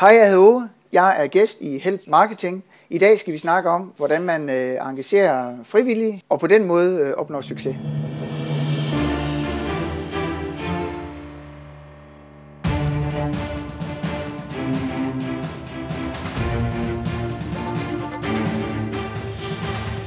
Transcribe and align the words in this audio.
Hej, 0.00 0.08
jeg 0.08 0.26
hedder 0.26 0.38
Ove. 0.38 0.68
Jeg 0.92 1.22
er 1.22 1.26
gæst 1.26 1.60
i 1.60 1.78
Help 1.78 2.00
Marketing. 2.08 2.64
I 2.90 2.98
dag 2.98 3.18
skal 3.18 3.32
vi 3.32 3.38
snakke 3.38 3.70
om, 3.70 3.92
hvordan 3.96 4.22
man 4.22 4.50
øh, 4.50 4.88
engagerer 4.88 5.56
frivillige 5.64 6.22
og 6.28 6.40
på 6.40 6.46
den 6.46 6.64
måde 6.64 7.00
øh, 7.00 7.12
opnår 7.12 7.40
succes. 7.40 7.76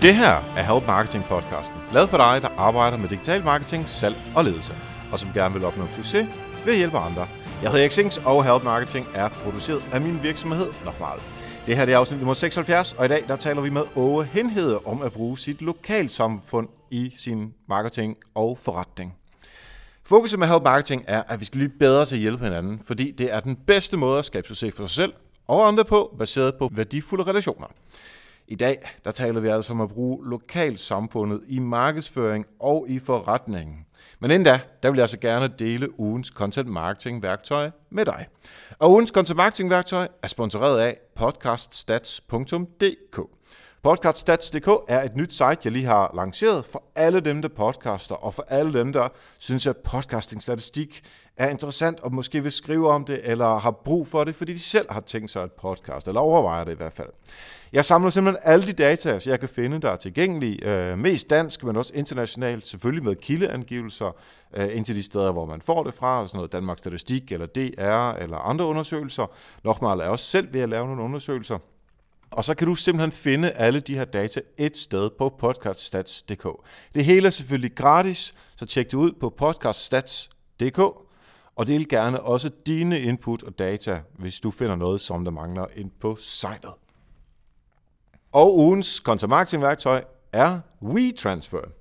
Det 0.01 0.15
her 0.15 0.35
er 0.57 0.73
Help 0.73 0.87
Marketing 0.87 1.23
podcasten, 1.23 1.77
lavet 1.93 2.09
for 2.09 2.17
dig, 2.17 2.41
der 2.41 2.49
arbejder 2.57 2.97
med 2.97 3.09
digital 3.09 3.43
marketing, 3.43 3.89
salg 3.89 4.15
og 4.35 4.43
ledelse, 4.43 4.73
og 5.11 5.19
som 5.19 5.29
gerne 5.33 5.53
vil 5.53 5.65
opnå 5.65 5.83
succes 5.91 6.27
ved 6.65 6.73
at 6.73 6.77
hjælpe 6.77 6.97
andre. 6.97 7.27
Jeg 7.63 7.71
hedder 7.71 7.89
Xings, 7.89 8.17
og 8.17 8.53
Help 8.53 8.63
Marketing 8.63 9.07
er 9.13 9.29
produceret 9.29 9.83
af 9.93 10.01
min 10.01 10.23
virksomhed 10.23 10.67
Normal. 10.85 11.19
Det 11.65 11.77
her 11.77 11.85
det 11.85 11.93
er 11.93 11.97
afsnit 11.97 12.19
nummer 12.19 12.33
76, 12.33 12.93
og 12.93 13.05
i 13.05 13.07
dag 13.07 13.23
der 13.27 13.35
taler 13.35 13.61
vi 13.61 13.69
med 13.69 13.81
Åge 13.95 14.25
Henhede 14.25 14.79
om 14.85 15.01
at 15.01 15.11
bruge 15.11 15.37
sit 15.37 15.61
lokalsamfund 15.61 16.67
i 16.91 17.13
sin 17.17 17.53
marketing 17.69 18.17
og 18.35 18.57
forretning. 18.61 19.15
Fokuset 20.03 20.39
med 20.39 20.47
Help 20.47 20.63
Marketing 20.63 21.03
er, 21.07 21.23
at 21.27 21.39
vi 21.39 21.45
skal 21.45 21.57
blive 21.57 21.71
bedre 21.79 22.05
til 22.05 22.15
at 22.15 22.21
hjælpe 22.21 22.43
hinanden, 22.43 22.81
fordi 22.87 23.11
det 23.11 23.33
er 23.33 23.39
den 23.39 23.55
bedste 23.67 23.97
måde 23.97 24.19
at 24.19 24.25
skabe 24.25 24.47
succes 24.47 24.73
for 24.75 24.83
sig 24.83 24.95
selv 24.95 25.13
og 25.47 25.67
andre 25.67 25.85
på, 25.85 26.15
baseret 26.19 26.53
på 26.59 26.69
værdifulde 26.71 27.23
relationer. 27.23 27.67
I 28.51 28.55
dag 28.55 28.77
der 29.05 29.11
taler 29.11 29.39
vi 29.39 29.47
altså 29.47 29.73
om 29.73 29.81
at 29.81 29.89
bruge 29.89 30.29
lokalsamfundet 30.29 31.41
i 31.47 31.59
markedsføring 31.59 32.45
og 32.59 32.85
i 32.89 32.99
forretningen. 32.99 33.85
Men 34.19 34.31
inden 34.31 34.45
da, 34.45 34.59
der 34.83 34.89
vil 34.89 34.97
jeg 34.97 35.03
altså 35.03 35.19
gerne 35.19 35.53
dele 35.59 35.99
ugens 35.99 36.27
content 36.27 36.67
marketing 36.67 37.23
værktøj 37.23 37.69
med 37.89 38.05
dig. 38.05 38.27
Og 38.79 38.91
ugens 38.91 39.09
content 39.09 39.37
marketing 39.37 39.69
værktøj 39.69 40.07
er 40.23 40.27
sponsoreret 40.27 40.79
af 40.79 40.97
podcaststats.dk. 41.15 43.19
Podcaststats.dk 43.83 44.67
er 44.87 45.03
et 45.03 45.15
nyt 45.15 45.33
site, 45.33 45.57
jeg 45.63 45.71
lige 45.71 45.85
har 45.85 46.11
lanceret 46.15 46.65
for 46.65 46.83
alle 46.95 47.19
dem, 47.19 47.41
der 47.41 47.49
podcaster, 47.49 48.15
og 48.15 48.33
for 48.33 48.45
alle 48.47 48.79
dem, 48.79 48.93
der 48.93 49.07
synes, 49.37 49.67
at 49.67 49.77
podcasting-statistik 49.77 51.01
er 51.37 51.49
interessant, 51.49 51.99
og 51.99 52.13
måske 52.13 52.43
vil 52.43 52.51
skrive 52.51 52.89
om 52.89 53.05
det, 53.05 53.19
eller 53.23 53.57
har 53.57 53.71
brug 53.71 54.07
for 54.07 54.23
det, 54.23 54.35
fordi 54.35 54.53
de 54.53 54.59
selv 54.59 54.91
har 54.91 54.99
tænkt 54.99 55.31
sig 55.31 55.43
et 55.43 55.51
podcast, 55.51 56.07
eller 56.07 56.21
overvejer 56.21 56.63
det 56.63 56.71
i 56.71 56.75
hvert 56.75 56.93
fald. 56.93 57.07
Jeg 57.73 57.85
samler 57.85 58.09
simpelthen 58.09 58.41
alle 58.43 58.67
de 58.67 58.73
data, 58.73 59.19
jeg 59.25 59.39
kan 59.39 59.49
finde, 59.49 59.81
der 59.81 59.89
er 59.89 59.97
tilgængelige, 59.97 60.65
øh, 60.65 60.97
mest 60.97 61.29
dansk, 61.29 61.63
men 61.63 61.75
også 61.75 61.91
internationalt, 61.95 62.67
selvfølgelig 62.67 63.03
med 63.03 63.15
kildeangivelser, 63.15 64.15
øh, 64.57 64.75
indtil 64.75 64.95
de 64.95 65.03
steder, 65.03 65.31
hvor 65.31 65.45
man 65.45 65.61
får 65.61 65.83
det 65.83 65.93
fra, 65.93 66.27
sådan 66.27 66.37
noget 66.37 66.51
Danmarks 66.51 66.79
Statistik, 66.79 67.31
eller 67.31 67.45
DR, 67.45 68.21
eller 68.23 68.37
andre 68.37 68.65
undersøgelser. 68.65 69.31
Nokmal 69.63 69.99
er 69.99 70.07
også 70.07 70.25
selv 70.25 70.53
ved 70.53 70.61
at 70.61 70.69
lave 70.69 70.87
nogle 70.87 71.01
undersøgelser. 71.01 71.57
Og 72.31 72.45
så 72.45 72.53
kan 72.53 72.67
du 72.67 72.75
simpelthen 72.75 73.11
finde 73.11 73.51
alle 73.51 73.79
de 73.79 73.95
her 73.95 74.05
data 74.05 74.41
et 74.57 74.77
sted 74.77 75.09
på 75.17 75.35
podcaststats.dk. 75.39 76.47
Det 76.93 77.05
hele 77.05 77.27
er 77.27 77.31
selvfølgelig 77.31 77.75
gratis, 77.75 78.35
så 78.55 78.65
tjek 78.65 78.91
det 78.91 78.97
ud 78.97 79.11
på 79.11 79.29
podcaststats.dk, 79.29 80.79
og 81.55 81.67
del 81.67 81.89
gerne 81.89 82.21
også 82.21 82.49
dine 82.67 82.99
input 82.99 83.43
og 83.43 83.59
data, 83.59 84.01
hvis 84.17 84.39
du 84.39 84.51
finder 84.51 84.75
noget, 84.75 85.01
som 85.01 85.23
der 85.23 85.31
mangler 85.31 85.65
ind 85.75 85.91
på 86.01 86.15
sitet. 86.15 86.65
Og 88.31 88.57
ugens 88.57 88.87
content 88.87 89.29
marketing 89.29 89.63
værktøj 89.63 90.03
er 90.33 90.59
WeTransfer. 90.81 91.78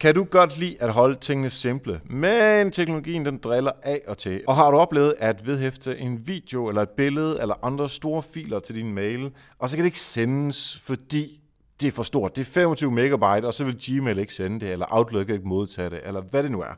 Kan 0.00 0.14
du 0.14 0.24
godt 0.24 0.58
lide 0.58 0.76
at 0.82 0.92
holde 0.92 1.16
tingene 1.20 1.50
simple, 1.50 2.00
men 2.04 2.70
teknologien 2.70 3.24
den 3.26 3.38
driller 3.38 3.72
af 3.82 4.00
og 4.06 4.18
til. 4.18 4.42
Og 4.46 4.56
har 4.56 4.70
du 4.70 4.76
oplevet 4.76 5.14
at 5.18 5.46
vedhæfte 5.46 5.98
en 5.98 6.26
video 6.26 6.68
eller 6.68 6.82
et 6.82 6.88
billede 6.88 7.38
eller 7.40 7.64
andre 7.64 7.88
store 7.88 8.22
filer 8.22 8.60
til 8.60 8.74
din 8.74 8.94
mail, 8.94 9.30
og 9.58 9.68
så 9.68 9.76
kan 9.76 9.84
det 9.84 9.88
ikke 9.88 10.00
sendes, 10.00 10.80
fordi 10.84 11.40
det 11.80 11.88
er 11.88 11.92
for 11.92 12.02
stort. 12.02 12.36
Det 12.36 12.42
er 12.42 12.50
25 12.50 12.90
megabyte, 12.90 13.46
og 13.46 13.54
så 13.54 13.64
vil 13.64 13.78
Gmail 13.86 14.18
ikke 14.18 14.34
sende 14.34 14.60
det, 14.60 14.72
eller 14.72 14.86
Outlook 14.90 15.28
ikke 15.30 15.48
modtage 15.48 15.90
det, 15.90 16.00
eller 16.04 16.20
hvad 16.20 16.42
det 16.42 16.50
nu 16.50 16.60
er. 16.60 16.74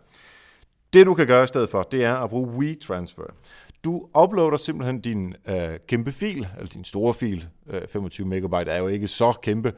Det 0.93 1.06
du 1.06 1.15
kan 1.15 1.26
gøre 1.26 1.44
i 1.44 1.47
stedet 1.47 1.71
for, 1.71 1.82
det 1.82 2.05
er 2.05 2.15
at 2.15 2.31
bruge 2.31 2.49
WeTransfer. 2.49 3.22
Du 3.84 4.09
uploader 4.22 4.56
simpelthen 4.56 5.00
din 5.00 5.34
øh, 5.49 5.56
kæmpe 5.88 6.12
fil, 6.12 6.49
eller 6.56 6.69
din 6.69 6.84
store 6.84 7.15
fil, 7.15 7.49
øh, 7.71 7.82
25 7.88 8.26
megabyte 8.26 8.71
er 8.71 8.78
jo 8.78 8.88
ikke 8.88 9.09
så 9.09 9.32
kæmpe. 9.43 9.72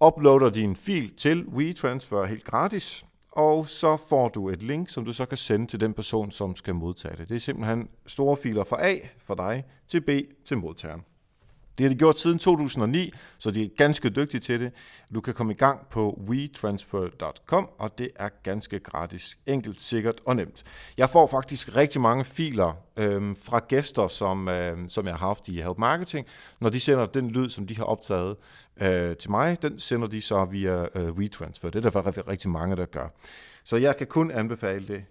Uploader 0.00 0.50
din 0.50 0.76
fil 0.76 1.14
til 1.16 1.46
WeTransfer 1.46 2.24
helt 2.24 2.44
gratis, 2.44 3.04
og 3.32 3.66
så 3.66 3.96
får 4.08 4.28
du 4.28 4.48
et 4.48 4.62
link, 4.62 4.88
som 4.88 5.04
du 5.04 5.12
så 5.12 5.26
kan 5.26 5.38
sende 5.38 5.66
til 5.66 5.80
den 5.80 5.94
person, 5.94 6.30
som 6.30 6.56
skal 6.56 6.74
modtage 6.74 7.16
det. 7.16 7.28
Det 7.28 7.34
er 7.34 7.38
simpelthen 7.38 7.88
store 8.06 8.36
filer 8.36 8.64
fra 8.64 8.86
A 8.86 8.94
for 9.18 9.34
dig 9.34 9.64
til 9.88 10.00
B 10.00 10.08
til 10.44 10.58
modtageren. 10.58 11.00
Det 11.78 11.84
har 11.84 11.88
de 11.88 11.98
gjort 11.98 12.18
siden 12.18 12.38
2009, 12.38 13.12
så 13.38 13.50
de 13.50 13.64
er 13.64 13.68
ganske 13.76 14.08
dygtige 14.08 14.40
til 14.40 14.60
det. 14.60 14.72
Du 15.14 15.20
kan 15.20 15.34
komme 15.34 15.52
i 15.52 15.56
gang 15.56 15.86
på 15.90 16.22
wetransfer.com, 16.28 17.68
og 17.78 17.98
det 17.98 18.10
er 18.16 18.28
ganske 18.42 18.78
gratis, 18.78 19.38
enkelt, 19.46 19.80
sikkert 19.80 20.20
og 20.24 20.36
nemt. 20.36 20.64
Jeg 20.96 21.10
får 21.10 21.26
faktisk 21.26 21.76
rigtig 21.76 22.00
mange 22.00 22.24
filer 22.24 22.72
øh, 22.96 23.36
fra 23.42 23.60
gæster, 23.68 24.08
som, 24.08 24.48
øh, 24.48 24.88
som 24.88 25.06
jeg 25.06 25.14
har 25.14 25.26
haft 25.26 25.48
i 25.48 25.60
Help 25.60 25.78
Marketing. 25.78 26.26
Når 26.60 26.68
de 26.68 26.80
sender 26.80 27.06
den 27.06 27.30
lyd, 27.30 27.48
som 27.48 27.66
de 27.66 27.76
har 27.76 27.84
optaget 27.84 28.36
øh, 28.80 29.16
til 29.16 29.30
mig, 29.30 29.62
den 29.62 29.78
sender 29.78 30.08
de 30.08 30.20
så 30.20 30.44
via 30.44 30.86
øh, 30.94 31.12
WeTransfer. 31.12 31.70
Det 31.70 31.84
er 31.84 31.90
der 31.90 32.06
rigtig, 32.06 32.28
rigtig 32.28 32.50
mange, 32.50 32.76
der 32.76 32.86
gør. 32.86 33.08
Så 33.64 33.76
jeg 33.76 33.96
kan 33.96 34.06
kun 34.06 34.30
anbefale 34.30 34.88
det. 34.88 35.04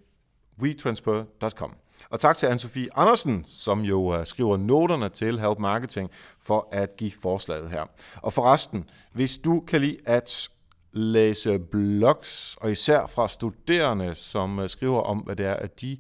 WeTransfer.com. 0.62 1.74
Og 2.10 2.20
tak 2.20 2.38
til 2.38 2.48
Anne-Sophie 2.48 2.88
Andersen, 2.96 3.46
som 3.48 3.82
jo 3.82 4.16
øh, 4.16 4.26
skriver 4.26 4.58
noterne 4.58 5.10
til 5.10 5.40
Help 5.40 5.60
Marketing 5.60 6.10
for 6.44 6.68
at 6.72 6.98
give 6.98 7.12
forslaget 7.22 7.70
her. 7.70 7.84
Og 8.16 8.34
forresten, 8.34 8.90
hvis 9.14 9.38
du 9.38 9.64
kan 9.68 9.82
lide 9.82 9.98
at 10.06 10.50
læse 10.92 11.60
blogs, 11.60 12.58
og 12.62 12.72
især 12.72 13.08
fra 13.08 13.28
studerende, 13.28 14.16
som 14.16 14.60
øh, 14.60 14.70
skriver 14.70 15.02
om, 15.02 15.18
hvad 15.18 15.36
det 15.36 15.46
er, 15.46 15.54
at 15.54 15.82
de 15.82 15.98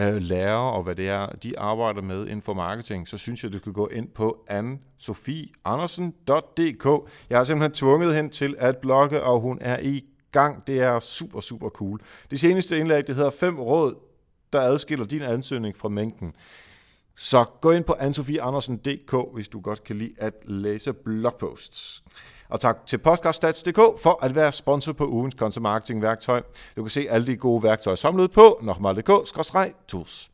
uh, 0.00 0.16
lærer, 0.16 0.56
og 0.56 0.82
hvad 0.82 0.94
det 0.94 1.08
er, 1.08 1.26
de 1.26 1.58
arbejder 1.58 2.02
med 2.02 2.26
inden 2.26 2.42
for 2.42 2.54
marketing, 2.54 3.08
så 3.08 3.18
synes 3.18 3.44
jeg, 3.44 3.52
du 3.52 3.58
skal 3.58 3.72
gå 3.72 3.88
ind 3.88 4.08
på 4.08 4.44
ansofieandersen.dk. 4.48 7.10
Jeg 7.30 7.38
har 7.38 7.44
simpelthen 7.44 7.72
tvunget 7.72 8.14
hende 8.14 8.30
til 8.30 8.54
at 8.58 8.76
blogge, 8.76 9.22
og 9.22 9.40
hun 9.40 9.58
er 9.60 9.78
i 9.82 10.04
gang. 10.32 10.66
Det 10.66 10.82
er 10.82 11.00
super, 11.00 11.40
super 11.40 11.68
cool. 11.68 12.00
Det 12.30 12.40
seneste 12.40 12.78
indlæg, 12.78 13.06
det 13.06 13.14
hedder 13.14 13.30
5 13.30 13.60
råd 13.60 13.94
der 14.56 14.62
adskiller 14.62 15.04
din 15.04 15.22
ansøgning 15.22 15.76
fra 15.76 15.88
mængden. 15.88 16.32
Så 17.16 17.44
gå 17.60 17.70
ind 17.70 17.84
på 17.84 17.94
ansofieandersen.dk, 17.98 19.14
hvis 19.34 19.48
du 19.48 19.60
godt 19.60 19.84
kan 19.84 19.96
lide 19.96 20.14
at 20.18 20.34
læse 20.44 20.92
blogposts. 20.92 22.04
Og 22.48 22.60
tak 22.60 22.86
til 22.86 22.98
podcaststats.dk 22.98 23.76
for 23.76 24.24
at 24.24 24.34
være 24.34 24.52
sponsor 24.52 24.92
på 24.92 25.08
ugens 25.08 25.34
content 25.34 25.62
marketing 25.62 26.02
værktøj. 26.02 26.42
Du 26.76 26.82
kan 26.82 26.90
se 26.90 27.06
alle 27.10 27.26
de 27.26 27.36
gode 27.36 27.62
værktøjer 27.62 27.94
samlet 27.94 28.30
på 28.30 28.60
nokmal.dk-tools. 28.62 30.30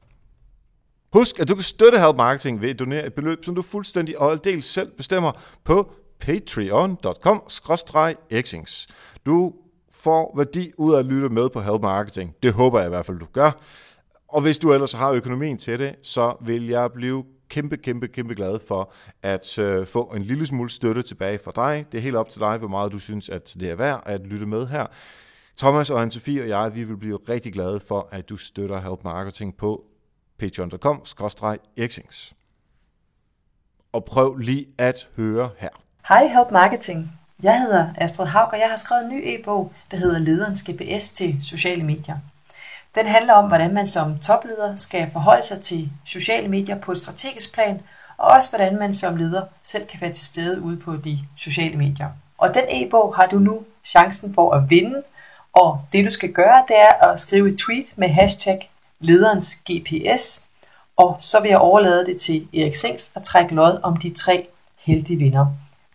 Husk, 1.12 1.40
at 1.40 1.48
du 1.48 1.54
kan 1.54 1.62
støtte 1.62 1.98
Help 1.98 2.16
Marketing 2.16 2.62
ved 2.62 2.70
at 2.70 2.78
donere 2.78 3.06
et 3.06 3.14
beløb, 3.14 3.44
som 3.44 3.54
du 3.54 3.62
fuldstændig 3.62 4.18
og 4.18 4.30
aldeles 4.30 4.64
selv 4.64 4.90
bestemmer 4.96 5.32
på 5.64 5.92
patreon.com-exings. 6.20 8.86
Du 9.26 9.52
får 9.90 10.34
værdi 10.36 10.72
ud 10.78 10.94
af 10.94 10.98
at 10.98 11.04
lytte 11.04 11.28
med 11.28 11.50
på 11.50 11.60
Help 11.60 11.82
Marketing. 11.82 12.34
Det 12.42 12.52
håber 12.52 12.78
jeg 12.78 12.86
i 12.86 12.88
hvert 12.88 13.06
fald, 13.06 13.18
du 13.18 13.26
gør. 13.32 13.50
Og 14.32 14.40
hvis 14.40 14.58
du 14.58 14.72
ellers 14.72 14.92
har 14.92 15.10
økonomien 15.10 15.58
til 15.58 15.78
det, 15.78 15.94
så 16.02 16.36
vil 16.40 16.66
jeg 16.66 16.92
blive 16.92 17.24
kæmpe, 17.48 17.76
kæmpe, 17.76 18.08
kæmpe 18.08 18.34
glad 18.34 18.58
for 18.68 18.92
at 19.22 19.58
øh, 19.58 19.86
få 19.86 20.02
en 20.02 20.22
lille 20.22 20.46
smule 20.46 20.70
støtte 20.70 21.02
tilbage 21.02 21.38
fra 21.44 21.52
dig. 21.54 21.86
Det 21.92 21.98
er 21.98 22.02
helt 22.02 22.16
op 22.16 22.30
til 22.30 22.40
dig, 22.40 22.58
hvor 22.58 22.68
meget 22.68 22.92
du 22.92 22.98
synes, 22.98 23.28
at 23.28 23.56
det 23.60 23.70
er 23.70 23.74
værd 23.74 24.02
at 24.06 24.20
lytte 24.20 24.46
med 24.46 24.66
her. 24.66 24.86
Thomas 25.58 25.90
og 25.90 26.02
Anne-Sophie 26.02 26.42
og 26.42 26.48
jeg, 26.48 26.74
vi 26.74 26.84
vil 26.84 26.96
blive 26.96 27.18
rigtig 27.28 27.52
glade 27.52 27.80
for, 27.80 28.08
at 28.12 28.28
du 28.28 28.36
støtter 28.36 28.80
Help 28.80 29.04
Marketing 29.04 29.56
på 29.56 29.84
patreon.com-xings. 30.38 32.32
Og 33.92 34.04
prøv 34.04 34.36
lige 34.36 34.66
at 34.78 35.08
høre 35.16 35.50
her. 35.58 35.68
Hej 36.08 36.26
Help 36.26 36.50
Marketing. 36.50 37.12
Jeg 37.42 37.60
hedder 37.60 37.94
Astrid 37.96 38.26
Haug, 38.26 38.48
og 38.52 38.58
jeg 38.58 38.68
har 38.68 38.76
skrevet 38.76 39.04
en 39.04 39.10
ny 39.10 39.22
e-bog, 39.24 39.72
der 39.90 39.96
hedder 39.96 40.18
Lederens 40.18 40.62
GPS 40.62 41.12
til 41.12 41.38
sociale 41.42 41.82
medier. 41.84 42.16
Den 42.94 43.06
handler 43.06 43.34
om, 43.34 43.48
hvordan 43.48 43.74
man 43.74 43.86
som 43.86 44.18
topleder 44.18 44.76
skal 44.76 45.10
forholde 45.12 45.42
sig 45.42 45.60
til 45.60 45.90
sociale 46.04 46.48
medier 46.48 46.78
på 46.78 46.92
et 46.92 46.98
strategisk 46.98 47.54
plan, 47.54 47.80
og 48.16 48.28
også 48.28 48.50
hvordan 48.50 48.78
man 48.78 48.94
som 48.94 49.16
leder 49.16 49.42
selv 49.62 49.86
kan 49.86 50.00
være 50.00 50.12
til 50.12 50.26
stede 50.26 50.60
ude 50.60 50.76
på 50.76 50.96
de 50.96 51.18
sociale 51.36 51.76
medier. 51.76 52.08
Og 52.38 52.54
den 52.54 52.62
e-bog 52.68 53.16
har 53.16 53.26
du 53.26 53.38
nu 53.38 53.62
chancen 53.84 54.34
for 54.34 54.52
at 54.52 54.70
vinde, 54.70 55.02
og 55.52 55.80
det 55.92 56.04
du 56.04 56.10
skal 56.10 56.32
gøre, 56.32 56.64
det 56.68 56.76
er 56.78 57.08
at 57.08 57.20
skrive 57.20 57.48
et 57.48 57.58
tweet 57.58 57.86
med 57.96 58.08
hashtag 58.08 58.70
lederens 59.00 59.56
GPS, 59.56 60.42
og 60.96 61.16
så 61.20 61.40
vil 61.40 61.48
jeg 61.48 61.58
overlade 61.58 62.06
det 62.06 62.20
til 62.20 62.48
Erik 62.54 62.74
Sings 62.74 63.12
at 63.14 63.22
trække 63.22 63.54
lod 63.54 63.80
om 63.82 63.96
de 63.96 64.10
tre 64.10 64.48
heldige 64.78 65.18
vinder. 65.18 65.46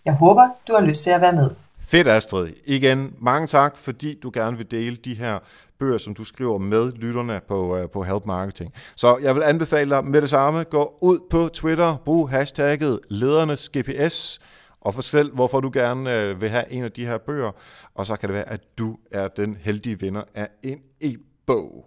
Jeg 0.05 0.13
håber, 0.13 0.49
du 0.67 0.73
har 0.73 0.81
lyst 0.81 1.03
til 1.03 1.09
at 1.09 1.21
være 1.21 1.33
med. 1.33 1.49
Fedt 1.81 2.07
Astrid. 2.07 2.49
Igen, 2.65 3.13
mange 3.19 3.47
tak, 3.47 3.77
fordi 3.77 4.19
du 4.23 4.31
gerne 4.33 4.57
vil 4.57 4.71
dele 4.71 4.95
de 4.95 5.13
her 5.13 5.39
bøger, 5.79 5.97
som 5.97 6.13
du 6.13 6.23
skriver 6.23 6.57
med 6.57 6.91
lytterne 6.91 7.41
på, 7.47 7.77
øh, 7.77 7.89
på 7.89 8.03
Help 8.03 8.25
Marketing. 8.25 8.73
Så 8.95 9.17
jeg 9.17 9.35
vil 9.35 9.43
anbefale 9.43 9.89
dig 9.89 10.05
med 10.05 10.21
det 10.21 10.29
samme, 10.29 10.63
gå 10.63 10.97
ud 11.01 11.19
på 11.29 11.49
Twitter, 11.53 11.97
brug 12.05 12.29
hashtagget 12.29 12.99
ledernes 13.09 13.69
GPS, 13.77 14.39
og 14.81 14.93
fortæl, 14.93 15.31
hvorfor 15.33 15.59
du 15.59 15.69
gerne 15.73 16.21
øh, 16.21 16.41
vil 16.41 16.49
have 16.49 16.71
en 16.71 16.83
af 16.83 16.91
de 16.91 17.05
her 17.05 17.17
bøger, 17.17 17.51
og 17.95 18.05
så 18.05 18.15
kan 18.15 18.29
det 18.29 18.33
være, 18.33 18.49
at 18.49 18.77
du 18.77 18.97
er 19.11 19.27
den 19.27 19.57
heldige 19.61 19.99
vinder 19.99 20.23
af 20.35 20.47
en 20.63 20.79
e-bog. 21.01 21.85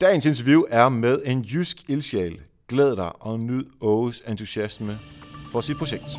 Dagens 0.00 0.26
interview 0.26 0.62
er 0.68 0.88
med 0.88 1.22
en 1.24 1.40
jysk 1.40 1.90
ildsjæl. 1.90 2.40
Glæd 2.68 2.96
dig 2.96 3.22
og 3.22 3.40
nyd 3.40 3.64
Åges 3.80 4.22
entusiasme 4.28 4.98
for 5.52 5.60
sit 5.60 5.76
projekt. 5.76 6.10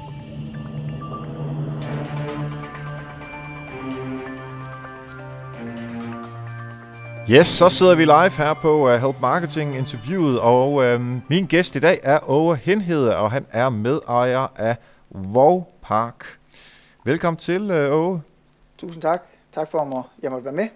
Yes, 7.30 7.48
så 7.48 7.70
sidder 7.70 7.96
vi 7.96 8.06
live 8.06 8.30
her 8.30 8.54
på 8.54 8.94
uh, 8.94 9.02
Help 9.02 9.16
Marketing 9.22 9.78
interviewet, 9.78 10.40
og 10.40 10.74
uh, 10.74 11.02
min 11.30 11.46
gæst 11.46 11.76
i 11.76 11.80
dag 11.80 12.00
er 12.04 12.30
Åge 12.30 12.56
Henhede, 12.56 13.18
og 13.18 13.32
han 13.32 13.46
er 13.52 13.70
medejer 13.70 14.48
af 14.56 14.78
Vov 15.10 15.74
Park. 15.82 16.26
Velkommen 17.04 17.38
til, 17.38 17.72
uh, 17.72 17.98
Åge. 17.98 18.22
Tusind 18.78 19.02
tak. 19.02 19.24
Tak 19.52 19.72
for, 19.72 19.80
at 19.80 20.06
jeg 20.24 20.32
måtte 20.32 20.46
være 20.46 20.54
med. 20.54 20.68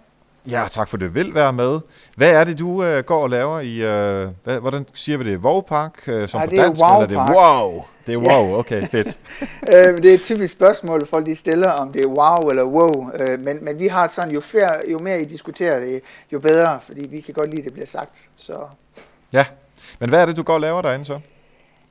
Ja, 0.51 0.63
tak 0.71 0.89
for 0.89 0.97
det 0.97 1.13
vil 1.13 1.33
være 1.33 1.53
med. 1.53 1.79
Hvad 2.17 2.31
er 2.31 2.43
det, 2.43 2.59
du 2.59 2.67
uh, 2.67 2.99
går 2.99 3.23
og 3.23 3.29
laver 3.29 3.59
i, 3.59 3.77
uh, 3.77 4.31
hvad, 4.43 4.59
hvordan 4.59 4.85
siger 4.93 5.17
vi 5.17 5.31
det, 5.31 5.37
Wow 5.37 5.61
Park, 5.61 5.93
uh, 6.07 6.27
som 6.27 6.39
Nej, 6.39 6.45
på 6.45 6.49
det 6.49 6.59
er 6.59 6.63
dansk, 6.63 6.81
Wow 6.81 7.01
eller 7.01 7.21
er 7.21 7.25
det 7.25 7.35
wow? 7.35 7.83
Det 8.07 8.13
er 8.13 8.17
wow, 8.17 8.59
okay, 8.59 8.87
fedt. 8.87 9.19
øh, 9.73 9.97
det 9.97 10.05
er 10.05 10.13
et 10.13 10.21
typisk 10.21 10.53
spørgsmål, 10.53 11.07
folk 11.07 11.25
de 11.25 11.35
stiller, 11.35 11.69
om 11.69 11.91
det 11.91 12.05
er 12.05 12.07
wow 12.07 12.49
eller 12.49 12.63
wow. 12.63 13.11
Øh, 13.19 13.39
men, 13.39 13.65
men 13.65 13.79
vi 13.79 13.87
har 13.87 14.07
sådan, 14.07 14.31
jo, 14.31 14.41
flere, 14.41 14.71
jo 14.91 14.99
mere 14.99 15.21
I 15.21 15.25
diskuterer 15.25 15.79
det, 15.79 16.01
jo 16.33 16.39
bedre, 16.39 16.79
fordi 16.81 17.07
vi 17.07 17.21
kan 17.21 17.33
godt 17.33 17.49
lide, 17.49 17.59
at 17.59 17.65
det 17.65 17.73
bliver 17.73 17.87
sagt. 17.87 18.29
Så. 18.35 18.59
Ja, 19.33 19.45
men 19.99 20.09
hvad 20.09 20.21
er 20.21 20.25
det, 20.25 20.37
du 20.37 20.43
går 20.43 20.53
og 20.53 20.61
laver 20.61 20.81
derinde 20.81 21.05
så? 21.05 21.19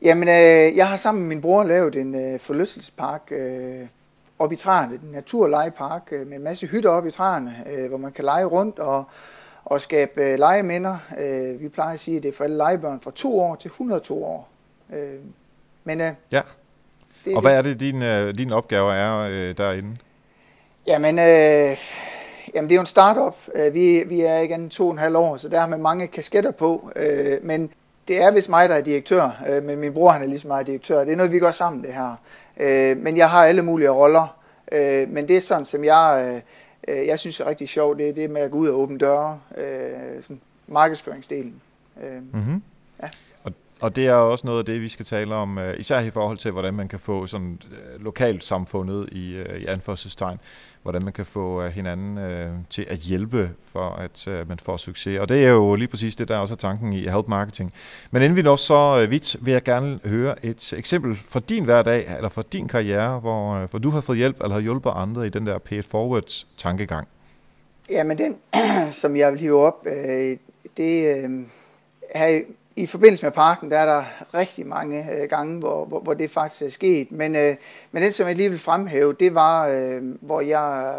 Jamen, 0.03 0.29
øh, 0.29 0.77
jeg 0.77 0.89
har 0.89 0.97
sammen 0.97 1.23
med 1.23 1.29
min 1.29 1.43
bror 1.43 1.63
lavet 1.63 1.97
en 1.97 2.15
øh, 2.15 2.41
forlystelsespark 2.41 3.23
øh, 3.31 3.87
oppe 4.39 4.55
i 4.55 4.57
træerne, 4.57 4.95
en 4.95 5.11
naturlegepark 5.13 6.09
øh, 6.13 6.27
med 6.27 6.37
en 6.37 6.43
masse 6.43 6.67
hytter 6.67 6.91
oppe 6.91 7.09
i 7.09 7.13
træerne, 7.13 7.65
øh, 7.67 7.89
hvor 7.89 7.99
man 7.99 8.13
kan 8.13 8.25
lege 8.25 8.45
rundt 8.45 8.79
og, 8.79 9.05
og 9.65 9.81
skabe 9.81 10.23
øh, 10.23 10.39
legeminder. 10.39 10.97
Vi 11.59 11.69
plejer 11.69 11.95
at 11.95 12.01
sige, 12.01 12.17
at 12.17 12.23
det 12.23 12.29
er 12.29 12.33
for 12.33 12.45
alle 12.45 12.57
legebørn 12.57 13.01
fra 13.01 13.11
2 13.15 13.41
år 13.41 13.55
til 13.55 13.69
102 13.69 14.25
år. 14.25 14.49
Men 15.85 16.01
Ja, 16.31 16.41
det 17.25 17.37
og 17.37 17.41
hvad 17.41 17.57
er 17.57 17.63
det, 17.63 17.81
din, 17.81 18.03
din 18.35 18.53
opgave 18.53 18.95
er 18.95 19.19
øh, 19.19 19.57
derinde? 19.57 19.97
Jamen, 20.87 21.19
øh, 21.19 21.77
jamen, 22.55 22.69
det 22.69 22.73
er 22.73 22.75
jo 22.75 22.81
en 22.81 22.87
startup. 22.87 23.37
Vi, 23.73 24.05
vi 24.07 24.21
er 24.21 24.39
ikke 24.39 24.55
andet 24.55 24.71
to 24.71 24.87
og 24.87 24.93
en 24.93 24.99
halv 24.99 25.17
år, 25.17 25.37
så 25.37 25.49
der 25.49 25.61
har 25.61 25.67
man 25.67 25.83
mange 25.83 26.07
kasketter 26.07 26.51
på. 26.51 26.91
Øh, 26.97 27.39
Men 27.43 27.71
det 28.09 28.23
er 28.23 28.31
vist 28.31 28.49
mig, 28.49 28.69
der 28.69 28.75
er 28.75 28.81
direktør, 28.81 29.45
øh, 29.49 29.65
men 29.65 29.79
min 29.79 29.93
bror 29.93 30.11
han 30.11 30.23
er 30.23 30.27
ligesom 30.27 30.49
mig 30.49 30.67
direktør. 30.67 31.05
Det 31.05 31.13
er 31.13 31.17
noget, 31.17 31.33
vi 31.33 31.39
gør 31.39 31.51
sammen, 31.51 31.83
det 31.83 31.95
her. 31.95 32.17
Øh, 32.57 32.97
Men 32.97 33.17
jeg 33.17 33.31
har 33.31 33.45
alle 33.45 33.63
mulige 33.63 33.91
roller. 33.91 34.39
Øh, 34.73 35.09
Men 35.11 35.29
det 35.29 35.37
er 35.37 35.41
sådan, 35.41 35.65
som 35.65 35.85
jeg, 35.85 36.43
øh, 36.89 36.97
øh, 37.01 37.07
jeg 37.07 37.19
synes 37.19 37.41
er 37.41 37.45
rigtig 37.47 37.69
sjovt, 37.69 37.99
det 37.99 38.09
er 38.09 38.13
det 38.13 38.31
med 38.31 38.41
at 38.41 38.51
gå 38.51 38.59
ud 38.59 38.69
og 38.69 38.79
åbne 38.81 38.99
døre. 38.99 39.41
øh, 39.57 40.23
Sådan 40.23 40.41
markedsføringsdelen. 40.67 41.61
Øh, 42.05 42.23
Mm-hmm. 42.33 42.63
Ja. 43.03 43.09
Og, 43.81 43.97
det 43.97 44.07
er 44.07 44.15
også 44.15 44.47
noget 44.47 44.59
af 44.59 44.65
det, 44.65 44.81
vi 44.81 44.89
skal 44.89 45.07
tale 45.07 45.35
om, 45.35 45.59
øh, 45.59 45.75
især 45.79 46.01
i 46.01 46.11
forhold 46.11 46.39
til, 46.39 46.51
hvordan 46.51 46.75
man 46.75 46.89
kan 46.89 46.99
få 46.99 47.27
sådan 47.27 47.59
øh, 47.71 48.05
lokalt 48.05 48.45
samfundet 48.45 49.09
i, 49.13 49.35
øh, 49.35 49.61
i 49.61 49.67
anførselstegn, 49.67 50.39
hvordan 50.83 51.05
man 51.05 51.13
kan 51.13 51.27
få 51.27 51.67
hinanden 51.69 52.19
øh, 52.19 52.51
til 52.71 52.87
at 52.89 52.99
hjælpe 52.99 53.51
for, 53.73 53.89
at 53.91 54.29
øh, 54.29 54.49
man 54.49 54.59
får 54.63 54.77
succes. 54.77 55.19
Og 55.19 55.29
det 55.29 55.45
er 55.45 55.51
jo 55.51 55.75
lige 55.75 55.89
præcis 55.89 56.17
det, 56.17 56.29
der 56.29 56.39
også 56.39 56.55
er 56.55 56.57
tanken 56.57 56.93
i 56.93 57.09
Help 57.09 57.29
Marketing. 57.29 57.73
Men 58.11 58.23
inden 58.23 58.37
vi 58.37 58.43
når 58.43 58.57
så 58.57 59.07
vidt, 59.07 59.37
vil 59.41 59.53
jeg 59.53 59.63
gerne 59.63 59.99
høre 60.05 60.45
et 60.45 60.73
eksempel 60.73 61.17
fra 61.29 61.41
din 61.41 61.65
hverdag, 61.65 62.17
eller 62.17 62.29
fra 62.29 62.43
din 62.53 62.69
karriere, 62.69 63.21
hvor, 63.21 63.67
hvor 63.67 63.79
du 63.79 63.91
har 63.91 64.01
fået 64.01 64.19
hjælp, 64.19 64.41
eller 64.41 64.55
har 64.55 64.61
hjulpet 64.61 64.93
andre 64.95 65.27
i 65.27 65.31
den 65.31 65.47
der 65.47 65.59
pay 65.59 65.79
it 65.79 65.87
forward 65.87 66.45
tankegang. 66.57 67.09
Ja, 67.91 68.05
men 68.05 68.19
den, 68.19 68.37
som 69.03 69.17
jeg 69.17 69.33
vil 69.33 69.41
hive 69.41 69.67
op, 69.67 69.87
øh, 69.87 70.37
det 70.77 71.17
øh, 71.17 71.31
her 72.15 72.41
i- 72.77 72.87
forbindelse 72.87 73.25
med 73.27 73.33
parken, 73.33 73.71
der 73.71 73.79
er 73.79 73.87
der 73.87 74.05
rigtig 74.35 74.67
mange 74.67 75.07
øh, 75.23 75.29
gange, 75.29 75.59
hvor, 75.59 75.85
hvor, 75.85 76.01
hvor 76.01 76.15
det 76.15 76.31
faktisk 76.31 76.63
er 76.63 76.69
sket. 76.71 77.13
Men, 77.13 77.37
øh, 77.37 77.57
men 77.93 78.03
den, 78.03 78.13
som 78.13 78.27
jeg 78.29 78.37
lige 78.37 78.51
vil 78.51 78.59
fremhæve, 78.59 79.13
det 79.13 79.35
var, 79.35 79.69
øh, 79.69 80.03
hvor 80.21 80.41
jeg, 80.41 80.95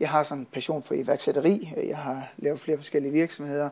jeg 0.00 0.08
har 0.08 0.22
sådan 0.22 0.38
en 0.38 0.46
passion 0.52 0.82
for 0.82 0.94
iværksætteri. 0.94 1.72
Jeg 1.88 1.96
har 1.96 2.28
lavet 2.38 2.60
flere 2.60 2.76
forskellige 2.76 3.12
virksomheder. 3.12 3.68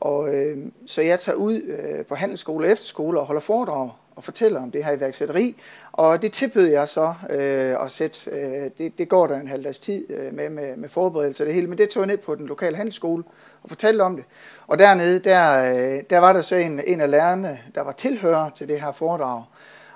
Og, 0.00 0.34
øh, 0.34 0.58
så 0.86 1.02
jeg 1.02 1.20
tager 1.20 1.36
ud 1.36 1.60
øh, 1.62 2.04
på 2.06 2.14
handelsskole 2.14 2.66
og 2.66 2.72
efterskole 2.72 3.20
og 3.20 3.26
holder 3.26 3.40
foredrag 3.40 3.90
og 4.16 4.24
fortæller 4.24 4.62
om 4.62 4.70
det 4.70 4.84
her 4.84 4.92
iværksætteri. 4.92 5.56
Og 5.92 6.22
det 6.22 6.32
tilbød 6.32 6.66
jeg 6.66 6.88
så 6.88 7.14
øh, 7.30 7.84
at 7.84 7.90
sætte, 7.90 8.30
øh, 8.30 8.70
det, 8.78 8.98
det 8.98 9.08
går 9.08 9.26
der 9.26 9.40
en 9.40 9.48
halv 9.48 9.64
dags 9.64 9.78
tid 9.78 10.10
øh, 10.10 10.34
med, 10.34 10.50
med, 10.50 10.76
med 10.76 10.88
forberedelse 10.88 11.42
og 11.42 11.46
det 11.46 11.54
hele, 11.54 11.66
men 11.66 11.78
det 11.78 11.88
tog 11.88 12.00
jeg 12.00 12.06
ned 12.06 12.18
på 12.18 12.34
den 12.34 12.46
lokale 12.46 12.76
handelsskole 12.76 13.24
og 13.62 13.68
fortalte 13.68 14.02
om 14.02 14.16
det. 14.16 14.24
Og 14.66 14.78
dernede, 14.78 15.18
der, 15.18 15.74
øh, 15.74 16.02
der 16.10 16.18
var 16.18 16.32
der 16.32 16.42
så 16.42 16.56
en, 16.56 16.80
en 16.86 17.00
af 17.00 17.10
lærerne, 17.10 17.60
der 17.74 17.80
var 17.80 17.92
tilhører 17.92 18.50
til 18.50 18.68
det 18.68 18.80
her 18.80 18.92
foredrag. 18.92 19.44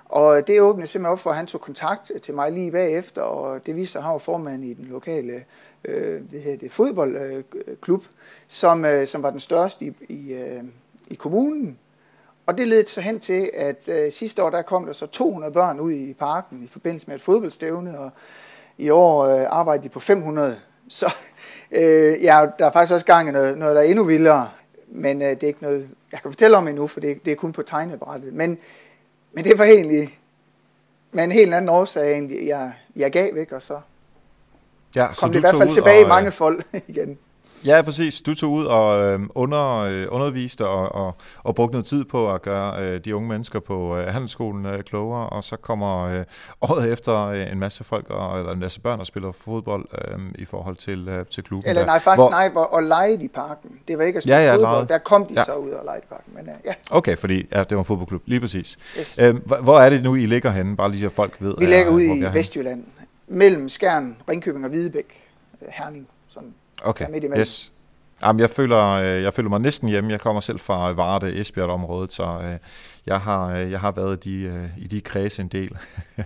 Og 0.05 0.47
det 0.47 0.61
åbnede 0.61 0.87
simpelthen 0.87 1.12
op 1.12 1.21
for, 1.21 1.31
at 1.31 1.37
han 1.37 1.47
tog 1.47 1.61
kontakt 1.61 2.12
til 2.23 2.35
mig 2.35 2.53
lige 2.53 2.73
bagefter, 2.73 3.23
og 3.23 3.67
det 3.67 3.76
viste 3.76 3.93
sig, 3.93 3.99
at 3.99 4.05
han 4.05 4.12
var 4.12 4.19
formand 4.19 4.64
i 4.64 4.75
den 4.75 4.85
lokale 4.85 5.44
øh, 5.85 6.23
hvad 6.31 6.41
hedder 6.41 6.59
det, 6.59 6.73
fodboldklub, 6.73 8.03
øh, 8.03 8.09
som, 8.49 8.85
øh, 8.85 9.06
som 9.06 9.23
var 9.23 9.31
den 9.31 9.41
største 9.41 9.85
i, 9.85 9.93
i, 10.09 10.32
øh, 10.32 10.62
i 11.09 11.14
kommunen. 11.14 11.79
Og 12.49 12.59
det 12.59 12.69
ledte 12.69 12.93
sig 12.93 13.03
hen 13.03 13.21
til, 13.21 13.50
at 13.55 13.89
øh, 13.89 14.12
sidste 14.12 14.45
år 14.45 14.50
der 14.50 14.62
kom 14.62 14.87
der 14.87 14.93
så 14.93 15.06
200 15.06 15.53
børn 15.53 15.81
ud 15.81 15.93
i 15.93 16.15
parken 16.15 16.62
i 16.65 16.69
forbindelse 16.69 17.06
med 17.06 17.15
et 17.15 17.23
fodboldstævne, 17.23 17.99
og 17.99 18.11
i 18.79 18.91
år 18.91 19.25
øh, 19.25 19.47
arbejder 19.49 19.83
de 19.83 19.89
på 19.89 20.00
500. 20.00 20.61
Så 20.89 21.15
øh, 21.71 22.23
ja, 22.23 22.47
der 22.59 22.67
er 22.67 22.73
faktisk 22.73 22.93
også 22.93 23.06
gang 23.06 23.29
i 23.29 23.33
noget, 23.33 23.59
noget 23.59 23.77
der 23.77 23.83
er 23.83 23.87
endnu 23.87 24.05
vildere, 24.05 24.50
men 24.87 25.23
øh, 25.23 25.29
det 25.29 25.43
er 25.43 25.47
ikke 25.47 25.62
noget, 25.62 25.89
jeg 26.12 26.23
kan 26.23 26.31
fortælle 26.31 26.56
om 26.56 26.69
endnu, 26.69 26.87
for 26.87 27.00
det, 27.00 27.25
det 27.25 27.31
er 27.31 27.37
kun 27.37 27.53
på 27.53 27.62
tegnebrættet. 27.62 28.33
Men, 28.33 28.59
men 29.33 29.45
det 29.45 29.59
var 29.59 29.65
egentlig 29.65 30.19
med 31.12 31.25
en 31.25 31.33
helt 31.33 31.55
anden 31.55 31.69
årsag, 31.69 32.12
egentlig, 32.12 32.47
jeg, 32.47 32.73
jeg 32.97 33.12
gav 33.12 33.35
væk, 33.35 33.53
og 33.53 33.62
så 33.62 33.81
Ja, 34.95 35.06
kom 35.21 35.33
det 35.33 35.39
i 35.39 35.41
hvert 35.41 35.56
fald 35.59 35.75
tilbage 35.75 36.00
i 36.05 36.09
mange 36.09 36.33
folk 36.33 36.67
igen. 36.89 37.19
Ja, 37.67 37.83
præcis. 37.83 38.23
Du 38.23 38.35
tog 38.35 38.51
ud 38.53 38.65
og 38.65 39.03
øh, 39.05 39.21
under, 39.35 39.77
øh, 39.79 40.07
underviste 40.11 40.67
og, 40.69 40.95
og, 41.07 41.15
og 41.43 41.55
brugte 41.55 41.73
noget 41.73 41.85
tid 41.87 42.05
på 42.05 42.33
at 42.35 42.43
gøre 42.43 42.83
øh, 42.83 43.01
de 43.05 43.17
unge 43.17 43.29
mennesker 43.29 43.61
på 43.61 43.97
øh, 43.97 44.07
handelsskolen 44.07 44.67
øh, 44.67 44.83
klogere, 44.83 45.29
og 45.29 45.45
så 45.45 45.57
kommer 45.57 46.03
øh, 46.05 46.25
året 46.61 46.93
efter 46.93 47.27
øh, 47.27 47.53
en 47.53 47.59
masse 47.59 47.85
folk, 47.85 48.11
og, 48.11 48.38
eller 48.38 48.53
en 48.53 48.59
masse 48.59 48.81
børn, 48.81 48.99
der 48.99 49.05
spiller 49.05 49.33
fodbold 49.33 49.85
øh, 50.09 50.19
i 50.38 50.45
forhold 50.45 50.77
til, 50.77 51.09
øh, 51.09 51.27
til 51.27 51.45
klubben. 51.45 51.69
Eller 51.69 51.83
der. 51.83 51.87
nej, 51.87 51.99
faktisk 51.99 52.21
Hvor- 52.23 52.31
nej, 52.31 52.49
hvor, 52.49 52.65
og 52.65 52.83
lege 52.83 53.25
i 53.25 53.29
parken. 53.29 53.71
Det 53.88 53.99
var 53.99 54.05
ikke 54.05 54.17
at 54.17 54.23
spille 54.23 54.37
Ja, 54.38 54.47
ja, 54.47 54.55
fodbold, 54.55 54.73
leget. 54.75 54.88
der 54.88 54.99
kom 54.99 55.27
de 55.27 55.35
Ja. 55.37 55.45
så 55.45 55.55
ud 55.55 55.71
og 55.71 55.85
lege 55.85 55.99
i 55.99 56.07
parken. 56.09 56.35
Men 56.35 56.43
uh, 56.49 56.55
ja, 56.65 56.73
Okay, 56.91 57.17
fordi 57.17 57.47
ja, 57.53 57.59
det 57.65 57.71
var 57.77 57.79
en 57.79 57.85
fodboldklub, 57.85 58.23
lige 58.27 58.41
præcis. 58.41 58.79
yes. 58.99 59.19
Øh, 59.21 59.37
hvor, 59.47 59.57
hvor 59.57 59.81
er 59.81 59.91
det 59.91 60.03
nu, 60.03 60.15
I 60.15 60.27
ligger 60.27 60.50
henne? 60.50 60.77
Bare 60.77 60.91
lige 60.91 61.00
så 61.00 61.09
folk 61.15 61.37
ved. 61.41 61.55
vi 61.59 61.65
øh, 61.65 61.71
ligger 61.71 61.91
ude 61.91 62.05
hvor 62.07 62.15
vi 62.15 62.21
i 62.21 62.23
er 62.23 62.29
henne. 62.29 62.35
Vestjylland, 62.35 62.85
mellem 63.29 63.69
Skjern, 63.69 64.17
Ringkøbing 64.31 64.65
og 64.65 64.71
Hvidebæk, 64.71 65.25
øh, 65.62 65.69
Herning. 65.73 66.09
Sådan. 66.29 66.55
Okay, 66.82 67.06
midt 67.11 67.25
imellem. 67.25 67.40
yes. 67.40 67.73
Jamen, 68.23 68.40
jeg 68.40 68.50
føler, 68.50 68.85
øh, 68.85 69.23
jeg 69.23 69.35
føler 69.35 69.50
mig 69.50 69.61
næsten 69.61 69.88
hjemme. 69.88 70.11
Jeg 70.11 70.20
kommer 70.20 70.40
selv 70.40 70.58
fra 70.58 70.92
Varde, 70.92 71.40
Esbjerg-området, 71.40 72.12
så 72.12 72.40
øh, 72.44 72.58
jeg, 73.06 73.20
har, 73.20 73.47
øh, 73.47 73.70
jeg 73.70 73.80
har 73.80 73.90
været 73.90 74.26
i 74.26 74.40
de, 74.40 74.70
i 74.78 74.85
de 74.85 75.00
kredse 75.00 75.42
en 75.42 75.49
del. 75.49 75.76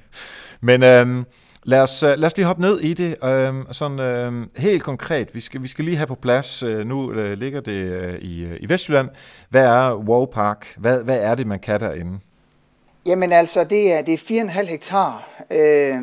Men 0.61 0.83
øh, 0.83 1.25
lad, 1.63 1.81
os, 1.81 2.03
lad 2.03 2.25
os 2.25 2.37
lige 2.37 2.47
hoppe 2.47 2.63
ned 2.63 2.81
i 2.81 2.95
det. 2.95 3.17
Øh, 3.25 3.55
sådan 3.71 4.01
øh, 4.01 4.47
helt 4.57 4.83
konkret, 4.83 5.35
vi 5.35 5.41
skal, 5.41 5.63
vi 5.63 5.69
skal 5.69 5.85
lige 5.85 5.97
have 5.97 6.07
på 6.07 6.15
plads, 6.15 6.63
nu 6.63 7.11
ligger 7.35 7.61
det 7.61 8.19
i, 8.23 8.57
i 8.61 8.69
Vestjylland. 8.69 9.09
Hvad 9.49 9.65
er 9.67 9.95
Wow 9.95 10.27
Park? 10.27 10.75
Hvad, 10.77 11.05
hvad 11.05 11.19
er 11.19 11.35
det, 11.35 11.47
man 11.47 11.61
kan 11.61 11.81
derinde? 11.81 12.19
Jamen 13.07 13.33
altså, 13.33 13.65
det 13.65 13.93
er, 13.93 14.03
det 14.03 14.15
er 14.15 14.45
4,5 14.49 14.71
hektar, 14.71 15.29
øh, 15.51 15.99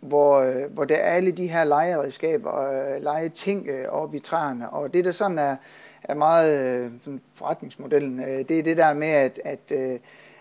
hvor, 0.00 0.40
øh, 0.40 0.72
hvor 0.74 0.84
der 0.84 0.94
er 0.94 1.12
alle 1.12 1.30
de 1.30 1.46
her 1.46 1.64
legeredskaber 1.64 2.50
og 2.50 2.74
øh, 2.74 3.02
legeting 3.02 3.68
øh, 3.68 3.88
oppe 3.88 4.16
i 4.16 4.20
træerne. 4.20 4.70
Og 4.70 4.94
det, 4.94 5.04
der 5.04 5.12
sådan 5.12 5.38
er, 5.38 5.56
er 6.02 6.14
meget 6.14 6.76
øh, 6.76 6.90
forretningsmodellen, 7.34 8.20
øh, 8.20 8.48
det 8.48 8.58
er 8.58 8.62
det 8.62 8.76
der 8.76 8.94
med, 8.94 9.08
at, 9.08 9.40
at 9.44 9.60
øh, 9.70 9.98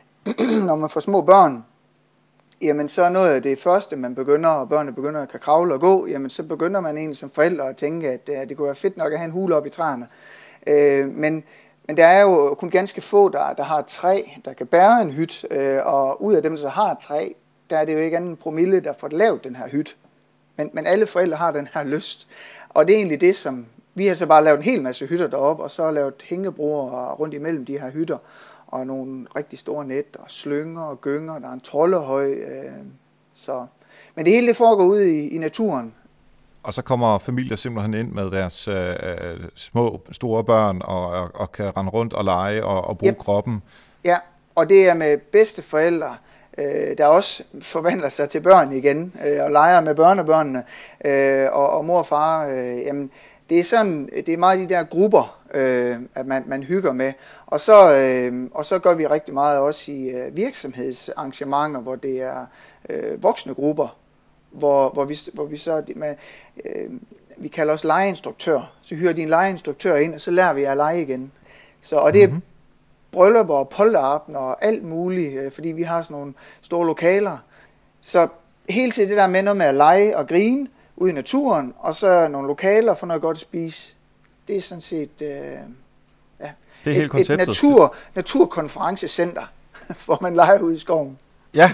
når 0.67 0.75
man 0.75 0.89
får 0.89 0.99
små 0.99 1.21
børn, 1.21 1.65
jamen 2.61 2.87
så 2.87 3.03
er 3.03 3.09
noget 3.09 3.33
af 3.33 3.41
det 3.41 3.59
første, 3.59 3.95
man 3.95 4.15
begynder, 4.15 4.49
og 4.49 4.69
børnene 4.69 4.95
begynder 4.95 5.21
at 5.21 5.29
kan 5.29 5.39
kravle 5.39 5.73
og 5.73 5.79
gå, 5.79 6.07
jamen 6.07 6.29
så 6.29 6.43
begynder 6.43 6.79
man 6.81 6.97
egentlig 6.97 7.17
som 7.17 7.29
forældre 7.29 7.69
at 7.69 7.77
tænke, 7.77 8.09
at 8.09 8.29
øh, 8.29 8.49
det 8.49 8.57
kunne 8.57 8.65
være 8.65 8.75
fedt 8.75 8.97
nok 8.97 9.13
at 9.13 9.19
have 9.19 9.25
en 9.25 9.31
hule 9.31 9.55
op 9.55 9.65
i 9.65 9.69
træerne. 9.69 10.07
Øh, 10.67 11.07
men, 11.07 11.43
men 11.91 11.97
der 11.97 12.05
er 12.05 12.21
jo 12.21 12.55
kun 12.59 12.69
ganske 12.69 13.01
få, 13.01 13.29
der, 13.29 13.53
der 13.53 13.63
har 13.63 13.81
træ, 13.81 14.21
der 14.45 14.53
kan 14.53 14.67
bære 14.67 15.01
en 15.01 15.11
hyt, 15.11 15.45
øh, 15.51 15.79
og 15.85 16.23
ud 16.23 16.33
af 16.33 16.43
dem, 16.43 16.51
der 16.51 16.57
så 16.57 16.69
har 16.69 16.95
træ, 16.95 17.29
der 17.69 17.77
er 17.77 17.85
det 17.85 17.93
jo 17.93 17.97
ikke 17.97 18.17
anden 18.17 18.37
promille, 18.37 18.79
der 18.79 18.93
får 18.93 19.07
lavet 19.11 19.43
den 19.43 19.55
her 19.55 19.67
hyt. 19.67 19.95
Men, 20.57 20.69
men 20.73 20.87
alle 20.87 21.07
forældre 21.07 21.37
har 21.37 21.51
den 21.51 21.67
her 21.73 21.83
lyst. 21.83 22.27
Og 22.69 22.87
det 22.87 22.93
er 22.93 22.97
egentlig 22.97 23.21
det, 23.21 23.35
som 23.35 23.65
Vi 23.93 24.07
har 24.07 24.15
så 24.15 24.25
bare 24.25 24.43
lavet 24.43 24.57
en 24.57 24.63
hel 24.63 24.81
masse 24.81 25.05
hytter 25.05 25.27
deroppe, 25.27 25.63
og 25.63 25.71
så 25.71 25.91
lavet 25.91 26.13
hængebroer 26.23 27.13
rundt 27.13 27.33
imellem 27.33 27.65
de 27.65 27.79
her 27.79 27.91
hytter, 27.91 28.17
og 28.67 28.87
nogle 28.87 29.27
rigtig 29.35 29.59
store 29.59 29.85
net, 29.85 30.17
og 30.19 30.25
slynger 30.31 30.81
og 30.81 31.01
gynger, 31.01 31.39
der 31.39 31.47
er 31.47 31.53
en 31.53 31.61
troldehøj. 31.61 32.31
Øh, 32.31 32.71
så. 33.33 33.65
Men 34.15 34.25
det 34.25 34.33
hele 34.33 34.47
det 34.47 34.57
foregår 34.57 34.83
ude 34.83 35.19
i, 35.19 35.29
i 35.29 35.37
naturen, 35.37 35.93
og 36.63 36.73
så 36.73 36.81
kommer 36.81 37.17
familier 37.17 37.55
simpelthen 37.55 37.93
ind 37.93 38.11
med 38.11 38.31
deres 38.31 38.67
øh, 38.67 38.89
øh, 38.89 39.39
små, 39.55 40.01
store 40.11 40.43
børn 40.43 40.81
og, 40.83 41.07
og, 41.07 41.29
og 41.33 41.51
kan 41.51 41.77
rende 41.77 41.91
rundt 41.91 42.13
og 42.13 42.25
lege 42.25 42.65
og, 42.65 42.87
og 42.87 42.97
bruge 42.97 43.11
yep. 43.11 43.17
kroppen. 43.17 43.61
Ja, 44.03 44.17
og 44.55 44.69
det 44.69 44.89
er 44.89 44.93
med 44.93 45.17
bedste 45.17 45.61
forældre, 45.61 46.15
øh, 46.57 46.97
der 46.97 47.05
også 47.05 47.43
forvandler 47.61 48.09
sig 48.09 48.29
til 48.29 48.41
børn 48.41 48.71
igen 48.71 49.13
øh, 49.25 49.43
og 49.43 49.51
leger 49.51 49.81
med 49.81 49.95
børnebørnene 49.95 50.63
øh, 51.05 51.47
og, 51.51 51.69
og 51.69 51.85
mor 51.85 51.97
og 51.97 52.05
far. 52.05 52.47
Øh, 52.47 52.81
jamen, 52.81 53.11
det 53.49 53.59
er 53.59 53.63
sådan, 53.63 54.09
det 54.25 54.29
er 54.29 54.37
meget 54.37 54.59
de 54.59 54.75
der 54.75 54.83
grupper, 54.83 55.39
øh, 55.53 55.97
at 56.15 56.25
man, 56.25 56.43
man 56.47 56.63
hygger 56.63 56.91
med. 56.91 57.13
Og 57.45 57.59
så, 57.59 57.95
øh, 57.95 58.49
og 58.53 58.65
så 58.65 58.79
gør 58.79 58.93
vi 58.93 59.07
rigtig 59.07 59.33
meget 59.33 59.59
også 59.59 59.91
i 59.91 60.09
øh, 60.09 60.35
virksomhedsarrangementer, 60.37 61.79
hvor 61.79 61.95
det 61.95 62.21
er 62.21 62.45
øh, 62.89 63.23
voksne 63.23 63.53
grupper, 63.53 63.97
hvor, 64.51 64.89
hvor, 64.89 65.05
vi, 65.05 65.19
hvor 65.33 65.45
vi 65.45 65.57
så, 65.57 65.83
med, 65.95 66.15
øh, 66.65 66.91
vi 67.37 67.47
kalder 67.47 67.73
os 67.73 67.83
legeinstruktør. 67.83 68.71
Så 68.81 68.95
hyrer 68.95 69.13
de 69.13 69.21
en 69.21 69.29
legeinstruktør 69.29 69.95
ind, 69.95 70.13
og 70.13 70.21
så 70.21 70.31
lærer 70.31 70.53
vi 70.53 70.63
at 70.63 70.77
lege 70.77 71.01
igen. 71.01 71.31
Så, 71.81 71.95
og 71.95 72.13
det 72.13 72.23
er 72.23 72.27
mm-hmm. 72.27 72.41
bryllupper 73.11 73.55
og 73.55 73.69
polterappen 73.69 74.35
og 74.35 74.65
alt 74.65 74.83
muligt, 74.83 75.33
øh, 75.33 75.51
fordi 75.51 75.67
vi 75.69 75.83
har 75.83 76.01
sådan 76.01 76.17
nogle 76.17 76.33
store 76.61 76.85
lokaler. 76.85 77.37
Så 78.01 78.27
hele 78.69 78.91
tiden 78.91 79.09
det 79.09 79.17
der 79.17 79.27
med 79.27 79.41
noget 79.41 79.57
med 79.57 79.65
at 79.65 79.75
lege 79.75 80.17
og 80.17 80.27
grine 80.27 80.67
ude 80.95 81.11
i 81.11 81.13
naturen, 81.13 81.73
og 81.77 81.95
så 81.95 82.27
nogle 82.27 82.47
lokaler 82.47 82.95
for 82.95 83.07
noget 83.07 83.21
godt 83.21 83.37
at 83.37 83.41
spise, 83.41 83.93
det 84.47 84.57
er 84.57 84.61
sådan 84.61 84.81
set... 84.81 85.21
Øh, 85.21 85.29
ja, 86.39 86.51
det 86.85 86.97
er 86.97 87.03
et, 87.03 87.09
konceptet. 87.09 87.41
Et 87.43 87.47
natur, 87.47 87.95
naturkonferencecenter, 88.15 89.43
hvor 90.05 90.17
man 90.21 90.35
leger 90.35 90.59
ude 90.59 90.75
i 90.75 90.79
skoven. 90.79 91.17
Ja, 91.53 91.73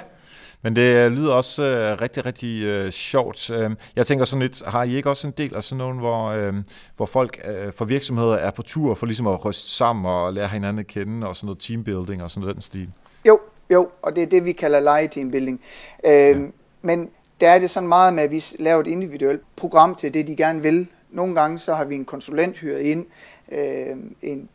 men 0.61 0.75
det 0.75 0.81
øh, 0.81 1.11
lyder 1.11 1.33
også 1.33 1.63
øh, 1.63 2.01
rigtig, 2.01 2.25
rigtig 2.25 2.63
øh, 2.63 2.91
sjovt. 2.91 3.49
Øh, 3.49 3.71
jeg 3.95 4.07
tænker 4.07 4.25
sådan 4.25 4.41
lidt, 4.41 4.61
har 4.65 4.83
I 4.83 4.95
ikke 4.95 5.09
også 5.09 5.27
en 5.27 5.33
del 5.37 5.55
af 5.55 5.63
sådan 5.63 5.77
nogen, 5.77 5.97
hvor, 5.97 6.27
øh, 6.27 6.53
hvor 6.97 7.05
folk 7.05 7.41
øh, 7.47 7.73
for 7.73 7.85
virksomheder 7.85 8.35
er 8.35 8.51
på 8.51 8.61
tur 8.61 8.95
for 8.95 9.05
ligesom 9.05 9.27
at 9.27 9.45
ryste 9.45 9.69
sammen 9.69 10.05
og 10.05 10.33
lære 10.33 10.47
hinanden 10.47 10.79
at 10.79 10.87
kende 10.87 11.27
og 11.27 11.35
sådan 11.35 11.45
noget 11.45 11.59
teambuilding 11.59 12.23
og 12.23 12.31
sådan 12.31 12.49
den 12.49 12.61
stil? 12.61 12.89
Jo, 13.27 13.39
jo, 13.69 13.89
og 14.01 14.15
det 14.15 14.23
er 14.23 14.27
det, 14.27 14.45
vi 14.45 14.51
kalder 14.51 14.79
lege 14.79 15.07
teambuilding. 15.07 15.61
Øh, 16.05 16.11
ja. 16.11 16.35
Men 16.81 17.09
der 17.39 17.49
er 17.49 17.59
det 17.59 17.69
sådan 17.69 17.89
meget 17.89 18.13
med, 18.13 18.23
at 18.23 18.31
vi 18.31 18.43
laver 18.59 18.81
et 18.81 18.87
individuelt 18.87 19.41
program 19.55 19.95
til 19.95 20.13
det, 20.13 20.27
de 20.27 20.35
gerne 20.35 20.61
vil. 20.61 20.87
Nogle 21.09 21.35
gange 21.35 21.59
så 21.59 21.73
har 21.75 21.85
vi 21.85 21.95
en 21.95 22.05
konsulent 22.05 22.57
hyret 22.57 22.79
ind, 22.79 23.05
øh, 23.51 23.97
en, 24.21 24.49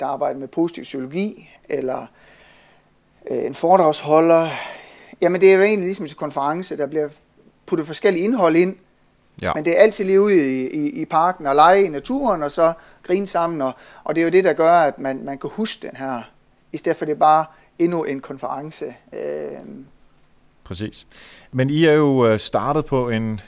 der 0.00 0.06
arbejder 0.06 0.40
med 0.40 0.48
positiv 0.48 0.82
psykologi, 0.82 1.50
eller 1.68 2.06
øh, 3.30 3.44
en 3.44 3.54
foredragsholder, 3.54 4.48
Jamen 5.20 5.40
det 5.40 5.50
er 5.50 5.54
jo 5.54 5.62
egentlig 5.62 5.86
ligesom 5.86 6.06
en 6.06 6.12
konference, 6.16 6.76
der 6.76 6.86
bliver 6.86 7.08
puttet 7.66 7.86
forskellige 7.86 8.24
indhold 8.24 8.56
ind, 8.56 8.76
Ja. 9.42 9.52
Men 9.54 9.64
det 9.64 9.76
er 9.76 9.82
altid 9.82 10.04
lige 10.04 10.20
ude 10.20 10.36
i, 10.36 10.66
i, 10.66 10.88
i 10.88 11.04
parken 11.04 11.46
og 11.46 11.54
lege 11.54 11.84
i 11.84 11.88
naturen, 11.88 12.42
og 12.42 12.52
så 12.52 12.72
grine 13.02 13.26
sammen. 13.26 13.62
Og, 13.62 13.72
og 14.04 14.14
det 14.14 14.20
er 14.20 14.24
jo 14.24 14.30
det, 14.30 14.44
der 14.44 14.52
gør, 14.52 14.72
at 14.72 14.98
man, 14.98 15.24
man 15.24 15.38
kan 15.38 15.50
huske 15.52 15.86
den 15.86 15.96
her, 15.96 16.22
i 16.72 16.76
stedet 16.76 16.98
for 16.98 17.04
det 17.04 17.12
er 17.12 17.18
bare 17.18 17.44
endnu 17.78 18.04
en 18.04 18.20
konference. 18.20 18.94
Øh. 19.12 19.50
Præcis. 20.64 21.06
Men 21.52 21.70
I 21.70 21.84
er 21.84 21.92
jo 21.92 22.26
øh, 22.26 22.38
startet 22.38 22.84
på 22.84 23.08
en, 23.08 23.40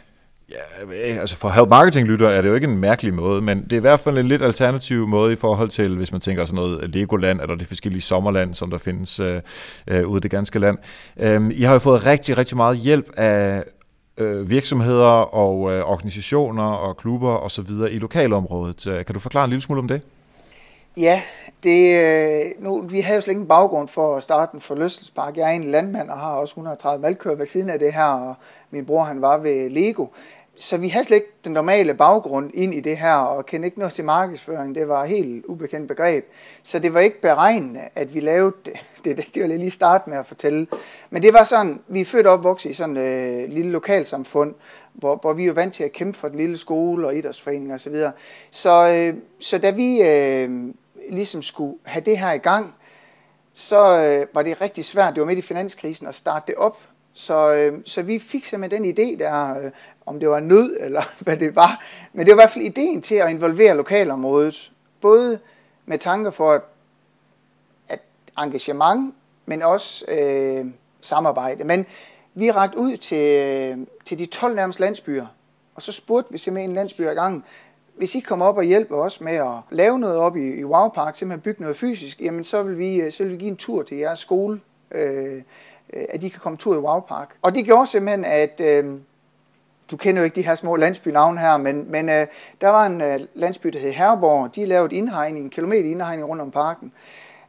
Øh, 0.83 1.21
altså 1.21 1.37
for 1.37 1.49
help 1.49 1.69
marketing 1.69 2.07
lytter 2.07 2.29
er 2.29 2.43
det 2.43 2.49
jo 2.49 2.55
ikke 2.55 2.67
en 2.67 2.79
mærkelig 2.79 3.15
måde, 3.15 3.43
men 3.43 3.65
det 3.65 3.73
er 3.73 3.77
i 3.77 3.81
hvert 3.81 4.01
fald 4.01 4.19
en 4.19 4.29
lidt 4.29 4.43
alternativ 4.43 5.09
måde 5.09 5.33
i 5.33 5.37
forhold 5.37 5.69
til, 5.69 5.97
hvis 5.97 6.13
man 6.13 6.21
tænker 6.21 6.45
sådan 6.45 6.57
noget 6.57 6.91
Legoland 6.91 7.41
eller 7.41 7.55
de 7.55 7.65
forskellige 7.65 8.03
sommerland, 8.03 8.55
som 8.55 8.71
der 8.71 8.79
findes 8.79 9.21
øh, 9.21 9.41
øh, 9.89 10.09
ude 10.09 10.19
i 10.19 10.21
det 10.21 10.31
ganske 10.31 10.59
land. 10.59 10.79
Øh, 11.21 11.51
I 11.51 11.63
har 11.63 11.73
jo 11.73 11.79
fået 11.79 12.07
rigtig, 12.07 12.39
rigtig 12.39 12.57
meget 12.57 12.79
hjælp 12.79 13.11
af 13.17 13.65
øh, 14.19 14.51
virksomheder 14.51 15.35
og 15.35 15.73
øh, 15.73 15.85
organisationer 15.85 16.65
og 16.65 16.97
klubber 16.97 17.33
og 17.33 17.51
så 17.51 17.63
videre 17.63 17.93
i 17.93 17.99
lokalområdet. 17.99 18.87
Øh, 18.87 19.05
kan 19.05 19.15
du 19.15 19.21
forklare 19.21 19.45
en 19.45 19.51
lille 19.51 19.63
smule 19.63 19.79
om 19.79 19.89
det? 19.89 20.03
Ja, 20.97 21.23
det, 21.63 21.99
øh, 21.99 22.41
nu, 22.59 22.83
vi 22.83 23.01
havde 23.01 23.17
jo 23.17 23.21
slet 23.21 23.33
ingen 23.33 23.49
baggrund 23.49 23.89
for 23.89 24.17
at 24.17 24.23
starte 24.23 24.55
en 24.55 24.61
forlystelsespark. 24.61 25.37
Jeg 25.37 25.51
er 25.51 25.55
en 25.55 25.65
landmand 25.65 26.11
og 26.11 26.19
har 26.19 26.35
også 26.35 26.53
130 26.53 27.03
malkøer 27.03 27.35
ved 27.35 27.47
siden 27.47 27.71
af 27.71 27.79
det 27.79 27.93
her, 27.93 28.05
og 28.05 28.35
min 28.71 28.87
bror 28.87 29.05
han 29.05 29.21
var 29.21 29.39
ved 29.39 29.71
Lego 29.71 30.07
så 30.57 30.77
vi 30.77 30.89
havde 30.89 31.05
slet 31.05 31.17
ikke 31.17 31.33
den 31.45 31.53
normale 31.53 31.95
baggrund 31.95 32.51
ind 32.55 32.75
i 32.75 32.81
det 32.81 32.99
her, 32.99 33.15
og 33.15 33.47
kendte 33.47 33.67
ikke 33.67 33.79
noget 33.79 33.95
til 33.95 34.05
markedsføring. 34.05 34.75
Det 34.75 34.89
var 34.89 35.03
et 35.03 35.09
helt 35.09 35.45
ubekendt 35.45 35.89
begreb. 35.89 36.25
Så 36.63 36.79
det 36.79 36.95
var 36.95 37.01
ikke 37.01 37.21
beregnende, 37.21 37.81
at 37.95 38.15
vi 38.15 38.21
lavede 38.21 38.57
det. 38.65 38.73
Det, 39.05 39.17
det, 39.17 39.35
det 39.35 39.43
vil 39.43 39.51
jeg 39.51 39.59
lige 39.59 39.71
starte 39.71 40.11
med 40.11 40.19
at 40.19 40.27
fortælle. 40.27 40.67
Men 41.11 41.23
det 41.23 41.33
var 41.33 41.45
sådan, 41.45 41.81
vi 41.89 42.01
er 42.01 42.05
født 42.05 42.27
og 42.27 42.33
opvokset 42.33 42.71
i 42.71 42.75
sådan 42.75 42.97
et 42.97 43.43
øh, 43.43 43.53
lille 43.53 43.71
lokalsamfund, 43.71 44.55
hvor, 44.93 45.17
hvor 45.17 45.33
vi 45.33 45.43
er 45.43 45.47
jo 45.47 45.53
vant 45.53 45.75
til 45.75 45.85
at 45.85 45.93
kæmpe 45.93 46.19
for 46.19 46.29
den 46.29 46.37
lille 46.37 46.57
skole 46.57 47.07
og 47.07 47.17
idrætsforening 47.17 47.75
osv. 47.75 47.79
Så, 47.79 47.91
videre. 47.91 48.13
så, 48.51 48.89
øh, 48.89 49.15
så 49.41 49.59
da 49.59 49.71
vi 49.71 50.03
øh, 50.03 50.75
ligesom 51.11 51.43
skulle 51.43 51.75
have 51.85 52.05
det 52.05 52.19
her 52.19 52.33
i 52.33 52.39
gang, 52.39 52.75
så 53.55 54.01
øh, 54.01 54.27
var 54.35 54.43
det 54.43 54.61
rigtig 54.61 54.85
svært, 54.85 55.15
det 55.15 55.21
var 55.21 55.27
midt 55.27 55.39
i 55.39 55.43
finanskrisen, 55.43 56.07
at 56.07 56.15
starte 56.15 56.45
det 56.47 56.55
op. 56.55 56.79
Så, 57.13 57.55
øh, 57.55 57.79
så 57.85 58.03
vi 58.03 58.19
fik 58.19 58.45
simpelthen 58.45 58.85
den 58.85 58.95
idé 58.95 59.19
der, 59.19 59.65
øh, 59.65 59.71
om 60.07 60.21
det 60.21 60.29
var 60.29 60.41
nød 60.41 60.77
eller 60.85 61.03
hvad 61.21 61.37
det 61.37 61.57
var. 61.57 61.85
Men 62.13 62.27
det 62.27 62.37
var 62.37 62.43
i 62.43 62.43
hvert 62.43 62.51
fald 62.51 62.65
ideen 62.65 63.03
til 63.03 63.15
at 63.15 63.31
involvere 63.31 63.77
lokalområdet. 63.77 64.73
Både 65.01 65.39
med 65.87 65.99
tanke 65.99 66.33
for 66.33 66.53
at, 66.53 66.63
at 67.89 68.01
engagement, 68.39 69.15
men 69.47 69.63
også 69.63 70.05
øh, 70.09 70.67
samarbejde. 71.01 71.65
Men 71.65 71.87
vi 72.35 72.51
rakte 72.51 72.79
ud 72.79 72.97
til, 72.97 73.41
øh, 73.73 73.87
til 74.05 74.19
de 74.19 74.27
12 74.27 74.57
nærmeste 74.57 74.83
landsbyer, 74.83 75.27
og 75.75 75.83
så 75.83 75.93
spurgte 75.93 76.33
vi 76.33 76.39
simpelthen 76.39 76.71
en 76.71 76.77
landsby 76.77 77.01
ad 77.01 77.15
gangen, 77.15 77.45
hvis 77.97 78.15
I 78.15 78.21
kommer 78.21 78.47
op 78.47 78.57
og 78.57 78.65
hjælper 78.65 78.97
os 78.97 79.21
med 79.21 79.33
at 79.33 79.55
lave 79.71 79.99
noget 79.99 80.17
op 80.17 80.37
i, 80.37 80.55
i 80.55 80.65
Wow 80.65 80.89
Park, 80.89 81.17
simpelthen 81.17 81.43
bygge 81.43 81.63
noget 81.63 81.77
fysisk, 81.77 82.21
jamen 82.21 82.45
så 82.45 82.63
vil 82.63 82.79
vi, 82.79 82.97
øh, 82.97 83.13
så 83.13 83.23
vil 83.23 83.33
vi 83.33 83.39
give 83.39 83.51
en 83.51 83.57
tur 83.57 83.83
til 83.83 83.97
jeres 83.97 84.19
skole, 84.19 84.61
øh, 84.91 85.35
øh 85.35 85.43
at 86.09 86.23
de 86.23 86.31
kan 86.31 86.41
komme 86.41 86.57
tur 86.57 86.75
i 86.75 86.79
Wow 86.79 87.01
Park. 87.01 87.37
Og 87.43 87.55
det 87.55 87.65
gjorde 87.65 87.87
simpelthen, 87.87 88.25
at 88.25 88.61
øh, 88.61 88.85
du 89.91 89.97
kender 89.97 90.21
jo 90.21 90.25
ikke 90.25 90.35
de 90.35 90.43
her 90.43 90.55
små 90.55 90.77
landsbynavne 90.77 91.41
her, 91.41 91.57
men, 91.57 91.91
men 91.91 92.09
øh, 92.09 92.27
der 92.61 92.69
var 92.69 92.87
en 92.87 93.01
øh, 93.01 93.21
landsby, 93.35 93.69
der 93.69 93.79
hed 93.79 93.93
Herborg. 93.93 94.55
De 94.55 94.67
lavede 94.67 94.97
indhegning, 94.97 95.45
en 95.45 95.51
kilometer 95.51 95.91
indhegning 95.91 96.29
rundt 96.29 96.43
om 96.43 96.51
parken. 96.51 96.93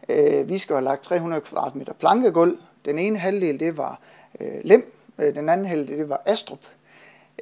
Øh, 0.10 0.50
vi 0.50 0.58
skal 0.58 0.76
have 0.76 0.84
lagt 0.84 1.04
300 1.04 1.42
kvadratmeter 1.42 1.94
plankegulv. 1.94 2.58
Den 2.86 3.00
ene 3.00 3.18
halvdel, 3.18 3.60
det 3.60 3.78
var 3.78 4.00
øh, 4.40 4.48
Lem. 4.64 4.94
Øh, 5.20 5.36
den 5.36 5.50
anden 5.50 5.66
halvdel, 5.66 5.98
det 5.98 6.10
var 6.10 6.22
Astrup. 6.26 6.60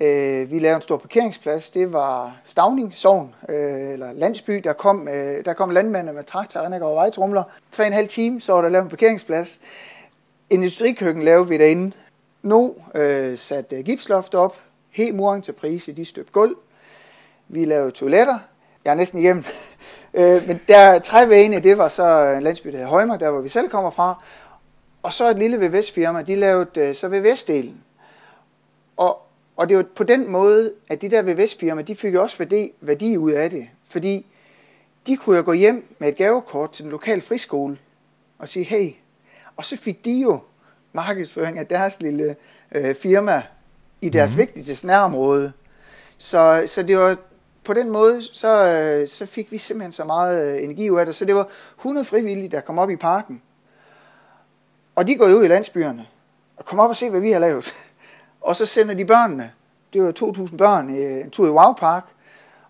Øh, 0.02 0.52
vi 0.52 0.60
lavede 0.60 0.76
en 0.76 0.82
stor 0.82 0.98
parkeringsplads. 0.98 1.72
Det 1.72 1.94
var 1.94 2.38
Stavning 2.46 2.94
Sogn, 2.94 3.36
øh, 3.50 3.94
eller 3.94 4.14
landsby. 4.14 4.62
Der 4.64 4.74
kom, 4.74 5.08
øh, 5.08 5.46
der 5.46 5.54
kom 5.54 5.70
landmændene 5.70 6.14
med 6.14 6.24
traktor 6.24 6.60
og 6.60 6.96
vejtrumler. 6.96 7.44
Tre 7.72 7.84
og 7.84 7.88
en 7.88 7.94
halv 7.94 8.08
time, 8.08 8.42
så 8.42 8.54
var 8.54 8.62
der 8.62 8.70
lavet 8.70 8.84
en 8.84 8.90
parkeringsplads. 8.90 9.60
Industrikøkken 10.50 11.24
lavede 11.24 11.48
vi 11.48 11.58
derinde. 11.58 11.92
Nu 12.42 12.76
øh, 12.96 13.38
satte 13.38 13.84
gipsloft 13.84 14.36
op, 14.36 14.58
helt 14.96 15.16
muring 15.16 15.44
til 15.44 15.52
prise, 15.52 15.94
de 15.94 16.06
støbte 16.06 16.32
gulv. 16.32 16.56
Vi 17.48 17.66
lavede 17.66 17.92
toiletter. 17.92 18.40
Jeg 18.86 18.92
er 18.92 18.96
næsten 18.96 19.20
hjem. 19.20 19.38
øh, 20.14 20.42
men 20.48 20.62
der 20.68 21.00
trævægene, 21.00 21.60
det 21.60 21.78
var 21.78 21.88
så 21.88 22.34
en 22.38 22.44
landsby, 22.44 22.70
der 22.70 22.78
hed 22.78 22.86
Højmer, 22.86 23.18
der 23.18 23.32
hvor 23.32 23.42
vi 23.42 23.50
selv 23.50 23.70
kommer 23.70 23.92
fra. 23.92 24.24
Og 25.04 25.14
så 25.14 25.30
et 25.30 25.40
lille 25.40 25.58
VVS-firma, 25.58 26.22
de 26.22 26.36
lavede 26.36 26.80
øh, 26.80 26.96
så 26.96 27.08
VVS-delen. 27.08 27.76
Og, 28.98 29.22
og 29.56 29.70
det 29.70 29.78
var 29.78 29.86
på 29.96 30.04
den 30.04 30.32
måde, 30.32 30.74
at 30.90 31.02
de 31.02 31.12
der 31.12 31.22
VVS-firma, 31.24 31.82
de 31.82 31.96
fik 31.96 32.14
jo 32.14 32.22
også 32.22 32.38
værdi, 32.38 32.72
værdi 32.82 33.18
ud 33.18 33.32
af 33.32 33.50
det. 33.50 33.70
Fordi 33.88 34.26
de 35.08 35.18
kunne 35.18 35.38
jo 35.38 35.44
gå 35.46 35.54
hjem 35.54 35.96
med 36.00 36.10
et 36.10 36.16
gavekort 36.16 36.72
til 36.72 36.84
den 36.84 36.92
lokale 36.92 37.22
friskole 37.22 37.78
og 38.40 38.48
sige, 38.50 38.64
hey, 38.64 38.92
og 39.56 39.66
så 39.66 39.78
fik 39.78 40.06
de 40.06 40.12
jo 40.12 40.40
markedsføring 40.94 41.60
af 41.60 41.68
deres 41.68 42.02
lille 42.02 42.36
øh, 42.72 42.96
firma 42.96 43.44
i 44.06 44.10
deres 44.10 44.32
mm. 44.32 44.38
vigtigste 44.38 44.88
nærområde. 44.88 45.54
Så, 46.18 46.64
så 46.68 46.84
det 46.84 46.98
var 46.98 47.18
på 47.64 47.74
den 47.74 47.90
måde, 47.90 48.22
så, 48.22 48.66
øh, 48.66 49.08
så 49.08 49.26
fik 49.26 49.52
vi 49.52 49.58
simpelthen 49.58 49.92
så 49.92 50.04
meget 50.04 50.56
øh, 50.56 50.64
energi 50.64 50.90
ud 50.90 51.00
af 51.00 51.06
det. 51.06 51.16
Så 51.16 51.26
det 51.26 51.36
var 51.36 51.48
100 51.78 52.06
frivillige, 52.06 52.50
der 52.50 52.62
kom 52.62 52.80
op 52.80 52.90
i 52.90 52.96
parken. 52.96 53.42
Og 54.96 55.08
de 55.08 55.16
går 55.16 55.26
ud 55.26 55.44
i 55.44 55.48
landsbyerne 55.48 56.06
og 56.58 56.66
kom 56.66 56.80
op 56.80 56.90
og 56.90 56.96
se, 56.96 57.10
hvad 57.10 57.22
vi 57.22 57.32
har 57.32 57.40
lavet. 57.40 57.76
Og 58.42 58.56
så 58.56 58.66
sender 58.66 58.94
de 58.94 59.06
børnene. 59.06 59.52
Det 59.94 60.04
var 60.04 60.12
2.000 60.20 60.58
børn 60.58 60.96
i 60.96 61.22
en 61.22 61.30
tur 61.30 61.48
i 61.48 61.50
Wow 61.50 61.74
Park. 61.74 62.04